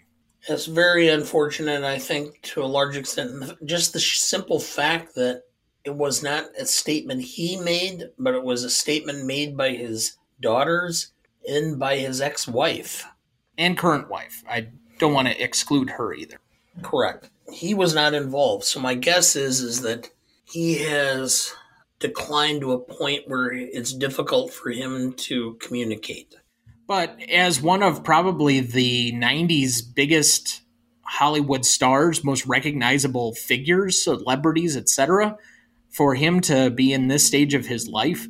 It's 0.49 0.65
very 0.65 1.07
unfortunate, 1.07 1.83
I 1.83 1.99
think, 1.99 2.41
to 2.41 2.63
a 2.63 2.65
large 2.65 2.97
extent. 2.97 3.53
Just 3.63 3.93
the 3.93 3.99
simple 3.99 4.59
fact 4.59 5.13
that 5.13 5.43
it 5.83 5.93
was 5.93 6.23
not 6.23 6.45
a 6.57 6.65
statement 6.65 7.21
he 7.21 7.57
made, 7.57 8.05
but 8.17 8.33
it 8.33 8.43
was 8.43 8.63
a 8.63 8.69
statement 8.71 9.25
made 9.25 9.55
by 9.55 9.69
his 9.69 10.17
daughters 10.39 11.13
and 11.47 11.77
by 11.77 11.97
his 11.97 12.19
ex 12.19 12.47
wife. 12.47 13.05
And 13.57 13.77
current 13.77 14.09
wife. 14.09 14.43
I 14.49 14.69
don't 15.01 15.13
want 15.13 15.27
to 15.27 15.43
exclude 15.43 15.89
her 15.89 16.13
either. 16.13 16.37
Correct. 16.81 17.29
He 17.51 17.73
was 17.73 17.93
not 17.93 18.13
involved. 18.13 18.63
So 18.63 18.79
my 18.79 18.95
guess 18.95 19.35
is 19.35 19.59
is 19.59 19.81
that 19.81 20.09
he 20.45 20.79
has 20.79 21.53
declined 21.99 22.61
to 22.61 22.71
a 22.71 22.79
point 22.79 23.27
where 23.27 23.51
it's 23.51 23.93
difficult 23.93 24.53
for 24.53 24.71
him 24.71 25.13
to 25.13 25.57
communicate. 25.59 26.35
But 26.87 27.17
as 27.29 27.61
one 27.61 27.83
of 27.83 28.03
probably 28.03 28.59
the 28.59 29.11
90s 29.13 29.81
biggest 29.93 30.61
Hollywood 31.03 31.65
stars, 31.65 32.23
most 32.23 32.45
recognizable 32.45 33.33
figures, 33.33 34.01
celebrities, 34.01 34.77
etc., 34.77 35.37
for 35.89 36.15
him 36.15 36.39
to 36.41 36.69
be 36.69 36.93
in 36.93 37.07
this 37.07 37.25
stage 37.25 37.53
of 37.53 37.65
his 37.65 37.87
life, 37.87 38.27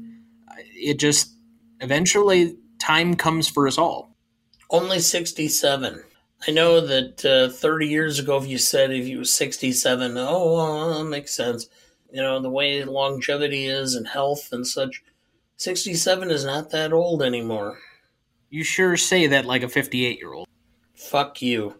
it 0.76 1.00
just 1.00 1.32
eventually 1.80 2.58
time 2.80 3.16
comes 3.16 3.48
for 3.48 3.68
us 3.68 3.78
all. 3.78 4.16
Only 4.70 5.00
67. 5.00 6.04
I 6.48 6.52
know 6.52 6.82
that 6.82 7.24
uh, 7.26 7.50
30 7.50 7.88
years 7.88 8.20
ago, 8.20 8.38
if 8.38 8.48
you 8.48 8.58
said 8.58 8.92
if 8.92 9.08
you 9.08 9.20
was 9.20 9.34
67, 9.34 10.18
oh, 10.18 10.56
well, 10.56 10.98
that 10.98 11.10
makes 11.10 11.34
sense 11.34 11.68
you 12.12 12.22
know, 12.22 12.40
the 12.40 12.50
way 12.50 12.84
longevity 12.84 13.66
is 13.66 13.96
and 13.96 14.08
health 14.08 14.50
and 14.52 14.68
such, 14.68 15.04
67 15.58 16.30
is 16.30 16.46
not 16.46 16.72
that 16.72 16.94
old 16.94 17.24
anymore. 17.24 17.80
You 18.50 18.64
sure 18.64 18.98
say 18.98 19.28
that 19.28 19.46
like 19.46 19.64
a 19.64 19.70
58 19.70 20.18
year 20.18 20.34
old. 20.34 20.48
Fuck 20.94 21.42
you. 21.42 21.76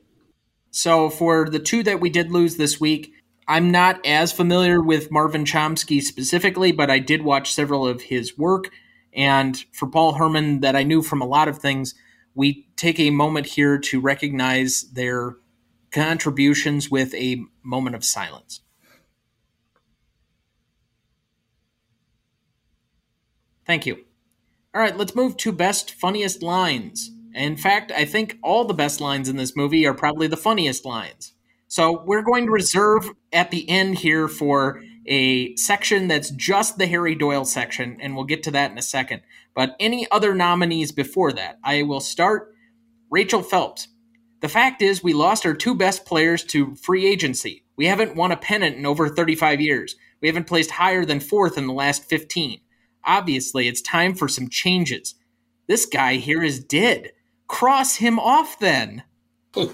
So, 0.72 1.10
for 1.10 1.50
the 1.50 1.60
two 1.60 1.84
that 1.84 2.00
we 2.00 2.10
did 2.10 2.32
lose 2.32 2.56
this 2.56 2.80
week, 2.80 3.14
I'm 3.48 3.72
not 3.72 4.04
as 4.06 4.32
familiar 4.32 4.82
with 4.82 5.12
Marvin 5.12 5.44
Chomsky 5.44 6.02
specifically, 6.02 6.72
but 6.72 6.90
I 6.90 7.00
did 7.00 7.24
watch 7.24 7.54
several 7.54 7.86
of 7.86 8.02
his 8.02 8.38
work. 8.38 8.72
And 9.14 9.62
for 9.74 9.88
Paul 9.88 10.14
Herman, 10.14 10.62
that 10.62 10.78
I 10.78 10.84
knew 10.84 11.02
from 11.02 11.22
a 11.22 11.28
lot 11.28 11.50
of 11.50 11.58
things, 11.58 11.94
we 12.36 12.68
take 12.76 13.00
a 13.00 13.10
moment 13.10 13.46
here 13.46 13.78
to 13.78 14.00
recognize 14.00 14.84
their 14.94 15.36
contributions 15.92 16.90
with 16.90 17.14
a 17.16 17.44
moment 17.64 17.96
of 17.96 18.04
silence. 18.04 18.62
Thank 23.66 23.86
you. 23.86 24.04
All 24.74 24.82
right, 24.82 24.98
let's 24.98 25.16
move 25.16 25.38
to 25.38 25.52
best 25.52 25.92
funniest 25.92 26.42
lines. 26.42 27.12
In 27.34 27.56
fact, 27.56 27.92
I 27.92 28.06
think 28.06 28.38
all 28.42 28.66
the 28.66 28.74
best 28.74 29.00
lines 29.00 29.30
in 29.30 29.38
this 29.38 29.56
movie 29.56 29.86
are 29.86 29.94
probably 29.94 30.28
the 30.28 30.38
funniest 30.38 30.86
lines. 30.86 31.34
So 31.68 32.04
we're 32.06 32.22
going 32.22 32.46
to 32.46 32.52
reserve 32.52 33.10
at 33.32 33.52
the 33.52 33.70
end 33.70 34.00
here 34.00 34.28
for 34.28 34.82
a 35.12 35.54
section 35.58 36.08
that's 36.08 36.30
just 36.30 36.78
the 36.78 36.88
Harry 36.88 37.16
Doyle 37.16 37.44
section, 37.44 37.98
and 38.00 38.16
we'll 38.16 38.24
get 38.24 38.44
to 38.44 38.52
that 38.52 38.72
in 38.72 38.78
a 38.78 38.82
second. 38.82 39.22
But 39.54 39.76
any 39.78 40.10
other 40.10 40.34
nominees 40.34 40.94
before 40.94 41.34
that? 41.34 41.60
I 41.66 41.84
will 41.84 42.00
start 42.00 42.56
Rachel 43.10 43.44
Phelps. 43.44 43.90
The 44.40 44.48
fact 44.48 44.82
is, 44.82 45.04
we 45.04 45.12
lost 45.12 45.46
our 45.46 45.54
two 45.54 45.76
best 45.76 46.06
players 46.06 46.46
to 46.46 46.76
free 46.76 47.06
agency. 47.06 47.66
We 47.76 47.88
haven't 47.88 48.16
won 48.16 48.32
a 48.32 48.38
pennant 48.38 48.78
in 48.78 48.86
over 48.86 49.10
35 49.10 49.60
years. 49.60 49.98
We 50.22 50.30
haven't 50.30 50.48
placed 50.48 50.72
higher 50.72 51.04
than 51.04 51.20
fourth 51.20 51.58
in 51.58 51.68
the 51.68 51.74
last 51.74 52.06
15. 52.06 52.62
Obviously, 53.04 53.68
it's 53.68 53.82
time 53.82 54.16
for 54.16 54.30
some 54.30 54.48
changes. 54.48 55.16
This 55.68 55.86
guy 55.86 56.16
here 56.16 56.42
is 56.42 56.64
dead. 56.64 57.12
Cross 57.50 57.98
him 57.98 58.18
off 58.18 58.58
then. 58.60 59.04
One 59.54 59.68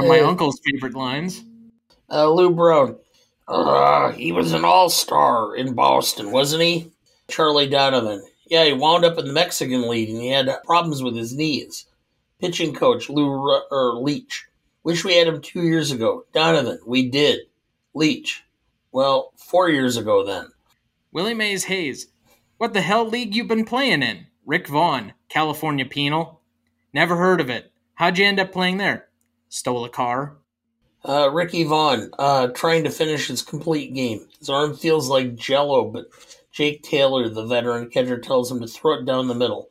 of 0.00 0.08
my 0.08 0.18
uncle's 0.20 0.60
favorite 0.64 0.94
lines. 0.94 1.44
Uh, 2.10 2.28
Lou 2.30 2.50
Brown. 2.50 2.96
Uh, 3.48 4.12
he 4.12 4.30
was 4.30 4.52
an 4.52 4.64
all 4.64 4.90
star 4.90 5.56
in 5.56 5.74
Boston, 5.74 6.30
wasn't 6.30 6.62
he? 6.62 6.92
Charlie 7.28 7.68
Donovan. 7.68 8.22
Yeah, 8.46 8.64
he 8.64 8.72
wound 8.74 9.04
up 9.04 9.18
in 9.18 9.26
the 9.26 9.32
Mexican 9.32 9.88
League 9.88 10.10
and 10.10 10.20
he 10.20 10.28
had 10.28 10.50
problems 10.64 11.02
with 11.02 11.16
his 11.16 11.34
knees. 11.34 11.86
Pitching 12.40 12.74
coach 12.74 13.08
Lou 13.08 13.30
Ru- 13.30 13.62
or 13.70 13.94
Leach. 13.94 14.46
Wish 14.84 15.04
we 15.04 15.16
had 15.16 15.26
him 15.26 15.40
two 15.40 15.62
years 15.62 15.90
ago. 15.90 16.24
Donovan. 16.32 16.78
We 16.86 17.10
did. 17.10 17.40
Leach. 17.94 18.44
Well, 18.92 19.32
four 19.36 19.68
years 19.68 19.96
ago 19.96 20.24
then. 20.24 20.48
Willie 21.12 21.34
Mays 21.34 21.64
Hays. 21.64 22.08
What 22.58 22.74
the 22.74 22.80
hell 22.80 23.06
league 23.06 23.34
you 23.34 23.44
been 23.44 23.64
playing 23.64 24.02
in? 24.02 24.26
Rick 24.46 24.66
Vaughn, 24.66 25.12
California 25.28 25.84
Penal. 25.84 26.40
Never 26.94 27.16
heard 27.16 27.40
of 27.40 27.50
it. 27.50 27.70
How'd 27.94 28.18
you 28.18 28.24
end 28.24 28.40
up 28.40 28.50
playing 28.52 28.78
there? 28.78 29.08
Stole 29.48 29.84
a 29.84 29.90
car. 29.90 30.37
Uh, 31.04 31.30
Ricky 31.32 31.64
Vaughn, 31.64 32.10
uh, 32.18 32.48
trying 32.48 32.84
to 32.84 32.90
finish 32.90 33.28
his 33.28 33.42
complete 33.42 33.94
game. 33.94 34.26
His 34.38 34.50
arm 34.50 34.76
feels 34.76 35.08
like 35.08 35.36
jello, 35.36 35.84
but 35.84 36.06
Jake 36.52 36.82
Taylor, 36.82 37.28
the 37.28 37.44
veteran 37.44 37.88
catcher, 37.88 38.18
tells 38.18 38.50
him 38.50 38.60
to 38.60 38.66
throw 38.66 38.94
it 38.94 39.04
down 39.04 39.28
the 39.28 39.34
middle. 39.34 39.68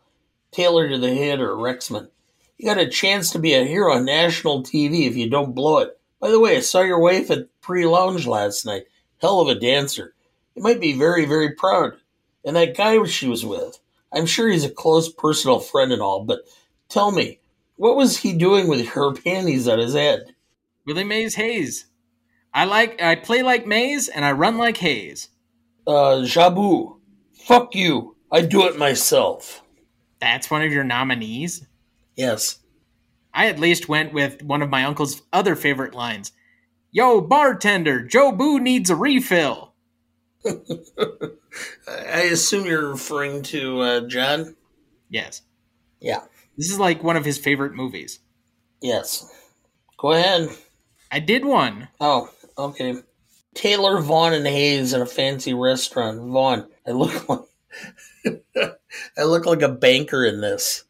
Taylor 0.52 0.88
to 0.88 0.98
the 0.98 1.14
hitter, 1.14 1.50
Rexman. 1.50 2.10
You 2.58 2.66
got 2.66 2.78
a 2.78 2.88
chance 2.88 3.32
to 3.32 3.40
be 3.40 3.54
a 3.54 3.66
hero 3.66 3.94
on 3.94 4.06
national 4.06 4.64
TV 4.64 5.06
if 5.06 5.16
you 5.16 5.30
don't 5.30 5.54
blow 5.54 5.80
it. 5.80 6.00
By 6.20 6.32
the 6.32 6.40
way, 6.40 6.58
I 6.58 6.62
saw 6.62 6.82
your 6.82 7.00
wife 7.00 7.30
at 7.30 7.48
pre 7.62 7.86
lounge 7.86 8.26
last 8.26 8.66
night. 8.66 8.86
Hell 9.22 9.42
of 9.42 9.50
a 9.50 9.60
dancer. 9.60 10.14
You 10.56 10.64
might 10.64 10.80
be 10.80 10.94
very, 10.94 11.26
very 11.26 11.52
proud. 11.52 11.98
And 12.44 12.56
that 12.56 12.78
guy 12.78 13.04
she 13.04 13.28
was 13.28 13.46
with. 13.46 13.80
I'm 14.12 14.26
sure 14.26 14.50
he's 14.50 14.64
a 14.64 14.70
close 14.70 15.12
personal 15.12 15.60
friend 15.60 15.92
and 15.92 16.02
all, 16.02 16.24
but 16.24 16.42
tell 16.90 17.12
me, 17.12 17.40
what 17.76 17.98
was 17.98 18.18
he 18.18 18.34
doing 18.34 18.68
with 18.68 18.88
her 18.90 19.14
panties 19.14 19.68
on 19.68 19.80
his 19.80 19.94
head? 19.94 20.34
Willie 20.88 21.04
Mays 21.04 21.36
Hays. 21.36 21.88
I 22.54 22.64
like 22.64 23.02
I 23.02 23.16
play 23.16 23.44
like 23.44 23.68
Mays 23.68 24.08
and 24.08 24.24
I 24.24 24.32
run 24.32 24.58
like 24.58 24.78
Hays. 24.78 25.28
Uh, 25.86 26.24
Jobu. 26.24 26.98
Fuck 27.34 27.76
you. 27.76 28.16
I 28.32 28.42
do 28.42 28.66
it 28.66 28.78
myself. 28.78 29.62
That's 30.20 30.50
one 30.50 30.62
of 30.64 30.72
your 30.72 30.86
nominees? 30.86 31.68
Yes. 32.16 32.60
I 33.34 33.48
at 33.48 33.60
least 33.60 33.90
went 33.90 34.14
with 34.14 34.42
one 34.42 34.62
of 34.62 34.70
my 34.70 34.86
uncle's 34.86 35.22
other 35.32 35.56
favorite 35.56 35.94
lines. 35.94 36.32
Yo, 36.92 37.22
bartender, 37.22 38.02
Jobu 38.02 38.60
needs 38.60 38.90
a 38.90 38.96
refill. 38.96 39.74
I 40.46 42.30
assume 42.32 42.66
you're 42.66 42.92
referring 42.92 43.44
to 43.44 43.82
uh, 43.82 44.08
John? 44.08 44.56
Yes. 45.10 45.42
Yeah. 46.00 46.22
This 46.58 46.72
is 46.72 46.80
like 46.80 47.04
one 47.04 47.18
of 47.18 47.26
his 47.26 47.38
favorite 47.38 47.74
movies. 47.74 48.20
Yes. 48.82 49.30
Go 49.98 50.14
ahead. 50.14 50.50
I 51.12 51.20
did 51.20 51.46
one. 51.46 51.88
Oh, 52.00 52.30
okay. 52.58 52.96
Taylor 53.54 54.02
Vaughn 54.02 54.34
and 54.34 54.46
Hays 54.46 54.94
in 54.94 55.02
a 55.02 55.06
fancy 55.06 55.54
restaurant. 55.54 56.20
Vaughn, 56.22 56.68
I 56.88 56.92
look 56.92 57.28
like 58.26 58.74
I 59.18 59.24
look 59.24 59.46
like 59.46 59.62
a 59.62 59.70
banker 59.70 60.26
in 60.26 60.42
this. 60.42 60.84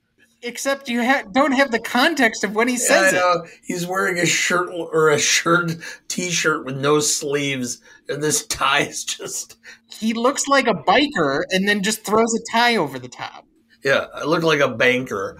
Except 0.43 0.87
you 0.87 1.03
ha- 1.03 1.23
don't 1.31 1.53
have 1.53 1.71
the 1.71 1.79
context 1.79 2.43
of 2.43 2.53
when 2.55 2.67
he 2.67 2.77
says 2.77 3.13
I 3.13 3.17
know. 3.17 3.45
He's 3.63 3.87
wearing 3.87 4.19
a 4.19 4.25
shirt 4.25 4.69
or 4.69 5.09
a 5.09 5.17
shirt 5.19 5.71
t-shirt 6.07 6.63
with 6.65 6.77
no 6.77 6.99
sleeves, 6.99 7.81
and 8.07 8.21
this 8.23 8.45
tie 8.45 8.81
is 8.81 9.03
just. 9.03 9.57
He 9.89 10.13
looks 10.13 10.47
like 10.47 10.67
a 10.67 10.73
biker 10.73 11.41
and 11.49 11.67
then 11.67 11.81
just 11.83 12.05
throws 12.05 12.33
a 12.35 12.51
tie 12.51 12.75
over 12.75 12.99
the 12.99 13.07
top. 13.07 13.45
yeah. 13.83 14.05
I 14.13 14.25
look 14.25 14.43
like 14.43 14.59
a 14.59 14.69
banker. 14.69 15.37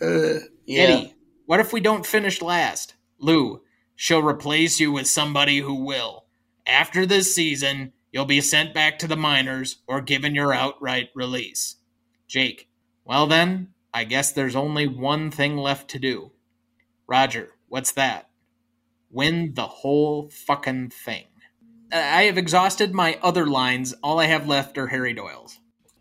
Uh, 0.00 0.40
yeah. 0.66 0.82
Eddie, 0.82 1.13
what 1.46 1.60
if 1.60 1.72
we 1.72 1.80
don't 1.80 2.06
finish 2.06 2.40
last? 2.40 2.94
Lou, 3.18 3.62
she'll 3.94 4.22
replace 4.22 4.80
you 4.80 4.92
with 4.92 5.06
somebody 5.06 5.58
who 5.58 5.84
will. 5.84 6.24
After 6.66 7.04
this 7.04 7.34
season, 7.34 7.92
you'll 8.12 8.24
be 8.24 8.40
sent 8.40 8.72
back 8.72 8.98
to 8.98 9.06
the 9.06 9.16
minors 9.16 9.82
or 9.86 10.00
given 10.00 10.34
your 10.34 10.52
outright 10.52 11.10
release. 11.14 11.76
Jake, 12.26 12.68
well 13.04 13.26
then, 13.26 13.68
I 13.92 14.04
guess 14.04 14.32
there's 14.32 14.56
only 14.56 14.86
one 14.86 15.30
thing 15.30 15.56
left 15.56 15.88
to 15.90 15.98
do. 15.98 16.32
Roger, 17.06 17.50
what's 17.68 17.92
that? 17.92 18.30
Win 19.10 19.52
the 19.54 19.66
whole 19.66 20.30
fucking 20.30 20.90
thing. 20.90 21.26
I 21.92 22.22
have 22.24 22.38
exhausted 22.38 22.94
my 22.94 23.18
other 23.22 23.46
lines. 23.46 23.94
All 24.02 24.18
I 24.18 24.26
have 24.26 24.48
left 24.48 24.78
are 24.78 24.88
Harry 24.88 25.12
Doyle's. 25.12 25.60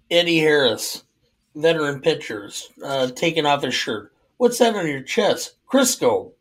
Eddie 0.09 0.39
Harris, 0.39 1.03
veteran 1.55 1.99
pitchers, 1.99 2.69
uh, 2.83 3.07
taking 3.07 3.45
off 3.45 3.63
his 3.63 3.75
shirt. 3.75 4.12
What's 4.43 4.57
that 4.57 4.75
on 4.75 4.89
your 4.89 5.01
chest? 5.01 5.55
Crisco, 5.71 6.33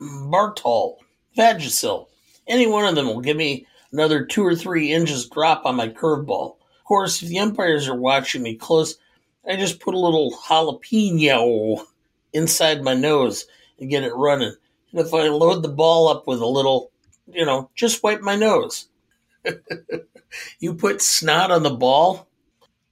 Bartol, 0.00 0.98
Vagisil. 1.36 2.06
Any 2.46 2.68
one 2.68 2.84
of 2.84 2.94
them 2.94 3.06
will 3.06 3.20
give 3.20 3.36
me 3.36 3.66
another 3.90 4.24
two 4.24 4.46
or 4.46 4.54
three 4.54 4.92
inches 4.92 5.28
drop 5.28 5.66
on 5.66 5.74
my 5.74 5.88
curveball. 5.88 6.54
Of 6.78 6.84
course, 6.84 7.20
if 7.20 7.28
the 7.28 7.40
umpires 7.40 7.88
are 7.88 7.96
watching 7.96 8.44
me 8.44 8.54
close, 8.54 8.96
I 9.44 9.56
just 9.56 9.80
put 9.80 9.94
a 9.94 9.98
little 9.98 10.30
jalapeno 10.46 11.84
inside 12.32 12.84
my 12.84 12.94
nose 12.94 13.46
and 13.80 13.90
get 13.90 14.04
it 14.04 14.14
running. 14.14 14.54
And 14.92 15.00
if 15.00 15.12
I 15.12 15.26
load 15.26 15.64
the 15.64 15.68
ball 15.68 16.06
up 16.06 16.28
with 16.28 16.40
a 16.40 16.46
little, 16.46 16.92
you 17.26 17.44
know, 17.44 17.70
just 17.74 18.04
wipe 18.04 18.20
my 18.20 18.36
nose. 18.36 18.86
you 20.60 20.74
put 20.74 21.02
snot 21.02 21.50
on 21.50 21.64
the 21.64 21.70
ball, 21.70 22.28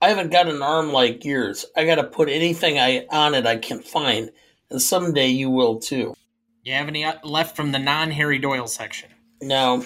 I 0.02 0.08
haven't 0.08 0.32
got 0.32 0.48
an 0.48 0.60
arm 0.60 0.92
like 0.92 1.24
yours. 1.24 1.66
I 1.76 1.84
got 1.84 1.94
to 1.94 2.04
put 2.04 2.28
anything 2.28 2.80
I 2.80 3.06
on 3.12 3.36
it 3.36 3.46
I 3.46 3.58
can 3.58 3.80
find, 3.80 4.32
and 4.70 4.80
someday 4.80 5.28
you 5.28 5.50
will 5.50 5.78
too. 5.78 6.14
You 6.62 6.72
have 6.72 6.88
any 6.88 7.04
uh, 7.04 7.14
left 7.22 7.54
from 7.56 7.72
the 7.72 7.78
non 7.78 8.10
Harry 8.10 8.38
Doyle 8.38 8.66
section? 8.66 9.10
No. 9.40 9.84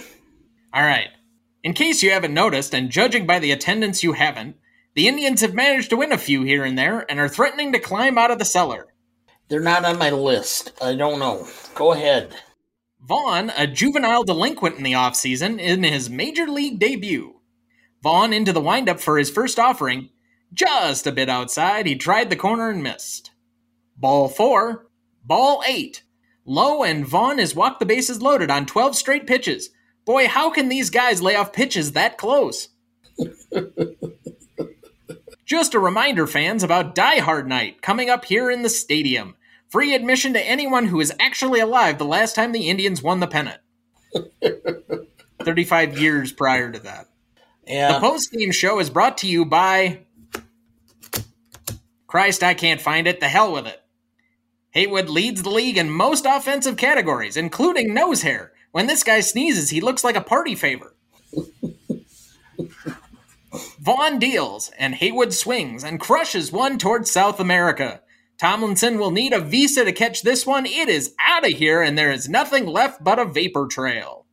All 0.73 0.83
right. 0.83 1.09
In 1.63 1.75
case 1.75 2.03
you 2.03 2.11
haven't 2.11 2.33
noticed, 2.33 2.75
and 2.75 2.91
judging 2.91 3.27
by 3.27 3.39
the 3.39 3.53
attendance 3.53 4.03
you 4.03 4.15
haven't, 4.15 4.57
the 4.95 5.07
Indians 5.07 5.43
have 5.43 5.55
managed 5.55 5.91
to 5.91 5.97
win 5.97 6.11
a 6.11 6.19
few 6.19 6.43
here 6.43 6.65
and 6.65 6.79
there 6.79 7.05
and 7.11 7.21
are 7.21 7.29
threatening 7.29 7.73
to 7.73 7.79
climb 7.79 8.17
out 8.17 8.31
of 8.31 8.39
the 8.39 8.45
cellar. 8.45 8.89
they're 9.49 9.61
not 9.61 9.85
on 9.85 9.99
my 9.99 10.11
list. 10.11 10.73
I 10.81 10.95
don't 10.95 11.19
know. 11.19 11.47
Go 11.75 11.93
ahead. 11.93 12.35
Vaughn, 13.01 13.51
a 13.57 13.67
juvenile 13.67 14.25
delinquent 14.25 14.77
in 14.77 14.83
the 14.83 14.93
offseason, 14.93 15.59
in 15.59 15.83
his 15.83 16.09
major 16.09 16.47
league 16.47 16.79
debut. 16.79 17.41
Vaughn 18.03 18.33
into 18.33 18.53
the 18.53 18.61
windup 18.61 19.01
for 19.01 19.19
his 19.19 19.31
first 19.31 19.59
offering. 19.59 20.11
Just 20.53 21.07
a 21.07 21.13
bit 21.13 21.29
outside, 21.29 21.87
he 21.87 21.97
tried 21.97 22.31
the 22.31 22.37
corner 22.37 22.71
and 22.71 22.83
missed. 22.83 23.30
Ball 24.01 24.29
four. 24.29 24.87
Ball 25.25 25.63
eight. 25.67 26.03
Low 26.45 26.83
and 26.83 27.07
Vaughn 27.07 27.39
has 27.39 27.55
walked 27.55 27.79
the 27.81 27.87
bases 27.87 28.21
loaded 28.23 28.51
on 28.51 28.67
12 28.67 28.97
straight 28.97 29.27
pitches. 29.27 29.71
Boy, 30.05 30.27
how 30.27 30.51
can 30.51 30.69
these 30.69 30.91
guys 30.91 31.23
lay 31.23 31.37
off 31.37 31.53
pitches 31.53 31.93
that 31.93 32.19
close? 32.19 32.71
Just 35.45 35.75
a 35.75 35.79
reminder, 35.79 36.27
fans, 36.27 36.63
about 36.63 36.95
Die 36.95 37.19
Hard 37.19 37.47
Night 37.47 37.83
coming 37.83 38.09
up 38.09 38.25
here 38.25 38.51
in 38.51 38.63
the 38.63 38.69
stadium. 38.69 39.37
Free 39.69 39.95
admission 39.95 40.33
to 40.33 40.49
anyone 40.49 40.87
who 40.87 41.01
is 41.01 41.13
actually 41.21 41.61
alive 41.61 41.99
the 41.99 42.05
last 42.05 42.35
time 42.35 42.53
the 42.53 42.69
Indians 42.69 43.03
won 43.03 43.21
the 43.21 43.27
pennant. 43.27 43.61
35 45.45 45.99
years 45.99 46.33
prior 46.33 46.73
to 46.73 46.79
that. 46.81 47.09
The 47.95 48.01
post 48.01 48.33
game 48.33 48.51
show 48.53 48.81
is 48.81 48.91
brought 48.91 49.19
to 49.19 49.29
you 49.29 49.45
by. 49.45 50.01
Christ, 52.07 52.43
I 52.43 52.55
can't 52.55 52.81
find 52.81 53.07
it. 53.07 53.21
The 53.21 53.29
hell 53.29 53.53
with 53.53 53.67
it. 53.67 53.80
Haywood 54.73 55.09
leads 55.09 55.43
the 55.43 55.51
league 55.51 55.77
in 55.77 55.91
most 55.91 56.27
offensive 56.27 56.77
categories, 56.77 57.37
including 57.37 57.93
nose 57.93 58.23
hair. 58.23 58.53
When 58.73 58.87
this 58.87 59.03
guy 59.03 59.21
sneezes, 59.21 59.71
he 59.71 59.81
looks 59.81 60.05
like 60.05 60.17
a 60.17 60.21
party 60.21 60.55
favor. 60.55 60.95
Vaughn 63.81 64.19
deals, 64.19 64.71
and 64.79 64.95
Haywood 64.95 65.33
swings 65.33 65.83
and 65.83 65.99
crushes 65.99 66.53
one 66.53 66.79
towards 66.79 67.11
South 67.11 67.41
America. 67.41 68.01
Tomlinson 68.39 68.99
will 68.99 69.11
need 69.11 69.33
a 69.33 69.41
visa 69.41 69.85
to 69.85 69.93
catch 69.93 70.23
this 70.23 70.47
one. 70.47 70.67
It 70.67 70.89
is 70.89 71.15
out 71.19 71.45
of 71.45 71.53
here, 71.53 71.83
and 71.83 71.99
there 71.99 72.13
is 72.13 72.29
nothing 72.29 72.67
left 72.67 73.03
but 73.03 73.19
a 73.19 73.25
vapor 73.25 73.67
trail. 73.67 74.25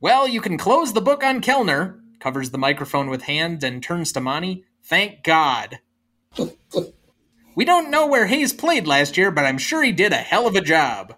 Well, 0.00 0.26
you 0.26 0.40
can 0.40 0.58
close 0.58 0.92
the 0.92 1.00
book 1.00 1.22
on 1.22 1.40
Kellner, 1.40 2.00
covers 2.18 2.50
the 2.50 2.58
microphone 2.58 3.08
with 3.08 3.22
hand 3.22 3.62
and 3.62 3.82
turns 3.82 4.12
to 4.12 4.20
Monty. 4.20 4.64
Thank 4.82 5.22
God. 5.22 5.78
We 7.56 7.64
don't 7.64 7.90
know 7.90 8.06
where 8.06 8.26
Hays 8.26 8.52
played 8.52 8.86
last 8.86 9.16
year, 9.16 9.30
but 9.30 9.46
I'm 9.46 9.56
sure 9.56 9.82
he 9.82 9.90
did 9.90 10.12
a 10.12 10.16
hell 10.16 10.46
of 10.46 10.54
a 10.54 10.60
job. 10.60 11.14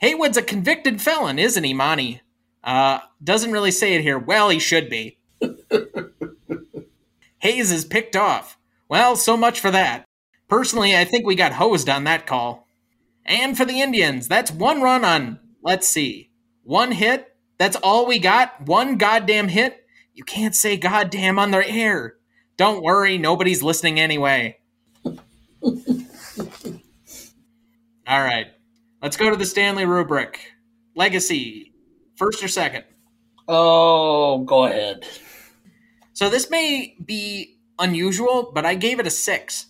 Haywood's 0.00 0.38
a 0.38 0.42
convicted 0.42 1.02
felon, 1.02 1.38
isn't 1.38 1.62
he, 1.62 1.74
Monty? 1.74 2.22
Uh, 2.64 3.00
doesn't 3.22 3.52
really 3.52 3.70
say 3.70 3.94
it 3.94 4.00
here. 4.00 4.18
Well, 4.18 4.48
he 4.48 4.58
should 4.58 4.88
be. 4.88 5.18
Hays 7.40 7.70
is 7.70 7.84
picked 7.84 8.16
off. 8.16 8.56
Well, 8.88 9.14
so 9.14 9.36
much 9.36 9.60
for 9.60 9.70
that. 9.70 10.06
Personally, 10.48 10.96
I 10.96 11.04
think 11.04 11.26
we 11.26 11.34
got 11.34 11.52
hosed 11.52 11.88
on 11.88 12.04
that 12.04 12.26
call. 12.26 12.66
And 13.26 13.54
for 13.54 13.66
the 13.66 13.82
Indians, 13.82 14.28
that's 14.28 14.50
one 14.50 14.80
run 14.80 15.04
on, 15.04 15.38
let's 15.62 15.86
see, 15.86 16.30
one 16.64 16.92
hit. 16.92 17.28
That's 17.58 17.76
all 17.76 18.06
we 18.06 18.18
got? 18.18 18.62
One 18.62 18.96
goddamn 18.96 19.48
hit? 19.48 19.86
You 20.14 20.24
can't 20.24 20.54
say 20.54 20.78
goddamn 20.78 21.38
on 21.38 21.50
their 21.50 21.62
air. 21.62 22.14
Don't 22.56 22.82
worry, 22.82 23.18
nobody's 23.18 23.62
listening 23.62 24.00
anyway. 24.00 24.58
all 28.06 28.20
right, 28.22 28.48
let's 29.00 29.16
go 29.16 29.30
to 29.30 29.36
the 29.36 29.46
Stanley 29.46 29.84
rubric. 29.84 30.40
Legacy, 30.94 31.72
first 32.16 32.42
or 32.42 32.48
second? 32.48 32.84
Oh, 33.48 34.38
go 34.44 34.64
ahead. 34.64 35.04
So 36.12 36.28
this 36.28 36.50
may 36.50 36.96
be 37.04 37.58
unusual, 37.78 38.50
but 38.54 38.66
I 38.66 38.74
gave 38.74 39.00
it 39.00 39.06
a 39.06 39.10
six. 39.10 39.66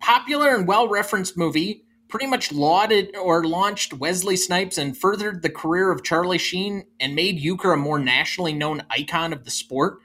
Popular 0.00 0.54
and 0.54 0.66
well 0.66 0.88
referenced 0.88 1.36
movie, 1.36 1.84
pretty 2.08 2.26
much 2.26 2.52
lauded 2.52 3.16
or 3.16 3.44
launched 3.44 3.94
Wesley 3.94 4.36
Snipes 4.36 4.78
and 4.78 4.96
furthered 4.96 5.42
the 5.42 5.50
career 5.50 5.90
of 5.90 6.02
Charlie 6.02 6.38
Sheen 6.38 6.84
and 7.00 7.14
made 7.14 7.42
Uecker 7.42 7.74
a 7.74 7.76
more 7.76 7.98
nationally 7.98 8.52
known 8.52 8.82
icon 8.90 9.32
of 9.32 9.44
the 9.44 9.50
sport. 9.50 9.98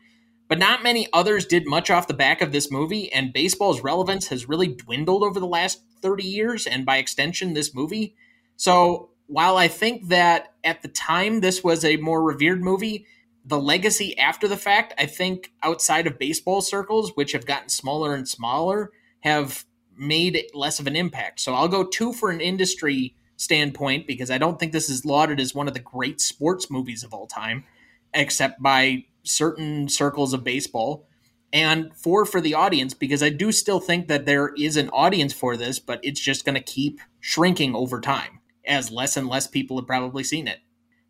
But 0.49 0.59
not 0.59 0.83
many 0.83 1.07
others 1.13 1.45
did 1.45 1.67
much 1.67 1.89
off 1.89 2.07
the 2.07 2.13
back 2.13 2.41
of 2.41 2.51
this 2.51 2.71
movie, 2.71 3.13
and 3.13 3.31
baseball's 3.31 3.81
relevance 3.81 4.27
has 4.27 4.49
really 4.49 4.67
dwindled 4.67 5.23
over 5.23 5.39
the 5.39 5.47
last 5.47 5.81
30 6.01 6.23
years, 6.23 6.67
and 6.67 6.85
by 6.85 6.97
extension, 6.97 7.53
this 7.53 7.73
movie. 7.73 8.15
So 8.57 9.11
while 9.27 9.57
I 9.57 9.67
think 9.67 10.07
that 10.09 10.55
at 10.63 10.81
the 10.81 10.87
time 10.87 11.39
this 11.39 11.63
was 11.63 11.85
a 11.85 11.97
more 11.97 12.23
revered 12.23 12.63
movie, 12.63 13.05
the 13.45 13.61
legacy 13.61 14.17
after 14.17 14.47
the 14.47 14.57
fact, 14.57 14.93
I 14.97 15.05
think 15.05 15.51
outside 15.61 16.07
of 16.07 16.17
baseball 16.17 16.61
circles, 16.61 17.11
which 17.13 17.31
have 17.33 17.45
gotten 17.45 17.69
smaller 17.69 18.15
and 18.15 18.27
smaller, 18.27 18.91
have 19.21 19.65
made 19.95 20.45
less 20.55 20.79
of 20.79 20.87
an 20.87 20.95
impact. 20.95 21.41
So 21.41 21.53
I'll 21.53 21.67
go 21.67 21.83
two 21.83 22.11
for 22.11 22.31
an 22.31 22.41
industry 22.41 23.15
standpoint 23.37 24.07
because 24.07 24.31
I 24.31 24.39
don't 24.39 24.59
think 24.59 24.71
this 24.71 24.89
is 24.89 25.05
lauded 25.05 25.39
as 25.39 25.53
one 25.53 25.67
of 25.67 25.73
the 25.75 25.79
great 25.79 26.19
sports 26.19 26.71
movies 26.71 27.03
of 27.03 27.13
all 27.13 27.27
time, 27.27 27.65
except 28.13 28.61
by 28.61 29.05
certain 29.29 29.87
circles 29.89 30.33
of 30.33 30.43
baseball. 30.43 31.07
And 31.51 31.95
four 31.95 32.25
for 32.25 32.41
the 32.41 32.53
audience 32.53 32.93
because 32.93 33.23
I 33.23 33.29
do 33.29 33.51
still 33.51 33.79
think 33.79 34.07
that 34.07 34.25
there 34.25 34.53
is 34.55 34.77
an 34.77 34.89
audience 34.89 35.33
for 35.33 35.57
this, 35.57 35.79
but 35.79 35.99
it's 36.03 36.19
just 36.19 36.45
going 36.45 36.55
to 36.55 36.61
keep 36.61 36.99
shrinking 37.19 37.73
over 37.75 37.99
time 37.99 38.39
as 38.65 38.91
less 38.91 39.17
and 39.17 39.27
less 39.27 39.47
people 39.47 39.77
have 39.77 39.87
probably 39.87 40.23
seen 40.23 40.47
it. 40.47 40.59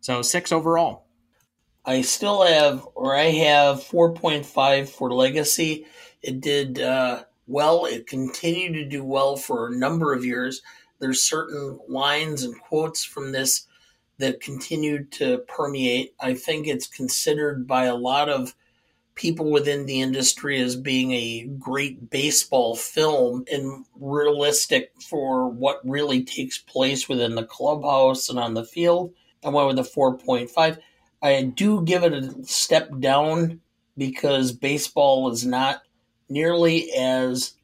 So 0.00 0.22
six 0.22 0.50
overall. 0.50 1.06
I 1.84 2.02
still 2.02 2.42
have, 2.44 2.86
or 2.94 3.16
I 3.16 3.30
have 3.30 3.78
4.5 3.78 4.88
for 4.88 5.12
Legacy. 5.12 5.86
It 6.22 6.40
did 6.40 6.80
uh, 6.80 7.24
well. 7.46 7.86
It 7.86 8.06
continued 8.06 8.74
to 8.74 8.88
do 8.88 9.04
well 9.04 9.36
for 9.36 9.68
a 9.68 9.76
number 9.76 10.12
of 10.12 10.24
years. 10.24 10.62
There's 11.00 11.24
certain 11.24 11.78
lines 11.88 12.42
and 12.42 12.58
quotes 12.60 13.02
from 13.04 13.32
this 13.32 13.66
that 14.20 14.40
continued 14.40 15.10
to 15.12 15.38
permeate. 15.48 16.14
I 16.20 16.34
think 16.34 16.66
it's 16.66 16.86
considered 16.86 17.66
by 17.66 17.84
a 17.84 17.94
lot 17.94 18.28
of 18.28 18.54
people 19.14 19.50
within 19.50 19.84
the 19.84 20.00
industry 20.00 20.60
as 20.60 20.76
being 20.76 21.12
a 21.12 21.44
great 21.58 22.08
baseball 22.10 22.74
film 22.74 23.44
and 23.52 23.84
realistic 23.96 24.92
for 25.08 25.48
what 25.48 25.80
really 25.84 26.22
takes 26.22 26.56
place 26.56 27.08
within 27.08 27.34
the 27.34 27.44
clubhouse 27.44 28.30
and 28.30 28.38
on 28.38 28.54
the 28.54 28.64
field. 28.64 29.12
I 29.44 29.48
went 29.48 29.68
with 29.68 29.78
a 29.78 29.82
4.5. 29.82 30.78
I 31.22 31.42
do 31.42 31.82
give 31.84 32.02
it 32.02 32.14
a 32.14 32.44
step 32.44 32.88
down 32.98 33.60
because 33.98 34.52
baseball 34.52 35.30
is 35.30 35.44
not 35.44 35.82
nearly 36.30 36.90
as 36.92 37.54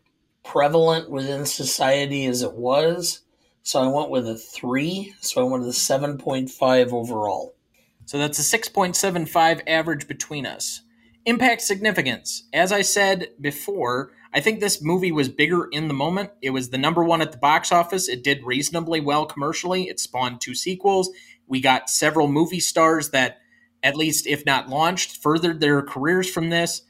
prevalent 0.44 1.10
within 1.10 1.46
society 1.46 2.26
as 2.26 2.42
it 2.42 2.52
was. 2.52 3.22
So 3.66 3.82
I 3.82 3.88
went 3.88 4.10
with 4.10 4.28
a 4.28 4.36
three. 4.36 5.12
So 5.20 5.40
I 5.40 5.50
went 5.50 5.64
with 5.64 5.74
a 5.74 5.78
7.5 5.78 6.92
overall. 6.92 7.56
So 8.04 8.16
that's 8.16 8.38
a 8.38 8.58
6.75 8.58 9.62
average 9.66 10.06
between 10.06 10.46
us. 10.46 10.82
Impact 11.24 11.62
significance. 11.62 12.44
As 12.52 12.70
I 12.70 12.82
said 12.82 13.30
before, 13.40 14.12
I 14.32 14.38
think 14.38 14.60
this 14.60 14.80
movie 14.80 15.10
was 15.10 15.28
bigger 15.28 15.66
in 15.72 15.88
the 15.88 15.94
moment. 15.94 16.30
It 16.40 16.50
was 16.50 16.70
the 16.70 16.78
number 16.78 17.02
one 17.02 17.20
at 17.20 17.32
the 17.32 17.38
box 17.38 17.72
office. 17.72 18.08
It 18.08 18.22
did 18.22 18.44
reasonably 18.44 19.00
well 19.00 19.26
commercially. 19.26 19.88
It 19.88 19.98
spawned 19.98 20.40
two 20.40 20.54
sequels. 20.54 21.10
We 21.48 21.60
got 21.60 21.90
several 21.90 22.28
movie 22.28 22.60
stars 22.60 23.10
that 23.10 23.38
at 23.82 23.96
least 23.96 24.28
if 24.28 24.46
not 24.46 24.68
launched, 24.68 25.16
furthered 25.16 25.58
their 25.58 25.82
careers 25.82 26.30
from 26.30 26.50
this. 26.50 26.82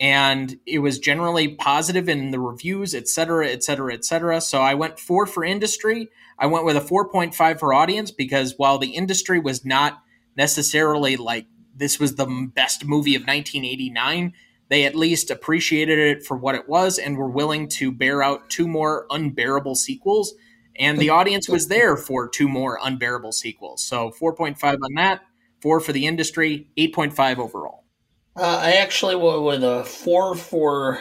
And 0.00 0.58
it 0.66 0.80
was 0.80 0.98
generally 0.98 1.48
positive 1.48 2.08
in 2.08 2.30
the 2.30 2.40
reviews, 2.40 2.94
et 2.94 3.08
cetera, 3.08 3.48
et 3.48 3.62
cetera, 3.62 3.94
et 3.94 4.04
cetera. 4.04 4.40
So 4.40 4.60
I 4.60 4.74
went 4.74 4.98
four 4.98 5.26
for 5.26 5.44
industry. 5.44 6.08
I 6.38 6.46
went 6.46 6.64
with 6.64 6.76
a 6.76 6.80
4.5 6.80 7.60
for 7.60 7.72
audience 7.72 8.10
because 8.10 8.54
while 8.56 8.78
the 8.78 8.90
industry 8.90 9.38
was 9.38 9.64
not 9.64 10.02
necessarily 10.36 11.16
like 11.16 11.46
this 11.76 12.00
was 12.00 12.16
the 12.16 12.50
best 12.54 12.84
movie 12.84 13.14
of 13.14 13.22
1989, 13.22 14.32
they 14.68 14.84
at 14.84 14.96
least 14.96 15.30
appreciated 15.30 15.98
it 15.98 16.26
for 16.26 16.36
what 16.36 16.54
it 16.54 16.68
was 16.68 16.98
and 16.98 17.16
were 17.16 17.30
willing 17.30 17.68
to 17.68 17.92
bear 17.92 18.22
out 18.22 18.50
two 18.50 18.66
more 18.66 19.06
unbearable 19.10 19.74
sequels. 19.74 20.34
And 20.76 20.98
the 20.98 21.10
audience 21.10 21.48
was 21.48 21.68
there 21.68 21.96
for 21.96 22.28
two 22.28 22.48
more 22.48 22.78
unbearable 22.82 23.32
sequels. 23.32 23.84
So 23.84 24.10
4.5 24.20 24.78
on 24.82 24.94
that 24.94 25.22
four 25.64 25.80
for 25.80 25.92
the 25.92 26.06
industry, 26.06 26.68
8.5 26.76 27.38
overall. 27.38 27.83
Uh, 28.36 28.58
I 28.62 28.72
actually 28.72 29.14
went 29.14 29.42
with 29.42 29.62
a 29.62 29.84
four 29.84 30.34
for 30.34 31.00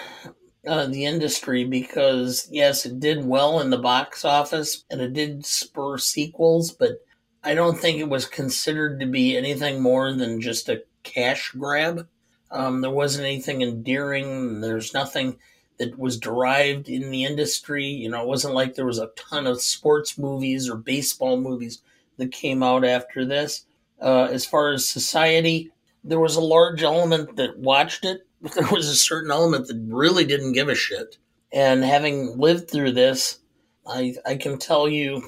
uh, 0.68 0.86
the 0.86 1.06
industry 1.06 1.64
because, 1.64 2.48
yes, 2.52 2.86
it 2.86 3.00
did 3.00 3.26
well 3.26 3.60
in 3.60 3.72
the 3.72 3.78
box 3.80 4.24
office 4.24 4.84
and 4.92 5.02
it 5.02 5.14
did 5.14 5.44
spur 5.44 5.98
sequels, 5.98 6.72
but 6.72 7.04
I 7.44 7.56
don't 7.56 7.78
think 7.78 7.98
it 7.98 8.08
was 8.08 8.28
considered 8.28 9.00
to 9.00 9.08
be 9.08 9.36
anything 9.36 9.82
more 9.82 10.14
than 10.14 10.42
just 10.42 10.70
a 10.70 10.84
cash 11.02 11.52
grab. 11.52 12.08
Um, 12.52 12.82
there 12.82 12.92
wasn't 12.92 13.26
anything 13.26 13.64
endearing. 13.64 14.62
There's 14.62 14.94
nothing 14.94 15.40
that 15.80 15.98
was 15.98 16.20
derived 16.20 16.88
in 16.88 17.10
the 17.10 17.24
industry. 17.26 17.86
You 17.86 18.10
know, 18.10 18.22
it 18.22 18.28
wasn't 18.28 18.54
like 18.54 18.76
there 18.76 18.86
was 18.86 19.00
a 19.00 19.10
ton 19.16 19.48
of 19.48 19.60
sports 19.60 20.20
movies 20.20 20.70
or 20.70 20.78
baseball 20.78 21.38
movies 21.38 21.82
that 22.18 22.32
came 22.32 22.62
out 22.62 22.86
after 22.86 23.26
this. 23.26 23.66
Uh, 24.00 24.26
as 24.32 24.46
far 24.46 24.72
as 24.72 24.88
society, 24.88 25.72
there 26.04 26.20
was 26.20 26.36
a 26.36 26.42
large 26.42 26.84
element 26.84 27.36
that 27.38 27.58
watched 27.58 28.06
it, 28.06 28.22
but 28.42 28.54
there 28.56 28.68
was 28.68 28.88
a 28.88 28.96
certain 28.96 29.32
element 29.32 29.68
that 29.68 29.86
really 29.88 30.26
didn't 30.26 30.54
give 30.54 30.70
a 30.70 30.76
shit. 30.76 31.18
And 31.52 31.84
having 31.84 32.38
lived 32.38 32.70
through 32.70 32.94
this, 32.94 33.40
I, 33.88 34.16
I 34.26 34.36
can 34.36 34.58
tell 34.58 34.88
you, 34.88 35.22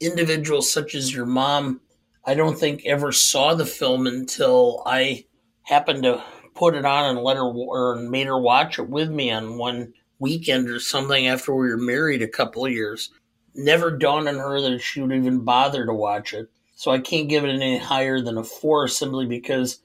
individuals 0.00 0.72
such 0.72 0.94
as 0.94 1.14
your 1.14 1.26
mom, 1.26 1.80
I 2.24 2.34
don't 2.34 2.58
think 2.58 2.86
ever 2.86 3.12
saw 3.12 3.54
the 3.54 3.66
film 3.66 4.06
until 4.06 4.82
I 4.86 5.26
happened 5.62 6.02
to 6.04 6.22
put 6.54 6.74
it 6.74 6.84
on 6.84 7.16
and 7.16 7.24
let 7.24 7.36
her 7.36 7.44
or 7.44 7.96
made 7.96 8.26
her 8.26 8.38
watch 8.38 8.78
it 8.78 8.88
with 8.88 9.10
me 9.10 9.30
on 9.30 9.58
one 9.58 9.92
weekend 10.18 10.68
or 10.68 10.80
something 10.80 11.26
after 11.26 11.54
we 11.54 11.68
were 11.68 11.76
married 11.76 12.22
a 12.22 12.28
couple 12.28 12.64
of 12.64 12.72
years. 12.72 13.10
Never 13.54 13.90
dawned 13.90 14.28
on 14.28 14.36
her 14.36 14.60
that 14.60 14.80
she 14.80 15.00
would 15.00 15.12
even 15.12 15.40
bother 15.40 15.84
to 15.84 15.92
watch 15.92 16.32
it. 16.32 16.48
So 16.74 16.90
I 16.90 16.98
can't 16.98 17.28
give 17.28 17.44
it 17.44 17.50
any 17.50 17.78
higher 17.78 18.20
than 18.20 18.38
a 18.38 18.44
four 18.44 18.88
simply 18.88 19.26
because 19.26 19.80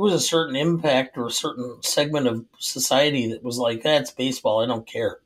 it 0.00 0.04
was 0.04 0.14
a 0.14 0.20
certain 0.26 0.56
impact 0.56 1.18
or 1.18 1.26
a 1.26 1.30
certain 1.30 1.76
segment 1.82 2.26
of 2.26 2.46
society 2.58 3.28
that 3.28 3.42
was 3.42 3.58
like, 3.58 3.82
that's 3.82 4.10
baseball. 4.10 4.62
I 4.62 4.66
don't 4.66 4.86
care. 4.86 5.18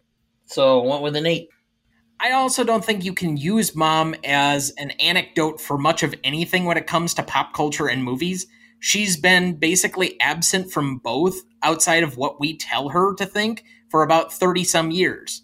So 0.47 0.83
I 0.83 0.89
went 0.89 1.03
with 1.05 1.15
an 1.15 1.27
eight. 1.27 1.49
I 2.19 2.33
also 2.33 2.65
don't 2.65 2.85
think 2.85 3.05
you 3.05 3.15
can 3.15 3.37
use 3.37 3.77
mom 3.77 4.17
as 4.25 4.73
an 4.77 4.91
anecdote 4.93 5.61
for 5.61 5.79
much 5.79 6.03
of 6.03 6.17
anything 6.25 6.65
when 6.65 6.77
it 6.77 6.89
comes 6.89 7.15
to 7.15 7.23
pop 7.23 7.55
culture 7.55 7.87
and 7.87 8.03
movies. 8.03 8.49
She's 8.81 9.17
been 9.17 9.55
basically 9.55 10.21
absent 10.21 10.73
from 10.73 10.99
both 10.99 11.37
outside 11.63 12.03
of 12.03 12.17
what 12.17 12.41
we 12.41 12.57
tell 12.57 12.89
her 12.89 13.15
to 13.15 13.27
think 13.27 13.63
for 13.91 14.03
about 14.03 14.33
30 14.33 14.65
some 14.65 14.91
years. 14.91 15.43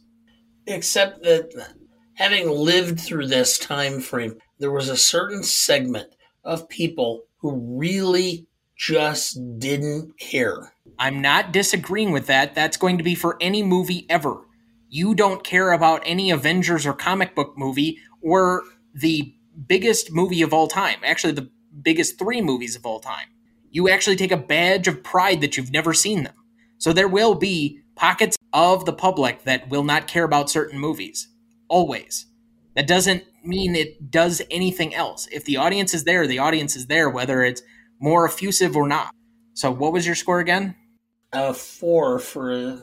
Except 0.67 1.23
that 1.23 1.69
having 2.15 2.51
lived 2.51 2.99
through 2.99 3.29
this 3.29 3.61
time 3.61 4.01
frame, 4.01 4.39
there 4.59 4.73
was 4.73 4.89
a 4.89 4.97
certain 4.97 5.45
segment 5.45 6.17
of 6.43 6.69
people 6.69 7.23
who 7.39 7.79
really 7.79 8.49
just 8.81 9.39
didn't 9.59 10.19
care. 10.19 10.73
I'm 10.99 11.21
not 11.21 11.53
disagreeing 11.53 12.13
with 12.13 12.27
that. 12.29 12.55
That's 12.55 12.79
going 12.79 12.97
to 12.97 13.05
be 13.05 13.15
for 13.15 13.37
any 13.39 13.63
movie 13.63 14.07
ever. 14.09 14.47
You 14.89 15.15
don't 15.15 15.45
care 15.45 15.73
about 15.73 16.03
any 16.07 16.31
Avengers 16.31 16.87
or 16.87 16.95
comic 16.95 17.35
book 17.35 17.59
movie 17.59 17.99
or 18.23 18.63
the 18.95 19.35
biggest 19.67 20.11
movie 20.13 20.41
of 20.41 20.55
all 20.55 20.67
time, 20.67 20.99
actually, 21.05 21.35
the 21.35 21.51
biggest 21.83 22.19
three 22.19 22.41
movies 22.41 22.75
of 22.75 22.87
all 22.87 23.01
time. 23.01 23.27
You 23.71 23.91
actually 23.91 24.17
take 24.17 24.33
a 24.33 24.37
badge 24.39 24.89
of 24.89 25.05
pride 25.05 25.43
that 25.43 25.59
you've 25.59 25.71
never 25.71 25.93
seen 25.93 26.23
them. 26.23 26.35
So 26.79 26.95
there 26.95 27.07
will 27.07 27.35
be 27.35 27.83
pockets 27.97 28.39
of 28.55 28.87
the 28.87 28.95
public 28.95 29.45
that 29.45 29.69
will 29.69 29.85
not 29.85 30.09
care 30.09 30.25
about 30.25 30.49
certain 30.49 30.79
movies. 30.79 31.29
Always. 31.69 32.27
That 32.75 32.87
doesn't 32.87 33.25
mean 33.45 33.77
it 33.77 34.11
does 34.11 34.41
anything 34.51 34.95
else. 34.95 35.29
If 35.31 35.45
the 35.45 35.59
audience 35.59 35.93
is 35.93 36.05
there, 36.05 36.27
the 36.27 36.39
audience 36.39 36.77
is 36.77 36.87
there, 36.87 37.11
whether 37.11 37.43
it's 37.43 37.61
more 38.01 38.27
effusive 38.27 38.77
or 38.77 38.89
not. 38.89 39.15
So, 39.55 39.71
what 39.71 39.93
was 39.93 40.07
your 40.07 40.15
score 40.15 40.41
again? 40.41 40.75
Uh, 41.33 41.53
four 41.53 42.19
for 42.19 42.81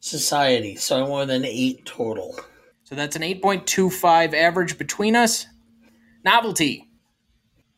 society. 0.00 0.76
So 0.76 0.98
I 0.98 1.02
went 1.02 1.28
with 1.28 1.30
an 1.30 1.44
eight 1.44 1.84
total. 1.84 2.38
So 2.84 2.94
that's 2.94 3.16
an 3.16 3.22
8.25 3.22 4.34
average 4.34 4.78
between 4.78 5.14
us. 5.14 5.46
Novelty. 6.24 6.88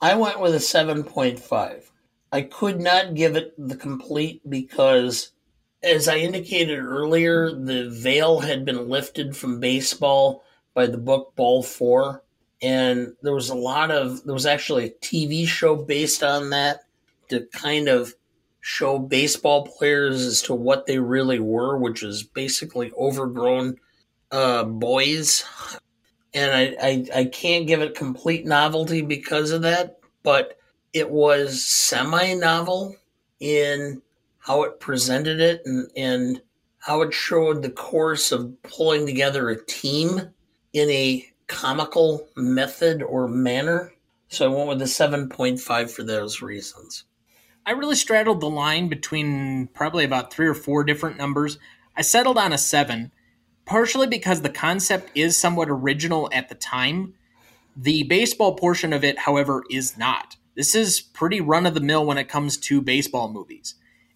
I 0.00 0.14
went 0.14 0.40
with 0.40 0.54
a 0.54 0.58
7.5. 0.58 1.90
I 2.32 2.42
could 2.42 2.80
not 2.80 3.14
give 3.14 3.36
it 3.36 3.54
the 3.58 3.76
complete 3.76 4.40
because, 4.48 5.32
as 5.82 6.08
I 6.08 6.16
indicated 6.16 6.78
earlier, 6.78 7.52
the 7.52 7.90
veil 7.90 8.40
had 8.40 8.64
been 8.64 8.88
lifted 8.88 9.36
from 9.36 9.60
baseball 9.60 10.42
by 10.74 10.86
the 10.86 10.98
book 10.98 11.34
Ball 11.36 11.62
4. 11.62 12.21
And 12.62 13.14
there 13.22 13.34
was 13.34 13.50
a 13.50 13.54
lot 13.54 13.90
of, 13.90 14.24
there 14.24 14.34
was 14.34 14.46
actually 14.46 14.86
a 14.86 15.06
TV 15.06 15.46
show 15.46 15.76
based 15.76 16.22
on 16.22 16.50
that 16.50 16.84
to 17.28 17.46
kind 17.52 17.88
of 17.88 18.14
show 18.60 18.98
baseball 18.98 19.66
players 19.66 20.24
as 20.24 20.42
to 20.42 20.54
what 20.54 20.86
they 20.86 20.98
really 20.98 21.40
were, 21.40 21.76
which 21.76 22.02
is 22.02 22.22
basically 22.22 22.92
overgrown 22.96 23.76
uh, 24.30 24.64
boys. 24.64 25.44
And 26.34 26.52
I, 26.52 26.76
I, 26.80 27.20
I 27.20 27.24
can't 27.26 27.66
give 27.66 27.82
it 27.82 27.94
complete 27.96 28.46
novelty 28.46 29.02
because 29.02 29.50
of 29.50 29.62
that, 29.62 29.98
but 30.22 30.58
it 30.92 31.10
was 31.10 31.64
semi 31.64 32.34
novel 32.34 32.96
in 33.40 34.00
how 34.38 34.62
it 34.62 34.80
presented 34.80 35.40
it 35.40 35.62
and, 35.64 35.90
and 35.96 36.42
how 36.78 37.02
it 37.02 37.12
showed 37.12 37.62
the 37.62 37.70
course 37.70 38.32
of 38.32 38.52
pulling 38.62 39.06
together 39.06 39.48
a 39.48 39.64
team 39.66 40.20
in 40.72 40.90
a 40.90 41.31
comical 41.52 42.26
method 42.34 43.02
or 43.02 43.28
manner. 43.28 43.92
So 44.28 44.46
I 44.50 44.54
went 44.54 44.68
with 44.68 44.82
a 44.82 44.86
7.5 44.86 45.90
for 45.90 46.02
those 46.02 46.40
reasons. 46.42 47.04
I 47.64 47.72
really 47.72 47.94
straddled 47.94 48.40
the 48.40 48.50
line 48.50 48.88
between 48.88 49.68
probably 49.68 50.04
about 50.04 50.32
three 50.32 50.48
or 50.48 50.54
four 50.54 50.82
different 50.82 51.18
numbers. 51.18 51.58
I 51.96 52.02
settled 52.02 52.38
on 52.38 52.52
a 52.52 52.58
seven, 52.58 53.12
partially 53.66 54.06
because 54.06 54.40
the 54.42 54.48
concept 54.48 55.10
is 55.14 55.36
somewhat 55.36 55.68
original 55.70 56.28
at 56.32 56.48
the 56.48 56.54
time. 56.56 57.14
The 57.76 58.02
baseball 58.04 58.56
portion 58.56 58.92
of 58.92 59.04
it, 59.04 59.20
however, 59.20 59.62
is 59.70 59.96
not. 59.96 60.36
This 60.56 60.74
is 60.74 61.00
pretty 61.00 61.40
run 61.40 61.66
of 61.66 61.74
the 61.74 61.80
mill 61.80 62.04
when 62.04 62.18
it 62.18 62.28
comes 62.28 62.56
to 62.58 62.82
baseball 62.82 63.30
movies. 63.30 63.74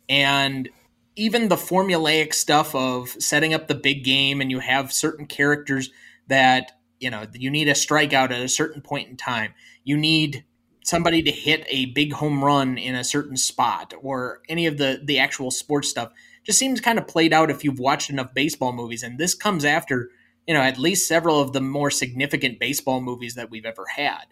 And 0.08 0.68
even 1.14 1.48
the 1.48 1.56
formulaic 1.56 2.34
stuff 2.34 2.74
of 2.74 3.10
setting 3.10 3.54
up 3.54 3.68
the 3.68 3.74
big 3.74 4.04
game 4.04 4.40
and 4.40 4.50
you 4.50 4.58
have 4.58 4.92
certain 4.92 5.26
characters 5.26 5.90
that, 6.26 6.72
you 7.00 7.10
know, 7.10 7.26
you 7.34 7.50
need 7.50 7.68
a 7.68 7.72
strikeout 7.72 8.30
at 8.30 8.42
a 8.42 8.48
certain 8.48 8.80
point 8.80 9.08
in 9.08 9.16
time. 9.16 9.54
You 9.84 9.96
need 9.96 10.44
somebody 10.84 11.20
to 11.20 11.30
hit 11.30 11.66
a 11.68 11.86
big 11.86 12.12
home 12.12 12.44
run 12.44 12.78
in 12.78 12.94
a 12.94 13.04
certain 13.04 13.36
spot 13.36 13.92
or 14.00 14.40
any 14.48 14.66
of 14.66 14.78
the 14.78 15.00
the 15.04 15.18
actual 15.18 15.50
sports 15.50 15.88
stuff. 15.88 16.12
Just 16.44 16.58
seems 16.58 16.80
kind 16.80 16.98
of 16.98 17.08
played 17.08 17.32
out 17.32 17.50
if 17.50 17.64
you've 17.64 17.80
watched 17.80 18.08
enough 18.08 18.32
baseball 18.32 18.72
movies 18.72 19.02
and 19.02 19.18
this 19.18 19.34
comes 19.34 19.64
after 19.64 20.10
you 20.46 20.54
know 20.54 20.60
at 20.60 20.78
least 20.78 21.08
several 21.08 21.40
of 21.40 21.52
the 21.52 21.60
more 21.60 21.90
significant 21.90 22.60
baseball 22.60 23.00
movies 23.00 23.34
that 23.34 23.50
we've 23.50 23.66
ever 23.66 23.86
had. 23.96 24.26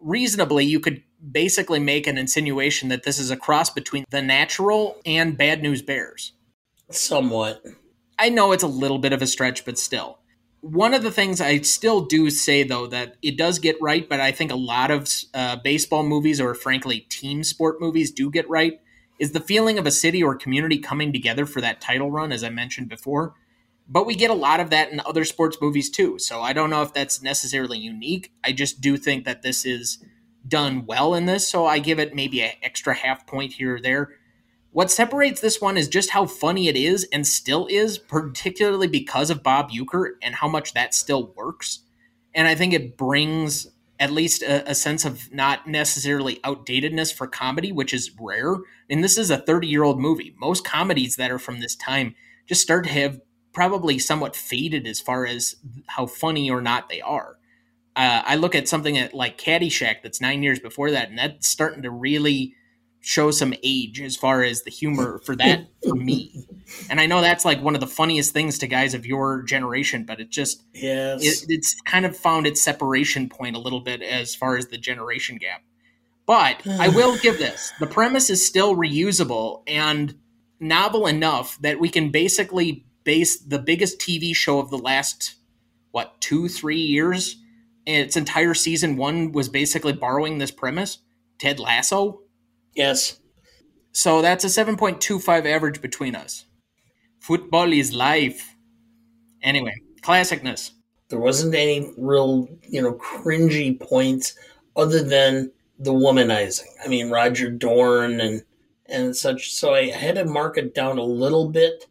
Reasonably 0.00 0.64
you 0.64 0.80
could 0.80 1.02
basically 1.30 1.78
make 1.78 2.06
an 2.06 2.16
insinuation 2.16 2.88
that 2.88 3.02
this 3.02 3.18
is 3.18 3.30
a 3.30 3.36
cross 3.36 3.68
between 3.68 4.06
the 4.10 4.22
natural 4.22 4.96
and 5.04 5.36
bad 5.36 5.62
news 5.62 5.82
bears. 5.82 6.32
Somewhat. 6.90 7.62
I 8.18 8.30
know 8.30 8.52
it's 8.52 8.62
a 8.62 8.68
little 8.68 8.98
bit 8.98 9.12
of 9.12 9.20
a 9.20 9.26
stretch 9.26 9.66
but 9.66 9.78
still 9.78 10.19
one 10.60 10.92
of 10.92 11.02
the 11.02 11.10
things 11.10 11.40
I 11.40 11.60
still 11.60 12.02
do 12.02 12.28
say, 12.30 12.62
though, 12.62 12.86
that 12.88 13.16
it 13.22 13.36
does 13.36 13.58
get 13.58 13.80
right, 13.80 14.08
but 14.08 14.20
I 14.20 14.32
think 14.32 14.52
a 14.52 14.56
lot 14.56 14.90
of 14.90 15.08
uh, 15.32 15.56
baseball 15.56 16.02
movies 16.02 16.40
or, 16.40 16.54
frankly, 16.54 17.00
team 17.08 17.42
sport 17.44 17.80
movies 17.80 18.10
do 18.10 18.30
get 18.30 18.48
right, 18.48 18.80
is 19.18 19.32
the 19.32 19.40
feeling 19.40 19.78
of 19.78 19.86
a 19.86 19.90
city 19.90 20.22
or 20.22 20.34
community 20.34 20.78
coming 20.78 21.12
together 21.12 21.46
for 21.46 21.60
that 21.60 21.80
title 21.80 22.10
run, 22.10 22.32
as 22.32 22.44
I 22.44 22.50
mentioned 22.50 22.88
before. 22.88 23.34
But 23.88 24.06
we 24.06 24.14
get 24.14 24.30
a 24.30 24.34
lot 24.34 24.60
of 24.60 24.70
that 24.70 24.92
in 24.92 25.00
other 25.00 25.24
sports 25.24 25.58
movies 25.60 25.90
too. 25.90 26.18
So 26.18 26.40
I 26.40 26.52
don't 26.52 26.70
know 26.70 26.82
if 26.82 26.94
that's 26.94 27.22
necessarily 27.22 27.78
unique. 27.78 28.32
I 28.44 28.52
just 28.52 28.80
do 28.80 28.96
think 28.96 29.24
that 29.24 29.42
this 29.42 29.64
is 29.64 29.98
done 30.46 30.86
well 30.86 31.14
in 31.14 31.26
this. 31.26 31.48
So 31.48 31.66
I 31.66 31.80
give 31.80 31.98
it 31.98 32.14
maybe 32.14 32.40
an 32.40 32.52
extra 32.62 32.94
half 32.94 33.26
point 33.26 33.54
here 33.54 33.76
or 33.76 33.80
there. 33.80 34.10
What 34.72 34.90
separates 34.90 35.40
this 35.40 35.60
one 35.60 35.76
is 35.76 35.88
just 35.88 36.10
how 36.10 36.26
funny 36.26 36.68
it 36.68 36.76
is 36.76 37.06
and 37.12 37.26
still 37.26 37.66
is, 37.68 37.98
particularly 37.98 38.86
because 38.86 39.28
of 39.30 39.42
Bob 39.42 39.70
Uecker 39.70 40.12
and 40.22 40.36
how 40.36 40.48
much 40.48 40.74
that 40.74 40.94
still 40.94 41.32
works. 41.36 41.80
And 42.34 42.46
I 42.46 42.54
think 42.54 42.72
it 42.72 42.96
brings 42.96 43.66
at 43.98 44.12
least 44.12 44.42
a, 44.42 44.70
a, 44.70 44.74
sense 44.74 45.04
of 45.04 45.30
not 45.32 45.66
necessarily 45.66 46.36
outdatedness 46.36 47.12
for 47.12 47.26
comedy, 47.26 47.70
which 47.70 47.92
is 47.92 48.10
rare. 48.18 48.56
And 48.88 49.04
this 49.04 49.18
is 49.18 49.30
a 49.30 49.38
30 49.38 49.66
year 49.66 49.82
old 49.82 50.00
movie. 50.00 50.34
Most 50.38 50.64
comedies 50.64 51.16
that 51.16 51.30
are 51.30 51.38
from 51.38 51.60
this 51.60 51.76
time 51.76 52.14
just 52.46 52.62
start 52.62 52.84
to 52.84 52.90
have 52.90 53.20
probably 53.52 53.98
somewhat 53.98 54.36
faded 54.36 54.86
as 54.86 55.00
far 55.00 55.26
as 55.26 55.56
how 55.86 56.06
funny 56.06 56.50
or 56.50 56.62
not 56.62 56.88
they 56.88 57.00
are. 57.00 57.36
Uh, 57.96 58.22
I 58.24 58.36
look 58.36 58.54
at 58.54 58.68
something 58.68 58.96
at, 58.96 59.12
like 59.12 59.36
Caddyshack 59.36 59.96
that's 60.02 60.20
nine 60.20 60.42
years 60.42 60.60
before 60.60 60.92
that, 60.92 61.10
and 61.10 61.18
that's 61.18 61.48
starting 61.48 61.82
to 61.82 61.90
really 61.90 62.54
show 63.00 63.30
some 63.30 63.54
age 63.62 64.00
as 64.00 64.14
far 64.16 64.42
as 64.42 64.62
the 64.62 64.70
humor 64.70 65.18
for 65.24 65.34
that 65.36 65.66
for 65.88 65.94
me. 65.94 66.46
And 66.88 67.00
I 67.00 67.06
know 67.06 67.20
that's 67.20 67.44
like 67.44 67.62
one 67.62 67.74
of 67.74 67.80
the 67.80 67.86
funniest 67.86 68.32
things 68.32 68.58
to 68.58 68.66
guys 68.66 68.94
of 68.94 69.06
your 69.06 69.42
generation, 69.42 70.04
but 70.04 70.20
it 70.20 70.30
just 70.30 70.62
yes. 70.74 71.22
it, 71.22 71.46
it's 71.48 71.80
kind 71.82 72.04
of 72.04 72.16
found 72.16 72.46
its 72.46 72.60
separation 72.60 73.28
point 73.28 73.56
a 73.56 73.58
little 73.58 73.80
bit 73.80 74.02
as 74.02 74.34
far 74.34 74.56
as 74.56 74.68
the 74.68 74.78
generation 74.78 75.36
gap. 75.36 75.62
But 76.26 76.66
I 76.66 76.88
will 76.94 77.16
give 77.18 77.38
this. 77.38 77.72
The 77.80 77.86
premise 77.86 78.30
is 78.30 78.46
still 78.46 78.76
reusable 78.76 79.62
and 79.66 80.14
novel 80.60 81.06
enough 81.06 81.58
that 81.62 81.80
we 81.80 81.88
can 81.88 82.10
basically 82.10 82.84
base 83.02 83.38
the 83.38 83.58
biggest 83.58 83.98
TV 83.98 84.34
show 84.34 84.58
of 84.58 84.70
the 84.70 84.78
last 84.78 85.36
what, 85.90 86.20
2 86.20 86.48
3 86.48 86.76
years 86.76 87.36
its 87.86 88.16
entire 88.16 88.54
season 88.54 88.96
1 88.96 89.32
was 89.32 89.48
basically 89.48 89.92
borrowing 89.92 90.38
this 90.38 90.50
premise. 90.50 90.98
Ted 91.38 91.58
Lasso, 91.58 92.20
Yes. 92.80 93.20
So 93.92 94.22
that's 94.22 94.42
a 94.42 94.46
7.25 94.46 95.44
average 95.44 95.82
between 95.82 96.14
us. 96.14 96.46
Football 97.20 97.74
is 97.74 97.92
life. 97.92 98.56
Anyway, 99.42 99.74
classicness. 100.00 100.70
There 101.10 101.18
wasn't 101.18 101.54
any 101.54 101.92
real, 101.98 102.48
you 102.66 102.80
know, 102.80 102.94
cringy 102.94 103.78
points 103.78 104.34
other 104.76 105.02
than 105.02 105.52
the 105.78 105.92
womanizing. 105.92 106.70
I 106.82 106.88
mean, 106.88 107.10
Roger 107.10 107.50
Dorn 107.50 108.18
and 108.18 108.42
and 108.86 109.14
such. 109.14 109.52
So 109.52 109.74
I 109.74 109.90
had 109.90 110.14
to 110.14 110.24
mark 110.24 110.56
it 110.56 110.74
down 110.74 110.96
a 110.96 111.02
little 111.02 111.50
bit, 111.50 111.84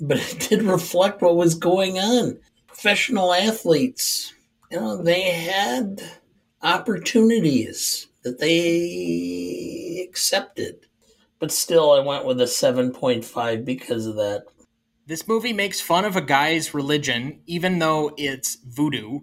but 0.00 0.16
it 0.16 0.40
did 0.48 0.62
reflect 0.62 1.20
what 1.20 1.36
was 1.36 1.54
going 1.54 1.98
on. 1.98 2.38
Professional 2.66 3.34
athletes, 3.34 4.32
you 4.70 4.80
know, 4.80 5.02
they 5.02 5.20
had 5.20 6.00
opportunities 6.62 8.06
that 8.22 8.38
they 8.38 9.39
accepted. 10.02 10.86
But 11.38 11.52
still, 11.52 11.92
I 11.92 12.00
went 12.00 12.26
with 12.26 12.40
a 12.40 12.44
7.5 12.44 13.64
because 13.64 14.06
of 14.06 14.16
that. 14.16 14.44
This 15.06 15.26
movie 15.26 15.52
makes 15.52 15.80
fun 15.80 16.04
of 16.04 16.16
a 16.16 16.20
guy's 16.20 16.74
religion, 16.74 17.40
even 17.46 17.78
though 17.78 18.12
it's 18.16 18.56
voodoo, 18.64 19.20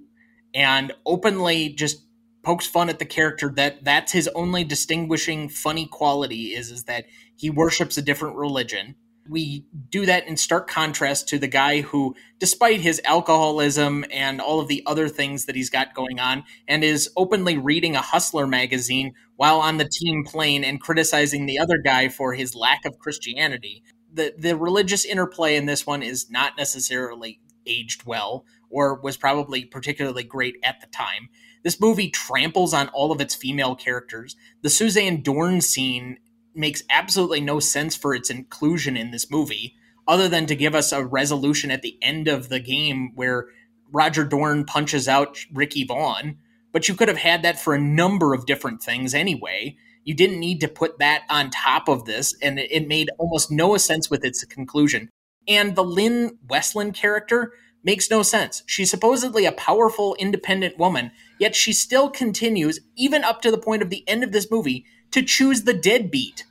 and 0.53 0.91
openly 1.05 1.69
just 1.69 2.03
pokes 2.43 2.65
fun 2.65 2.89
at 2.89 2.99
the 2.99 3.05
character 3.05 3.51
that 3.55 3.83
that's 3.83 4.11
his 4.11 4.27
only 4.29 4.63
distinguishing 4.63 5.49
funny 5.49 5.85
quality 5.85 6.53
is, 6.53 6.71
is 6.71 6.85
that 6.85 7.05
he 7.35 7.49
worships 7.49 7.97
a 7.97 8.01
different 8.01 8.35
religion 8.35 8.95
we 9.29 9.65
do 9.89 10.05
that 10.05 10.27
in 10.27 10.37
stark 10.37 10.69
contrast 10.69 11.27
to 11.29 11.39
the 11.39 11.47
guy 11.47 11.81
who, 11.81 12.15
despite 12.39 12.81
his 12.81 13.01
alcoholism 13.05 14.05
and 14.11 14.41
all 14.41 14.59
of 14.59 14.67
the 14.67 14.83
other 14.85 15.07
things 15.07 15.45
that 15.45 15.55
he's 15.55 15.69
got 15.69 15.93
going 15.93 16.19
on, 16.19 16.43
and 16.67 16.83
is 16.83 17.09
openly 17.15 17.57
reading 17.57 17.95
a 17.95 18.01
Hustler 18.01 18.47
magazine 18.47 19.13
while 19.35 19.59
on 19.59 19.77
the 19.77 19.89
team 19.89 20.23
plane 20.25 20.63
and 20.63 20.81
criticizing 20.81 21.45
the 21.45 21.59
other 21.59 21.77
guy 21.77 22.09
for 22.09 22.33
his 22.33 22.55
lack 22.55 22.85
of 22.85 22.99
Christianity. 22.99 23.83
The, 24.11 24.33
the 24.37 24.57
religious 24.57 25.05
interplay 25.05 25.55
in 25.55 25.65
this 25.65 25.85
one 25.85 26.01
is 26.01 26.29
not 26.29 26.53
necessarily 26.57 27.39
aged 27.65 28.05
well 28.05 28.45
or 28.69 28.99
was 28.99 29.17
probably 29.17 29.65
particularly 29.65 30.23
great 30.23 30.55
at 30.63 30.81
the 30.81 30.87
time. 30.87 31.29
This 31.63 31.79
movie 31.81 32.09
tramples 32.09 32.73
on 32.73 32.89
all 32.89 33.11
of 33.11 33.21
its 33.21 33.35
female 33.35 33.75
characters. 33.75 34.35
The 34.61 34.69
Suzanne 34.69 35.21
Dorn 35.21 35.61
scene 35.61 36.17
makes 36.57 36.83
absolutely 36.89 37.41
no 37.41 37.59
sense 37.59 37.95
for 37.95 38.13
its 38.13 38.29
inclusion 38.29 38.97
in 38.97 39.11
this 39.11 39.29
movie, 39.31 39.75
other 40.07 40.27
than 40.27 40.45
to 40.47 40.55
give 40.55 40.75
us 40.75 40.91
a 40.91 41.05
resolution 41.05 41.71
at 41.71 41.81
the 41.81 41.97
end 42.01 42.27
of 42.27 42.49
the 42.49 42.59
game 42.59 43.11
where 43.15 43.47
Roger 43.91 44.23
Dorn 44.23 44.65
punches 44.65 45.07
out 45.07 45.45
Ricky 45.53 45.85
Vaughn. 45.85 46.37
But 46.73 46.89
you 46.89 46.95
could 46.95 47.07
have 47.07 47.17
had 47.17 47.43
that 47.43 47.59
for 47.59 47.73
a 47.73 47.81
number 47.81 48.33
of 48.33 48.45
different 48.45 48.83
things 48.83 49.13
anyway. 49.13 49.77
You 50.03 50.13
didn't 50.13 50.39
need 50.39 50.59
to 50.61 50.67
put 50.67 50.99
that 50.99 51.23
on 51.29 51.49
top 51.49 51.87
of 51.87 52.05
this, 52.05 52.35
and 52.41 52.59
it 52.59 52.87
made 52.87 53.09
almost 53.17 53.51
no 53.51 53.75
sense 53.77 54.09
with 54.09 54.23
its 54.23 54.43
conclusion. 54.45 55.09
And 55.47 55.75
the 55.75 55.83
Lynn 55.83 56.37
Westland 56.49 56.93
character 56.93 57.53
makes 57.83 58.09
no 58.09 58.21
sense. 58.21 58.63
She's 58.65 58.91
supposedly 58.91 59.45
a 59.45 59.51
powerful, 59.51 60.15
independent 60.19 60.77
woman, 60.77 61.11
yet 61.39 61.55
she 61.55 61.73
still 61.73 62.09
continues, 62.09 62.79
even 62.97 63.23
up 63.23 63.41
to 63.41 63.51
the 63.51 63.57
point 63.57 63.81
of 63.81 63.89
the 63.89 64.07
end 64.07 64.23
of 64.23 64.31
this 64.31 64.51
movie, 64.51 64.85
to 65.11 65.21
choose 65.21 65.63
the 65.63 65.73
deadbeat. 65.73 66.45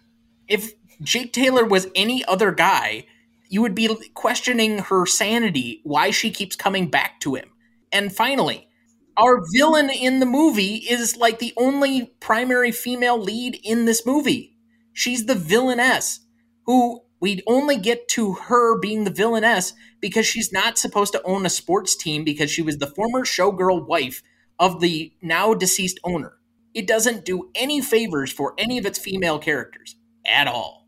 If 0.48 0.72
Jake 1.02 1.32
Taylor 1.32 1.64
was 1.64 1.88
any 1.94 2.24
other 2.24 2.52
guy, 2.52 3.06
you 3.48 3.62
would 3.62 3.74
be 3.74 3.88
questioning 4.14 4.78
her 4.78 5.06
sanity, 5.06 5.80
why 5.84 6.10
she 6.10 6.30
keeps 6.30 6.56
coming 6.56 6.88
back 6.88 7.20
to 7.20 7.34
him. 7.34 7.50
And 7.92 8.14
finally, 8.14 8.68
our 9.16 9.42
villain 9.54 9.90
in 9.90 10.20
the 10.20 10.26
movie 10.26 10.76
is 10.76 11.16
like 11.16 11.38
the 11.38 11.54
only 11.56 12.12
primary 12.20 12.72
female 12.72 13.18
lead 13.18 13.58
in 13.62 13.84
this 13.84 14.04
movie. 14.04 14.56
She's 14.92 15.26
the 15.26 15.34
villainess 15.34 16.20
who 16.66 17.02
we'd 17.20 17.42
only 17.46 17.76
get 17.76 18.08
to 18.08 18.34
her 18.34 18.78
being 18.78 19.04
the 19.04 19.10
villainess 19.10 19.72
because 20.00 20.26
she's 20.26 20.52
not 20.52 20.78
supposed 20.78 21.12
to 21.12 21.22
own 21.22 21.46
a 21.46 21.50
sports 21.50 21.96
team 21.96 22.24
because 22.24 22.50
she 22.50 22.62
was 22.62 22.78
the 22.78 22.86
former 22.86 23.24
showgirl 23.24 23.86
wife 23.86 24.22
of 24.58 24.80
the 24.80 25.12
now 25.22 25.54
deceased 25.54 25.98
owner. 26.04 26.35
It 26.76 26.86
doesn't 26.86 27.24
do 27.24 27.48
any 27.54 27.80
favors 27.80 28.30
for 28.30 28.52
any 28.58 28.76
of 28.76 28.84
its 28.84 28.98
female 28.98 29.38
characters 29.38 29.96
at 30.26 30.46
all. 30.46 30.86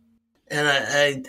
And 0.51 0.69
I, 0.69 0.83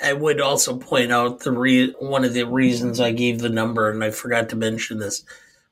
I, 0.03 0.10
I 0.10 0.14
would 0.14 0.41
also 0.41 0.78
point 0.78 1.14
out 1.14 1.39
the 1.39 1.53
re- 1.53 1.95
one 1.99 2.26
of 2.26 2.34
the 2.34 2.43
reasons 2.43 2.99
I 2.99 3.14
gave 3.14 3.39
the 3.39 3.47
number, 3.47 3.89
and 3.89 4.03
I 4.03 4.12
forgot 4.12 4.49
to 4.49 4.57
mention 4.57 4.99
this, 4.99 5.24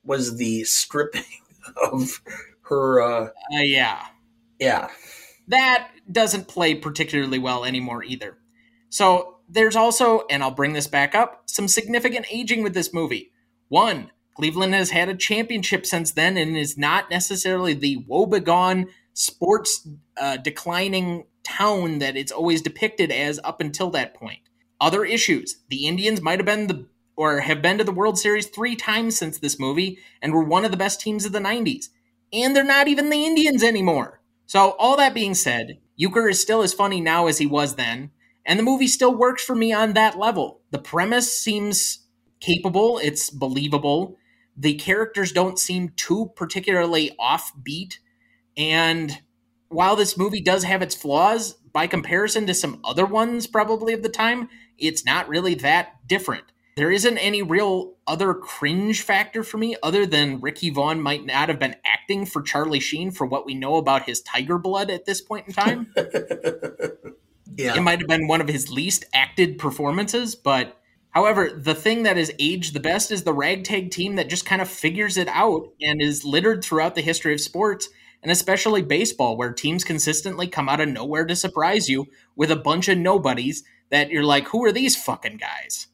was 0.06 0.38
the 0.38 0.64
stripping 0.64 1.26
of 1.92 2.22
her. 2.62 3.02
Uh, 3.02 3.26
uh, 3.26 3.62
yeah, 3.62 4.06
yeah, 4.58 4.88
that 5.50 5.90
doesn't 6.10 6.48
play 6.48 6.74
particularly 6.74 7.40
well 7.40 7.66
anymore 7.66 8.06
either. 8.06 8.38
So 8.88 9.40
there's 9.50 9.76
also, 9.76 10.24
and 10.30 10.42
I'll 10.42 10.52
bring 10.52 10.72
this 10.72 10.88
back 10.88 11.14
up, 11.14 11.44
some 11.46 11.68
significant 11.68 12.26
aging 12.32 12.64
with 12.64 12.74
this 12.74 12.94
movie. 12.94 13.34
One, 13.68 14.12
Cleveland 14.38 14.76
has 14.76 14.92
had 14.92 15.10
a 15.10 15.16
championship 15.16 15.84
since 15.84 16.12
then 16.12 16.38
and 16.38 16.56
is 16.56 16.78
not 16.78 17.10
necessarily 17.10 17.74
the 17.74 18.06
woebegone 18.08 18.86
sports 19.14 19.88
uh, 20.16 20.38
declining 20.38 21.26
town 21.44 21.98
that 21.98 22.16
it's 22.16 22.32
always 22.32 22.62
depicted 22.62 23.12
as 23.12 23.40
up 23.44 23.60
until 23.60 23.90
that 23.90 24.14
point. 24.14 24.42
Other 24.80 25.04
issues: 25.04 25.58
the 25.70 25.88
Indians 25.88 26.22
might 26.22 26.38
have 26.38 26.46
been 26.46 26.68
the 26.68 26.86
or 27.16 27.40
have 27.40 27.64
been 27.64 27.80
to 27.80 27.84
the 27.84 27.92
World 27.92 28.20
Series 28.20 28.46
three 28.46 28.76
times 28.76 29.18
since 29.18 29.40
this 29.40 29.60
movie 29.60 29.98
and 30.22 30.32
were 30.32 30.44
one 30.44 30.64
of 30.64 30.70
the 30.70 30.78
best 30.78 31.02
teams 31.02 31.26
of 31.26 31.32
the 31.32 31.40
90s. 31.40 31.88
And 32.32 32.56
they're 32.56 32.64
not 32.64 32.88
even 32.88 33.10
the 33.10 33.26
Indians 33.26 33.64
anymore. 33.64 34.22
So, 34.46 34.76
all 34.78 34.96
that 34.98 35.16
being 35.16 35.34
said, 35.34 35.80
Uecker 36.00 36.30
is 36.30 36.40
still 36.40 36.62
as 36.62 36.76
funny 36.76 37.02
now 37.02 37.26
as 37.26 37.40
he 37.40 37.48
was 37.48 37.74
then, 37.74 38.12
and 38.46 38.60
the 38.60 38.64
movie 38.64 38.88
still 38.88 39.16
works 39.16 39.44
for 39.44 39.56
me 39.56 39.74
on 39.74 39.94
that 39.94 40.20
level. 40.20 40.62
The 40.70 40.78
premise 40.78 41.36
seems 41.36 42.06
capable, 42.40 43.00
it's 43.00 43.32
believable. 43.32 44.18
The 44.58 44.74
characters 44.76 45.32
don't 45.32 45.60
seem 45.60 45.94
too 45.96 46.32
particularly 46.36 47.12
offbeat. 47.20 48.00
And 48.58 49.22
while 49.70 49.96
this 49.96 50.18
movie 50.18 50.42
does 50.42 50.64
have 50.64 50.82
its 50.82 50.96
flaws, 50.96 51.54
by 51.74 51.86
comparison 51.86 52.48
to 52.48 52.56
some 52.56 52.80
other 52.84 53.06
ones 53.06 53.46
probably 53.46 53.94
of 53.94 54.02
the 54.02 54.10
time, 54.10 54.50
it's 54.80 55.06
not 55.06 55.30
really 55.30 55.54
that 55.56 56.08
different. 56.08 56.46
There 56.76 56.92
isn't 56.92 57.18
any 57.18 57.42
real 57.42 57.96
other 58.06 58.34
cringe 58.34 59.02
factor 59.02 59.44
for 59.44 59.58
me 59.58 59.76
other 59.82 60.06
than 60.06 60.40
Ricky 60.42 60.70
Vaughn 60.70 61.02
might 61.02 61.26
not 61.26 61.50
have 61.50 61.60
been 61.60 61.76
acting 61.86 62.26
for 62.26 62.42
Charlie 62.42 62.80
Sheen 62.80 63.12
for 63.12 63.26
what 63.26 63.46
we 63.46 63.54
know 63.56 63.78
about 63.78 64.04
his 64.04 64.22
tiger 64.22 64.58
blood 64.58 64.90
at 64.90 65.06
this 65.06 65.22
point 65.22 65.48
in 65.48 65.54
time. 65.54 65.92
yeah. 67.56 67.76
It 67.76 67.82
might 67.82 68.00
have 68.00 68.08
been 68.08 68.28
one 68.28 68.42
of 68.42 68.48
his 68.48 68.72
least 68.72 69.06
acted 69.14 69.58
performances, 69.58 70.36
but 70.36 70.80
however, 71.18 71.50
the 71.50 71.74
thing 71.74 72.04
that 72.04 72.16
has 72.16 72.32
aged 72.38 72.76
the 72.76 72.80
best 72.80 73.12
is 73.12 73.24
the 73.24 73.34
ragtag 73.34 73.90
team 73.90 74.18
that 74.18 74.30
just 74.30 74.46
kind 74.46 74.62
of 74.62 74.70
figures 74.70 75.18
it 75.18 75.28
out 75.30 75.74
and 75.82 76.00
is 76.00 76.24
littered 76.24 76.64
throughout 76.64 76.94
the 76.94 77.02
history 77.02 77.34
of 77.34 77.42
sports 77.42 77.90
and 78.22 78.32
especially 78.32 78.84
baseball, 78.84 79.36
where 79.36 79.52
teams 79.52 79.84
consistently 79.84 80.48
come 80.48 80.70
out 80.70 80.80
of 80.80 80.90
nowhere 80.90 81.26
to 81.26 81.36
surprise 81.36 81.90
you 81.90 82.06
with 82.36 82.52
a 82.52 82.56
bunch 82.56 82.88
of 82.88 83.00
nobodies 83.00 83.64
that 83.90 84.12
you're 84.12 84.24
like, 84.24 84.48
who 84.50 84.64
are 84.64 84.72
these 84.72 84.96
fucking 84.96 85.38
guys? 85.38 85.88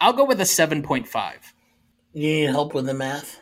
I'll 0.00 0.14
go 0.14 0.24
with 0.24 0.40
a 0.40 0.44
7.5. 0.44 1.34
You 2.14 2.22
need 2.22 2.50
help 2.50 2.72
with 2.72 2.86
the 2.86 2.94
math? 2.94 3.40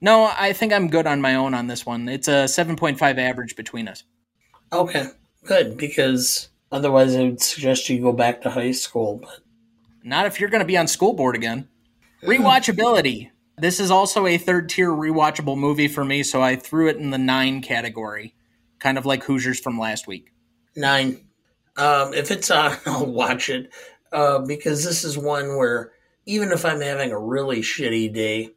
No, 0.00 0.32
I 0.34 0.54
think 0.54 0.72
I'm 0.72 0.88
good 0.88 1.06
on 1.06 1.20
my 1.20 1.34
own 1.34 1.52
on 1.52 1.66
this 1.66 1.84
one. 1.84 2.08
It's 2.08 2.28
a 2.28 2.44
7.5 2.44 3.18
average 3.18 3.54
between 3.54 3.86
us. 3.86 4.04
Okay, 4.72 5.08
good, 5.44 5.76
because 5.76 6.48
Otherwise, 6.74 7.14
I 7.14 7.22
would 7.22 7.40
suggest 7.40 7.88
you 7.88 8.00
go 8.00 8.12
back 8.12 8.42
to 8.42 8.50
high 8.50 8.72
school. 8.72 9.20
But 9.22 9.43
not 10.04 10.26
if 10.26 10.38
you're 10.38 10.50
going 10.50 10.60
to 10.60 10.66
be 10.66 10.76
on 10.76 10.86
school 10.86 11.14
board 11.14 11.34
again. 11.34 11.68
Rewatchability. 12.22 13.30
This 13.58 13.80
is 13.80 13.90
also 13.90 14.26
a 14.26 14.38
third 14.38 14.68
tier 14.68 14.90
rewatchable 14.90 15.56
movie 15.56 15.88
for 15.88 16.04
me, 16.04 16.22
so 16.22 16.42
I 16.42 16.56
threw 16.56 16.88
it 16.88 16.96
in 16.96 17.10
the 17.10 17.18
nine 17.18 17.62
category, 17.62 18.34
kind 18.78 18.98
of 18.98 19.06
like 19.06 19.24
Hoosiers 19.24 19.60
from 19.60 19.78
last 19.78 20.06
week. 20.06 20.32
Nine. 20.76 21.26
Um, 21.76 22.14
if 22.14 22.30
it's 22.30 22.50
on, 22.50 22.76
I'll 22.86 23.06
watch 23.06 23.48
it 23.48 23.72
uh, 24.12 24.40
because 24.40 24.84
this 24.84 25.04
is 25.04 25.16
one 25.16 25.56
where 25.56 25.92
even 26.26 26.50
if 26.50 26.64
I'm 26.64 26.80
having 26.80 27.12
a 27.12 27.18
really 27.18 27.60
shitty 27.60 28.12
day, 28.12 28.50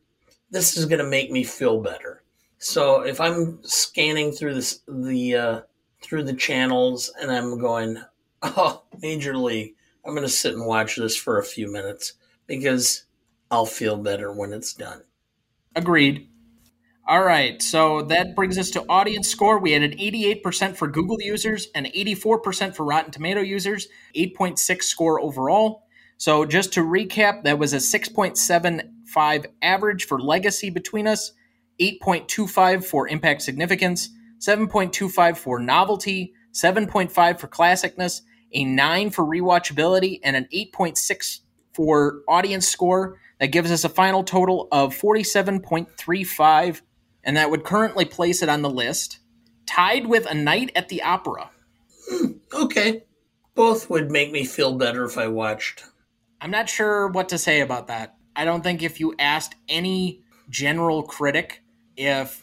this 0.50 0.78
is 0.78 0.86
going 0.86 1.00
to 1.00 1.10
make 1.10 1.32
me 1.32 1.44
feel 1.44 1.82
better. 1.82 2.24
So 2.60 3.02
if 3.02 3.22
I'm 3.22 3.60
scanning 3.64 4.32
through 4.32 4.56
this, 4.56 4.82
the 4.88 5.36
uh, 5.36 5.62
through 6.02 6.24
the 6.24 6.34
channels 6.34 7.12
and 7.22 7.32
I'm 7.32 7.60
going, 7.60 8.02
oh, 8.42 8.84
Major 9.02 9.38
League. 9.38 9.76
I'm 10.08 10.14
going 10.14 10.26
to 10.26 10.30
sit 10.30 10.54
and 10.54 10.66
watch 10.66 10.96
this 10.96 11.18
for 11.18 11.38
a 11.38 11.44
few 11.44 11.70
minutes 11.70 12.14
because 12.48 13.04
I'll 13.52 13.66
feel 13.66 13.98
better 13.98 14.32
when 14.32 14.54
it's 14.54 14.74
done. 14.74 15.02
Agreed. 15.76 16.30
All 17.06 17.24
right, 17.24 17.62
so 17.62 18.02
that 18.04 18.36
brings 18.36 18.58
us 18.58 18.70
to 18.72 18.86
audience 18.88 19.28
score. 19.28 19.60
We 19.60 19.74
had 19.74 19.84
an 19.84 19.98
88% 19.98 20.76
for 20.78 20.88
Google 20.88 21.22
users 21.22 21.68
and 21.76 21.88
84% 21.88 22.76
for 22.76 22.86
Rotten 22.86 23.12
Tomato 23.12 23.42
users, 23.42 23.88
8.6 24.16 24.84
score 24.84 25.22
overall. 25.22 25.84
So 26.18 26.46
just 26.46 26.74
to 26.74 26.82
recap, 26.82 27.44
that 27.44 27.60
was 27.60 27.74
a 27.74 27.78
6.75 27.78 29.46
average 29.62 30.06
for 30.06 30.20
legacy 30.20 30.70
between 30.70 31.08
us, 31.08 31.34
8.25 31.80 32.84
for 32.84 33.08
impact 33.08 33.42
significance, 33.42 34.10
7.25 34.40 35.38
for 35.38 35.60
novelty, 35.60 36.34
7.5 36.54 37.40
for 37.40 37.48
classicness, 37.48 38.22
a 38.52 38.64
9 38.64 39.10
for 39.10 39.26
rewatchability, 39.26 40.20
and 40.24 40.36
an 40.36 40.48
8.6 40.54 41.40
for 41.74 42.22
audience 42.28 42.68
score. 42.68 43.20
That 43.40 43.48
gives 43.48 43.72
us 43.72 43.84
a 43.84 43.90
final 43.90 44.24
total 44.24 44.68
of 44.72 44.96
47.35, 44.96 46.82
and 47.24 47.38
that 47.38 47.52
would 47.52 47.64
currently 47.64 48.06
place 48.06 48.42
it 48.42 48.50
on 48.50 48.64
the 48.64 48.70
list, 48.70 49.20
tied 49.68 50.08
with 50.08 50.26
A 50.26 50.34
Night 50.34 50.72
at 50.76 50.90
the 50.90 51.04
Opera. 51.04 51.52
Hmm, 52.10 52.32
okay. 52.52 53.04
Both 53.54 53.90
would 53.92 54.12
make 54.12 54.32
me 54.32 54.44
feel 54.44 54.76
better 54.76 55.04
if 55.06 55.20
I 55.20 55.28
watched. 55.28 55.84
I'm 56.42 56.52
not 56.52 56.70
sure 56.70 57.08
what 57.08 57.30
to 57.30 57.38
say 57.38 57.62
about 57.62 57.88
that. 57.88 58.16
I 58.36 58.46
don't 58.46 58.64
think 58.64 58.82
if 58.82 59.00
you 59.00 59.16
asked 59.20 59.56
any 59.68 60.24
general 60.50 61.04
critic 61.04 61.62
if 61.96 62.42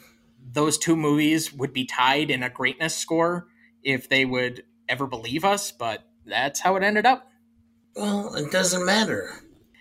those 0.51 0.77
two 0.77 0.95
movies 0.95 1.53
would 1.53 1.73
be 1.73 1.85
tied 1.85 2.29
in 2.29 2.43
a 2.43 2.49
greatness 2.49 2.95
score 2.95 3.47
if 3.83 4.09
they 4.09 4.25
would 4.25 4.63
ever 4.87 5.07
believe 5.07 5.45
us, 5.45 5.71
but 5.71 6.03
that's 6.25 6.59
how 6.59 6.75
it 6.75 6.83
ended 6.83 7.05
up. 7.05 7.29
Well, 7.95 8.35
it 8.35 8.51
doesn't 8.51 8.85
matter. 8.85 9.31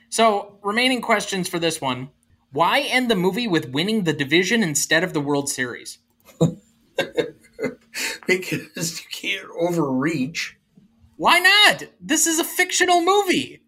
So, 0.08 0.58
remaining 0.62 1.00
questions 1.00 1.48
for 1.48 1.58
this 1.58 1.80
one. 1.80 2.10
Why 2.52 2.80
end 2.80 3.10
the 3.10 3.16
movie 3.16 3.48
with 3.48 3.70
winning 3.70 4.04
the 4.04 4.12
division 4.12 4.62
instead 4.62 5.02
of 5.02 5.12
the 5.12 5.20
World 5.20 5.48
Series? 5.48 5.98
because 8.26 9.00
you 9.00 9.06
can't 9.10 9.48
overreach. 9.58 10.56
Why 11.16 11.40
not? 11.40 11.84
This 12.00 12.26
is 12.26 12.38
a 12.38 12.44
fictional 12.44 13.02
movie. 13.02 13.62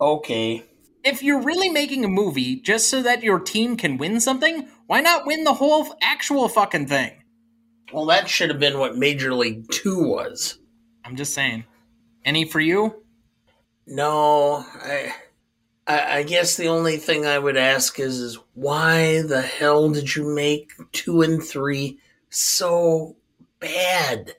Okay 0.00 0.64
if 1.04 1.22
you're 1.22 1.42
really 1.42 1.68
making 1.68 2.04
a 2.04 2.08
movie 2.08 2.56
just 2.56 2.88
so 2.88 3.02
that 3.02 3.22
your 3.22 3.38
team 3.38 3.76
can 3.76 3.96
win 3.96 4.20
something, 4.20 4.68
why 4.86 5.00
not 5.00 5.26
win 5.26 5.44
the 5.44 5.54
whole 5.54 5.94
actual 6.02 6.48
fucking 6.48 6.86
thing? 6.86 7.22
Well, 7.92 8.06
that 8.06 8.28
should 8.28 8.50
have 8.50 8.60
been 8.60 8.78
what 8.78 8.96
Major 8.96 9.34
League 9.34 9.68
Two 9.70 10.02
was. 10.02 10.58
I'm 11.10 11.16
just 11.16 11.34
saying. 11.34 11.64
Any 12.24 12.44
for 12.46 12.60
you? 12.60 13.02
No, 13.86 14.64
I, 14.82 15.12
I, 15.86 16.18
I 16.18 16.22
guess 16.22 16.56
the 16.56 16.68
only 16.68 16.96
thing 16.96 17.26
I 17.26 17.38
would 17.38 17.56
ask 17.56 17.98
is, 17.98 18.18
is 18.18 18.38
why 18.54 19.22
the 19.22 19.42
hell 19.42 19.90
did 19.90 20.14
you 20.14 20.34
make 20.34 20.72
two 20.92 21.22
and 21.22 21.42
three 21.42 21.98
so 22.28 23.16
bad? 23.58 24.36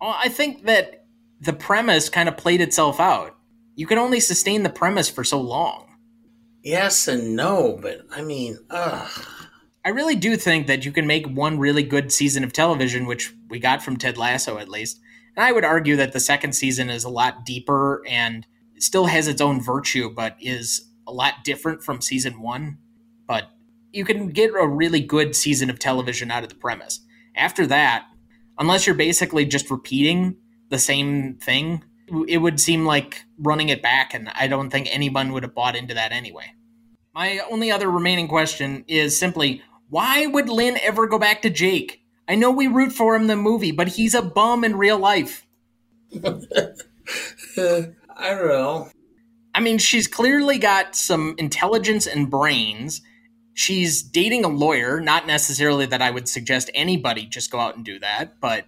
Well, 0.00 0.16
I 0.18 0.28
think 0.28 0.64
that 0.64 1.04
the 1.40 1.52
premise 1.52 2.08
kind 2.08 2.28
of 2.28 2.36
played 2.36 2.60
itself 2.60 2.98
out 2.98 3.36
you 3.80 3.86
can 3.86 3.96
only 3.96 4.20
sustain 4.20 4.62
the 4.62 4.68
premise 4.68 5.08
for 5.08 5.24
so 5.24 5.40
long. 5.40 5.96
Yes 6.62 7.08
and 7.08 7.34
no, 7.34 7.78
but 7.80 8.02
I 8.10 8.20
mean, 8.20 8.58
ugh. 8.68 9.10
I 9.82 9.88
really 9.88 10.16
do 10.16 10.36
think 10.36 10.66
that 10.66 10.84
you 10.84 10.92
can 10.92 11.06
make 11.06 11.26
one 11.26 11.58
really 11.58 11.82
good 11.82 12.12
season 12.12 12.44
of 12.44 12.52
television, 12.52 13.06
which 13.06 13.32
we 13.48 13.58
got 13.58 13.82
from 13.82 13.96
Ted 13.96 14.18
Lasso 14.18 14.58
at 14.58 14.68
least. 14.68 15.00
And 15.36 15.44
I 15.44 15.52
would 15.52 15.64
argue 15.64 15.96
that 15.96 16.12
the 16.12 16.20
second 16.20 16.52
season 16.52 16.90
is 16.90 17.04
a 17.04 17.08
lot 17.08 17.44
deeper 17.44 18.02
and 18.08 18.46
still 18.78 19.06
has 19.06 19.28
its 19.28 19.40
own 19.40 19.60
virtue, 19.60 20.10
but 20.10 20.36
is 20.40 20.90
a 21.06 21.12
lot 21.12 21.44
different 21.44 21.82
from 21.82 22.00
season 22.00 22.40
one. 22.40 22.78
But 23.26 23.50
you 23.92 24.04
can 24.04 24.28
get 24.28 24.50
a 24.50 24.66
really 24.66 25.00
good 25.00 25.34
season 25.34 25.70
of 25.70 25.78
television 25.78 26.30
out 26.30 26.42
of 26.42 26.48
the 26.48 26.54
premise. 26.54 27.00
After 27.36 27.66
that, 27.66 28.06
unless 28.58 28.86
you're 28.86 28.96
basically 28.96 29.44
just 29.44 29.70
repeating 29.70 30.36
the 30.68 30.78
same 30.78 31.34
thing, 31.34 31.84
it 32.28 32.38
would 32.38 32.60
seem 32.60 32.84
like 32.84 33.24
running 33.38 33.68
it 33.68 33.82
back, 33.82 34.14
and 34.14 34.30
I 34.34 34.48
don't 34.48 34.70
think 34.70 34.88
anyone 34.90 35.32
would 35.32 35.42
have 35.42 35.54
bought 35.54 35.76
into 35.76 35.94
that 35.94 36.12
anyway. 36.12 36.54
My 37.14 37.40
only 37.50 37.70
other 37.70 37.90
remaining 37.90 38.28
question 38.28 38.84
is 38.86 39.18
simply 39.18 39.62
why 39.88 40.26
would 40.26 40.48
Lynn 40.48 40.78
ever 40.82 41.06
go 41.06 41.18
back 41.18 41.42
to 41.42 41.50
Jake? 41.50 42.04
I 42.30 42.36
know 42.36 42.52
we 42.52 42.68
root 42.68 42.92
for 42.92 43.16
him 43.16 43.22
in 43.22 43.26
the 43.26 43.34
movie, 43.34 43.72
but 43.72 43.88
he's 43.88 44.14
a 44.14 44.22
bum 44.22 44.62
in 44.62 44.76
real 44.76 44.96
life. 44.96 45.44
I 46.14 46.76
don't 47.56 48.48
know. 48.48 48.88
I 49.52 49.58
mean, 49.58 49.78
she's 49.78 50.06
clearly 50.06 50.58
got 50.58 50.94
some 50.94 51.34
intelligence 51.38 52.06
and 52.06 52.30
brains. 52.30 53.02
She's 53.54 54.00
dating 54.00 54.44
a 54.44 54.48
lawyer, 54.48 55.00
not 55.00 55.26
necessarily 55.26 55.86
that 55.86 56.00
I 56.00 56.12
would 56.12 56.28
suggest 56.28 56.70
anybody 56.72 57.26
just 57.26 57.50
go 57.50 57.58
out 57.58 57.74
and 57.74 57.84
do 57.84 57.98
that, 57.98 58.40
but 58.40 58.64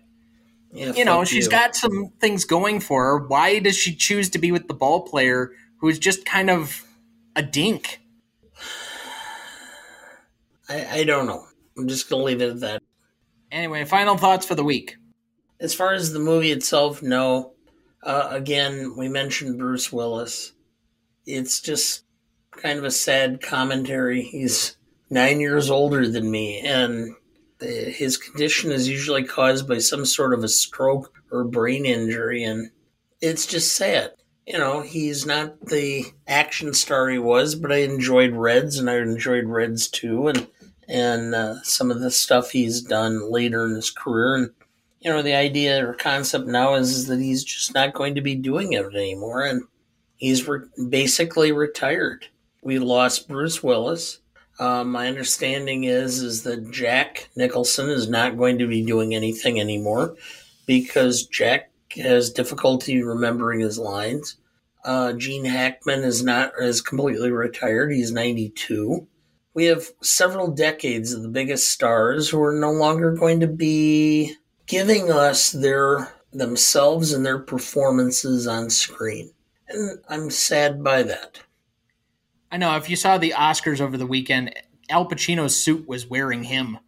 yeah, 0.72 0.92
you 0.94 1.04
know, 1.04 1.24
she's 1.24 1.44
you. 1.44 1.50
got 1.50 1.76
some 1.76 2.12
things 2.18 2.44
going 2.44 2.80
for 2.80 3.04
her. 3.04 3.18
Why 3.28 3.60
does 3.60 3.76
she 3.76 3.94
choose 3.94 4.28
to 4.30 4.40
be 4.40 4.50
with 4.50 4.66
the 4.66 4.74
ball 4.74 5.02
player 5.02 5.52
who's 5.76 6.00
just 6.00 6.26
kind 6.26 6.50
of 6.50 6.82
a 7.36 7.42
dink? 7.42 8.00
I, 10.68 10.98
I 10.98 11.04
don't 11.04 11.26
know. 11.26 11.46
I'm 11.78 11.86
just 11.86 12.10
going 12.10 12.22
to 12.22 12.24
leave 12.24 12.42
it 12.42 12.50
at 12.50 12.60
that. 12.60 12.82
Anyway, 13.52 13.84
final 13.84 14.16
thoughts 14.16 14.46
for 14.46 14.54
the 14.54 14.64
week. 14.64 14.96
As 15.60 15.74
far 15.74 15.92
as 15.92 16.12
the 16.12 16.18
movie 16.18 16.50
itself, 16.50 17.02
no. 17.02 17.52
Uh, 18.02 18.28
again, 18.30 18.94
we 18.96 19.08
mentioned 19.08 19.58
Bruce 19.58 19.92
Willis. 19.92 20.52
It's 21.26 21.60
just 21.60 22.04
kind 22.50 22.78
of 22.78 22.84
a 22.84 22.90
sad 22.90 23.42
commentary. 23.42 24.22
He's 24.22 24.78
nine 25.10 25.38
years 25.38 25.70
older 25.70 26.08
than 26.08 26.30
me, 26.30 26.60
and 26.60 27.14
his 27.60 28.16
condition 28.16 28.72
is 28.72 28.88
usually 28.88 29.22
caused 29.22 29.68
by 29.68 29.78
some 29.78 30.06
sort 30.06 30.32
of 30.32 30.42
a 30.42 30.48
stroke 30.48 31.12
or 31.30 31.44
brain 31.44 31.84
injury, 31.84 32.42
and 32.42 32.70
it's 33.20 33.44
just 33.46 33.76
sad. 33.76 34.12
You 34.46 34.58
know, 34.58 34.80
he's 34.80 35.26
not 35.26 35.60
the 35.66 36.06
action 36.26 36.72
star 36.72 37.08
he 37.10 37.18
was, 37.18 37.54
but 37.54 37.70
I 37.70 37.82
enjoyed 37.82 38.32
Reds, 38.32 38.78
and 38.78 38.88
I 38.88 38.96
enjoyed 38.96 39.44
Reds 39.44 39.88
too, 39.88 40.28
and 40.28 40.48
and 40.92 41.34
uh, 41.34 41.62
some 41.62 41.90
of 41.90 42.00
the 42.00 42.10
stuff 42.10 42.50
he's 42.50 42.82
done 42.82 43.32
later 43.32 43.64
in 43.64 43.74
his 43.74 43.90
career. 43.90 44.34
And 44.34 44.50
you 45.00 45.10
know, 45.10 45.22
the 45.22 45.34
idea 45.34 45.88
or 45.88 45.94
concept 45.94 46.46
now 46.46 46.74
is, 46.74 47.06
that 47.06 47.18
he's 47.18 47.42
just 47.42 47.74
not 47.74 47.94
going 47.94 48.14
to 48.14 48.20
be 48.20 48.34
doing 48.34 48.74
it 48.74 48.84
anymore, 48.94 49.42
and 49.42 49.62
he's 50.16 50.46
re- 50.46 50.68
basically 50.88 51.50
retired. 51.50 52.26
We 52.62 52.78
lost 52.78 53.26
Bruce 53.26 53.62
Willis. 53.62 54.20
Uh, 54.60 54.84
my 54.84 55.08
understanding 55.08 55.84
is 55.84 56.22
is 56.22 56.42
that 56.42 56.70
Jack 56.70 57.30
Nicholson 57.34 57.88
is 57.88 58.08
not 58.08 58.36
going 58.36 58.58
to 58.58 58.68
be 58.68 58.84
doing 58.84 59.14
anything 59.14 59.58
anymore 59.58 60.14
because 60.66 61.26
Jack 61.26 61.70
has 61.96 62.30
difficulty 62.30 63.02
remembering 63.02 63.60
his 63.60 63.78
lines. 63.78 64.36
Uh, 64.84 65.14
Gene 65.14 65.46
Hackman 65.46 66.04
is 66.04 66.22
not 66.22 66.52
is 66.60 66.82
completely 66.82 67.30
retired. 67.30 67.92
He's 67.92 68.12
92 68.12 69.08
we 69.54 69.66
have 69.66 69.84
several 70.02 70.48
decades 70.48 71.12
of 71.12 71.22
the 71.22 71.28
biggest 71.28 71.70
stars 71.70 72.28
who 72.28 72.42
are 72.42 72.54
no 72.54 72.72
longer 72.72 73.12
going 73.12 73.40
to 73.40 73.46
be 73.46 74.34
giving 74.66 75.10
us 75.10 75.52
their 75.52 76.12
themselves 76.32 77.12
and 77.12 77.26
their 77.26 77.38
performances 77.38 78.46
on 78.46 78.70
screen. 78.70 79.32
And 79.68 79.98
I'm 80.08 80.30
sad 80.30 80.82
by 80.82 81.02
that. 81.02 81.40
I 82.50 82.56
know. 82.56 82.76
If 82.76 82.88
you 82.88 82.96
saw 82.96 83.18
the 83.18 83.34
Oscars 83.36 83.80
over 83.80 83.96
the 83.96 84.06
weekend, 84.06 84.54
Al 84.88 85.08
Pacino's 85.08 85.56
suit 85.56 85.86
was 85.86 86.06
wearing 86.06 86.44
him. 86.44 86.78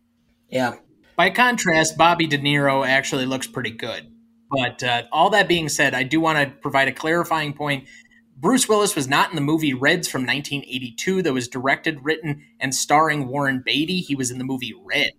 Yeah. 0.49 0.75
By 1.17 1.31
contrast, 1.31 1.97
Bobby 1.97 2.27
De 2.27 2.39
Niro 2.39 2.87
actually 2.87 3.27
looks 3.27 3.47
pretty 3.47 3.71
good. 3.71 4.11
But 4.51 4.83
uh, 4.83 5.03
all 5.11 5.31
that 5.31 5.49
being 5.49 5.69
said, 5.69 5.95
I 5.95 6.03
do 6.03 6.21
want 6.21 6.39
to 6.39 6.55
provide 6.61 6.89
a 6.89 6.93
clarifying 6.93 7.55
point 7.55 7.89
Bruce 8.45 8.69
Willis 8.69 8.95
was 8.95 9.09
not 9.09 9.31
in 9.31 9.37
the 9.37 9.41
movie 9.41 9.73
Reds 9.73 10.07
from 10.07 10.21
1982 10.21 11.23
that 11.23 11.33
was 11.33 11.49
directed, 11.49 12.05
written, 12.05 12.45
and 12.61 12.75
starring 12.75 13.27
Warren 13.27 13.63
Beatty. 13.65 14.01
He 14.01 14.15
was 14.15 14.31
in 14.31 14.37
the 14.37 14.45
movie 14.45 14.75
Red. 14.85 15.13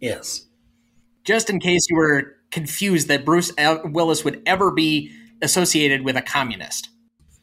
Yes. 0.00 0.46
Just 1.22 1.50
in 1.50 1.60
case 1.60 1.90
you 1.90 1.96
were 1.96 2.36
confused 2.50 3.08
that 3.08 3.26
Bruce 3.26 3.52
Willis 3.84 4.24
would 4.24 4.42
ever 4.46 4.70
be 4.70 5.14
associated 5.42 6.00
with 6.00 6.16
a 6.16 6.22
communist. 6.22 6.88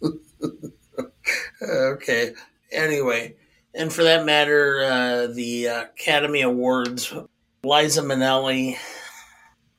okay. 1.61 2.33
Anyway, 2.71 3.35
and 3.75 3.93
for 3.93 4.01
that 4.01 4.25
matter, 4.25 4.83
uh, 4.83 5.27
the 5.27 5.65
Academy 5.65 6.41
Awards, 6.41 7.13
Liza 7.63 8.01
Minnelli 8.01 8.77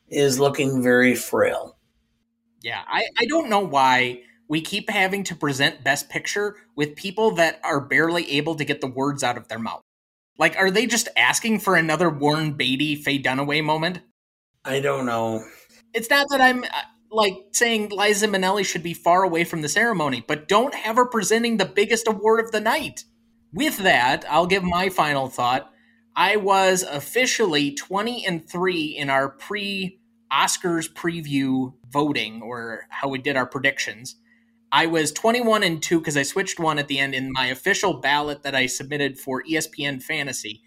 is 0.09 0.39
looking 0.39 0.81
very 0.81 1.16
frail. 1.16 1.77
Yeah, 2.62 2.83
I, 2.87 3.03
I 3.19 3.27
don't 3.27 3.51
know 3.51 3.66
why 3.66 4.23
we 4.49 4.61
keep 4.63 4.89
having 4.91 5.25
to 5.25 5.37
present 5.37 5.85
Best 5.85 6.09
Picture 6.09 6.57
with 6.75 6.97
people 6.97 7.33
that 7.33 7.61
are 7.63 7.81
barely 7.81 8.31
able 8.33 8.55
to 8.57 8.65
get 8.65 8.81
the 8.81 8.87
words 8.87 9.23
out 9.23 9.37
of 9.37 9.49
their 9.49 9.59
mouth. 9.59 9.83
Like, 10.39 10.57
are 10.57 10.71
they 10.71 10.87
just 10.87 11.09
asking 11.17 11.61
for 11.61 11.77
another 11.77 12.09
Warren 12.09 12.53
Beatty, 12.53 12.97
Faye 12.97 13.21
Dunaway 13.21 13.63
moment? 13.63 14.01
I 14.65 14.81
don't 14.81 15.07
know. 15.07 15.45
It's 15.93 16.11
not 16.11 16.27
that 16.31 16.41
I'm 16.41 16.65
uh, 16.65 16.83
like 17.11 17.35
saying 17.53 17.91
Liza 17.91 18.29
Minnelli 18.29 18.65
should 18.65 18.83
be 18.83 18.95
far 18.95 19.23
away 19.23 19.45
from 19.45 19.63
the 19.63 19.69
ceremony, 19.69 20.25
but 20.27 20.49
don't 20.49 20.75
have 20.75 20.97
her 20.97 21.07
presenting 21.07 21.57
the 21.57 21.65
biggest 21.65 22.07
award 22.07 22.41
of 22.41 22.53
the 22.53 22.61
night. 22.61 23.05
With 23.53 23.79
that, 23.79 24.25
I'll 24.29 24.47
give 24.47 24.63
my 24.63 24.89
final 24.89 25.29
thought. 25.29 25.71
I 26.15 26.37
was 26.37 26.83
officially 26.83 27.73
20 27.75 28.27
and 28.27 28.49
3 28.49 28.85
in 28.85 29.11
our 29.11 29.29
pre 29.29 30.01
Oscars 30.31 30.93
preview 30.93 31.73
voting, 31.91 32.43
or 32.43 32.87
how 32.91 33.09
we 33.09 33.19
did 33.19 33.37
our 33.37 33.47
predictions. 33.47 34.17
I 34.71 34.87
was 34.87 35.12
21 35.12 35.62
and 35.62 35.83
2 35.83 35.99
because 35.99 36.16
I 36.16 36.23
switched 36.23 36.61
one 36.61 36.79
at 36.79 36.89
the 36.89 36.99
end 36.99 37.14
in 37.14 37.33
my 37.33 37.47
official 37.47 38.01
ballot 38.01 38.43
that 38.43 38.55
I 38.55 38.66
submitted 38.66 39.19
for 39.19 39.43
ESPN 39.43 40.03
Fantasy. 40.03 40.62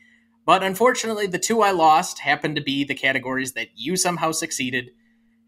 But 0.45 0.63
unfortunately, 0.63 1.27
the 1.27 1.39
two 1.39 1.61
I 1.61 1.71
lost 1.71 2.19
happened 2.19 2.55
to 2.55 2.63
be 2.63 2.83
the 2.83 2.95
categories 2.95 3.53
that 3.53 3.67
you 3.75 3.95
somehow 3.95 4.31
succeeded. 4.31 4.91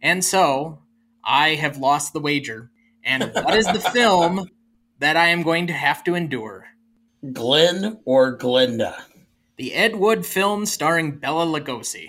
And 0.01 0.23
so 0.23 0.83
I 1.23 1.55
have 1.55 1.77
lost 1.77 2.13
the 2.13 2.19
wager. 2.19 2.69
And 3.03 3.31
what 3.33 3.55
is 3.55 3.65
the 3.65 3.79
film 3.93 4.47
that 4.99 5.17
I 5.17 5.27
am 5.27 5.41
going 5.41 5.67
to 5.67 5.73
have 5.73 6.03
to 6.03 6.15
endure? 6.15 6.67
Glen 7.31 7.99
or 8.05 8.37
Glenda? 8.37 9.01
The 9.57 9.73
Ed 9.73 9.95
Wood 9.95 10.25
film 10.25 10.65
starring 10.65 11.17
Bela 11.17 11.45
Lugosi. 11.45 12.07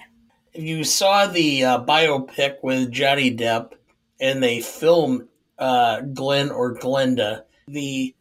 You 0.55 0.84
saw 0.84 1.26
the 1.26 1.64
uh, 1.64 1.84
biopic 1.84 2.57
with 2.62 2.92
Johnny 2.92 3.34
Depp, 3.34 3.72
and 4.20 4.42
they 4.42 4.61
filmed 4.61 5.28
uh, 5.59 6.00
Glen 6.00 6.50
or 6.50 6.74
Glenda. 6.74 7.44
The 7.68 8.14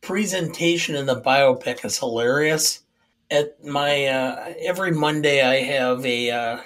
presentation 0.00 0.94
in 0.94 1.06
the 1.06 1.20
biopic 1.20 1.84
is 1.84 1.98
hilarious. 1.98 2.82
At 3.30 3.64
my 3.64 4.06
uh, 4.06 4.54
every 4.60 4.92
Monday, 4.92 5.42
I 5.42 5.62
have 5.62 6.04
a 6.04 6.30
uh, 6.30 6.60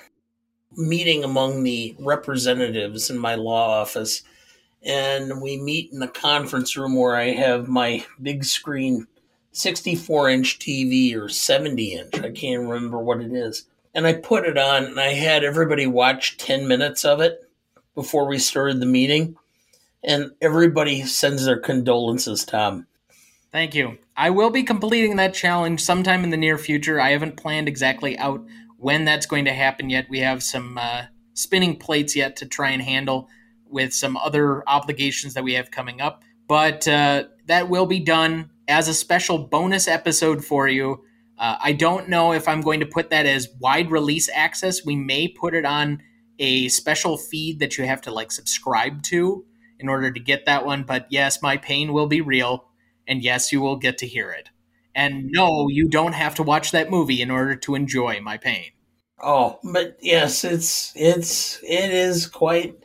meeting 0.73 1.25
among 1.25 1.63
the 1.63 1.95
representatives 1.99 3.11
in 3.11 3.19
my 3.19 3.35
law 3.35 3.81
office, 3.81 4.23
and 4.83 5.43
we 5.43 5.59
meet 5.59 5.93
in 5.93 5.99
the 5.99 6.09
conference 6.09 6.77
room 6.77 6.95
where 6.95 7.17
I 7.17 7.33
have 7.33 7.69
my 7.69 8.05
big 8.21 8.45
screen 8.45 9.07
64 9.53 10.31
inch 10.31 10.59
TV 10.59 11.15
or 11.15 11.29
70 11.29 11.95
inch. 11.95 12.19
I 12.19 12.31
can't 12.31 12.69
remember 12.69 12.99
what 12.99 13.21
it 13.21 13.33
is. 13.33 13.67
And 13.95 14.07
I 14.07 14.15
put 14.15 14.45
it 14.45 14.59
on 14.59 14.85
and 14.85 14.99
I 14.99 15.13
had 15.13 15.45
everybody 15.45 15.87
watch 15.87 16.37
10 16.39 16.67
minutes 16.67 17.05
of 17.05 17.21
it 17.21 17.49
before 17.95 18.27
we 18.27 18.39
started 18.39 18.81
the 18.81 18.87
meeting 18.87 19.37
and 20.05 20.33
everybody 20.41 21.03
sends 21.03 21.45
their 21.45 21.59
condolences, 21.59 22.45
Tom. 22.45 22.87
Thank 23.51 23.75
you. 23.75 23.99
I 24.17 24.31
will 24.31 24.51
be 24.51 24.65
completing 24.65 25.17
that 25.17 25.33
challenge 25.35 25.81
sometime 25.81 26.25
in 26.25 26.31
the 26.31 26.37
near 26.37 26.59
future. 26.59 27.01
I 27.01 27.11
haven't 27.11 27.37
planned 27.37 27.69
exactly 27.69 28.19
out 28.19 28.45
when 28.79 29.05
that's 29.05 29.27
going 29.27 29.45
to 29.45 29.53
happen 29.53 29.91
yet. 29.91 30.07
We 30.11 30.21
have 30.21 30.43
some 30.43 30.77
uh, 30.77 31.05
spinning 31.35 31.77
plates 31.77 32.17
yet 32.17 32.37
to 32.37 32.47
try 32.47 32.71
and 32.71 32.83
handle 32.83 33.29
with 33.67 33.95
some 33.95 34.17
other 34.17 34.69
obligations 34.69 35.35
that 35.35 35.45
we 35.45 35.55
have 35.55 35.71
coming 35.71 36.01
up. 36.01 36.23
But 36.49 36.87
uh, 36.89 37.25
that 37.47 37.69
will 37.69 37.87
be 37.87 38.01
done 38.01 38.51
as 38.69 38.89
a 38.89 38.95
special 38.95 39.39
bonus 39.39 39.89
episode 39.89 40.45
for 40.45 40.69
you. 40.69 41.05
Uh, 41.39 41.57
I 41.63 41.73
don't 41.73 42.09
know 42.09 42.33
if 42.33 42.47
I'm 42.49 42.61
going 42.61 42.81
to 42.81 42.87
put 42.87 43.11
that 43.11 43.27
as 43.27 43.49
wide 43.61 43.91
release 43.91 44.29
access. 44.35 44.85
We 44.85 44.97
may 44.97 45.29
put 45.29 45.55
it 45.55 45.65
on 45.65 46.03
a 46.39 46.69
special 46.69 47.17
feed 47.17 47.61
that 47.61 47.79
you 47.79 47.85
have 47.85 48.01
to 48.03 48.11
like 48.11 48.33
subscribe 48.33 49.03
to 49.05 49.45
in 49.85 49.89
order 49.91 50.11
to 50.11 50.21
get 50.21 50.47
that 50.47 50.67
one. 50.67 50.85
But 50.85 51.07
yes, 51.11 51.43
my 51.43 51.59
pain 51.59 51.93
will 51.93 52.09
be 52.09 52.21
real. 52.23 52.67
And 53.07 53.23
yes, 53.23 53.53
you 53.53 53.61
will 53.61 53.77
get 53.77 53.99
to 53.99 54.07
hear 54.09 54.33
it. 54.33 54.51
And 54.95 55.27
no, 55.31 55.69
you 55.69 55.89
don't 55.89 56.15
have 56.15 56.35
to 56.37 56.43
watch 56.43 56.73
that 56.73 56.91
movie 56.91 57.23
in 57.23 57.31
order 57.31 57.55
to 57.57 57.75
enjoy 57.77 58.21
my 58.21 58.39
pain. 58.39 58.73
Oh, 59.23 59.59
but 59.63 59.97
yes, 60.01 60.45
it's 60.45 60.93
it's 60.97 61.61
it 61.63 61.91
is 61.91 62.27
quite 62.27 62.77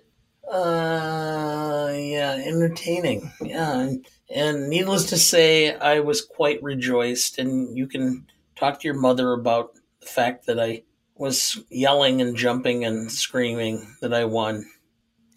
Uh, 0.52 1.94
yeah, 1.96 2.34
entertaining. 2.46 3.32
Yeah, 3.42 3.80
and, 3.82 4.08
and 4.30 4.70
needless 4.70 5.06
to 5.08 5.18
say, 5.18 5.76
I 5.76 6.02
was 6.02 6.22
quite 6.24 6.64
rejoiced. 6.64 7.40
And 7.40 7.78
you 7.78 7.88
can 7.88 8.28
talk 8.58 8.82
to 8.82 8.88
your 8.90 9.00
mother 9.00 9.34
about 9.34 9.76
the 10.02 10.08
fact 10.08 10.48
that 10.48 10.60
I 10.60 10.84
was 11.16 11.60
yelling 11.72 12.22
and 12.22 12.36
jumping 12.38 12.86
and 12.86 13.12
screaming 13.12 13.96
that 14.02 14.14
I 14.14 14.26
won. 14.26 14.66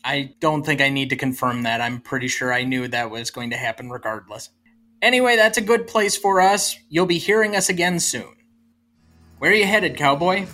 I 0.05 0.34
don't 0.40 0.64
think 0.64 0.80
I 0.80 0.88
need 0.88 1.11
to 1.11 1.16
confirm 1.16 1.62
that. 1.62 1.80
I'm 1.80 2.00
pretty 2.00 2.28
sure 2.28 2.53
I 2.53 2.64
knew 2.64 2.88
that 2.88 3.11
was 3.11 3.30
going 3.30 3.50
to 3.50 3.57
happen 3.57 3.88
regardless. 3.88 4.50
Anyway, 5.00 5.36
that's 5.36 5.59
a 5.59 5.62
good 5.62 5.86
place 5.86 6.16
for 6.16 6.40
us. 6.40 6.76
You'll 6.88 7.07
be 7.07 7.18
hearing 7.18 7.55
us 7.55 7.68
again 7.68 8.00
soon. 8.00 8.34
Where 9.38 9.50
are 9.50 9.55
you 9.55 9.66
headed, 9.66 9.96
cowboy? 9.96 10.46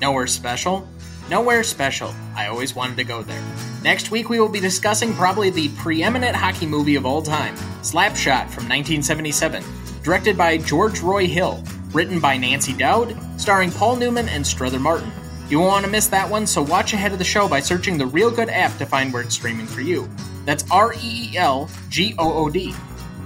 Nowhere 0.00 0.26
special? 0.26 0.88
Nowhere 1.28 1.62
special. 1.62 2.14
I 2.34 2.46
always 2.46 2.74
wanted 2.74 2.96
to 2.96 3.04
go 3.04 3.22
there. 3.22 3.42
Next 3.82 4.10
week, 4.10 4.28
we 4.28 4.38
will 4.38 4.48
be 4.48 4.60
discussing 4.60 5.12
probably 5.14 5.50
the 5.50 5.68
preeminent 5.70 6.36
hockey 6.36 6.66
movie 6.66 6.96
of 6.96 7.06
all 7.06 7.22
time, 7.22 7.54
Slapshot 7.82 8.50
from 8.50 8.68
1977, 8.68 9.64
directed 10.02 10.36
by 10.36 10.58
George 10.58 11.00
Roy 11.00 11.26
Hill, 11.26 11.62
written 11.92 12.20
by 12.20 12.36
Nancy 12.36 12.72
Dowd, 12.72 13.16
starring 13.40 13.70
Paul 13.70 13.96
Newman 13.96 14.28
and 14.28 14.46
Strother 14.46 14.78
Martin. 14.78 15.10
You 15.52 15.58
won't 15.58 15.72
want 15.72 15.84
to 15.84 15.90
miss 15.90 16.06
that 16.06 16.30
one, 16.30 16.46
so 16.46 16.62
watch 16.62 16.94
ahead 16.94 17.12
of 17.12 17.18
the 17.18 17.26
show 17.26 17.46
by 17.46 17.60
searching 17.60 17.98
the 17.98 18.06
Reelgood 18.06 18.48
app 18.50 18.74
to 18.78 18.86
find 18.86 19.12
where 19.12 19.20
it's 19.20 19.34
streaming 19.34 19.66
for 19.66 19.82
you. 19.82 20.08
That's 20.46 20.64
R 20.70 20.94
E 20.94 20.96
E 21.02 21.36
L 21.36 21.68
G 21.90 22.14
O 22.18 22.32
O 22.32 22.48
D. 22.48 22.74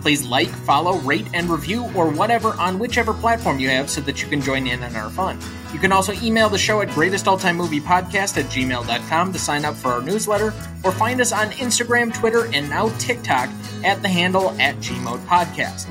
Please 0.01 0.27
like, 0.27 0.49
follow, 0.49 0.99
rate, 0.99 1.29
and 1.35 1.49
review, 1.49 1.89
or 1.95 2.11
whatever 2.11 2.49
on 2.55 2.81
whichever 2.81 3.15
platform 3.15 3.61
you 3.61 3.69
have 3.69 3.89
so 3.89 4.01
that 4.01 4.23
you 4.23 4.29
can 4.29 4.41
join 4.41 4.67
in 4.67 4.83
on 4.83 4.97
our 4.97 5.09
fun. 5.09 5.39
You 5.73 5.79
can 5.79 5.93
also 5.93 6.15
email 6.15 6.49
the 6.49 6.59
show 6.59 6.81
at 6.81 6.89
greatestalltimemoviepodcast 6.89 8.39
at 8.39 8.47
gmail.com 8.47 9.33
to 9.33 9.39
sign 9.39 9.65
up 9.65 9.77
for 9.77 9.93
our 9.93 10.03
newsletter, 10.03 10.53
or 10.83 10.91
find 10.91 11.21
us 11.21 11.31
on 11.31 11.51
Instagram, 11.53 12.13
Twitter, 12.13 12.47
and 12.53 12.69
now 12.69 12.89
TikTok 12.99 13.49
at 13.85 14.03
the 14.03 14.09
handle 14.09 14.51
at 14.61 14.75
GMOAT 14.79 15.25
Podcast. 15.27 15.87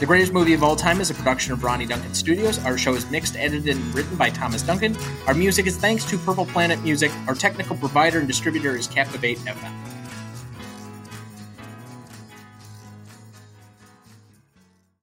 The 0.00 0.06
Greatest 0.06 0.32
Movie 0.32 0.54
of 0.54 0.62
All 0.62 0.76
Time 0.76 0.98
is 1.02 1.10
a 1.10 1.14
production 1.14 1.52
of 1.52 1.62
Ronny 1.62 1.84
Duncan 1.84 2.14
Studios. 2.14 2.58
Our 2.64 2.78
show 2.78 2.94
is 2.94 3.08
mixed, 3.10 3.36
edited, 3.36 3.76
and 3.76 3.94
written 3.94 4.16
by 4.16 4.30
Thomas 4.30 4.62
Duncan. 4.62 4.96
Our 5.26 5.34
music 5.34 5.66
is 5.66 5.76
thanks 5.76 6.06
to 6.06 6.16
Purple 6.16 6.46
Planet 6.46 6.82
Music. 6.82 7.12
Our 7.28 7.34
technical 7.34 7.76
provider 7.76 8.18
and 8.18 8.26
distributor 8.26 8.74
is 8.74 8.86
Captivate 8.86 9.36
FM. 9.40 9.99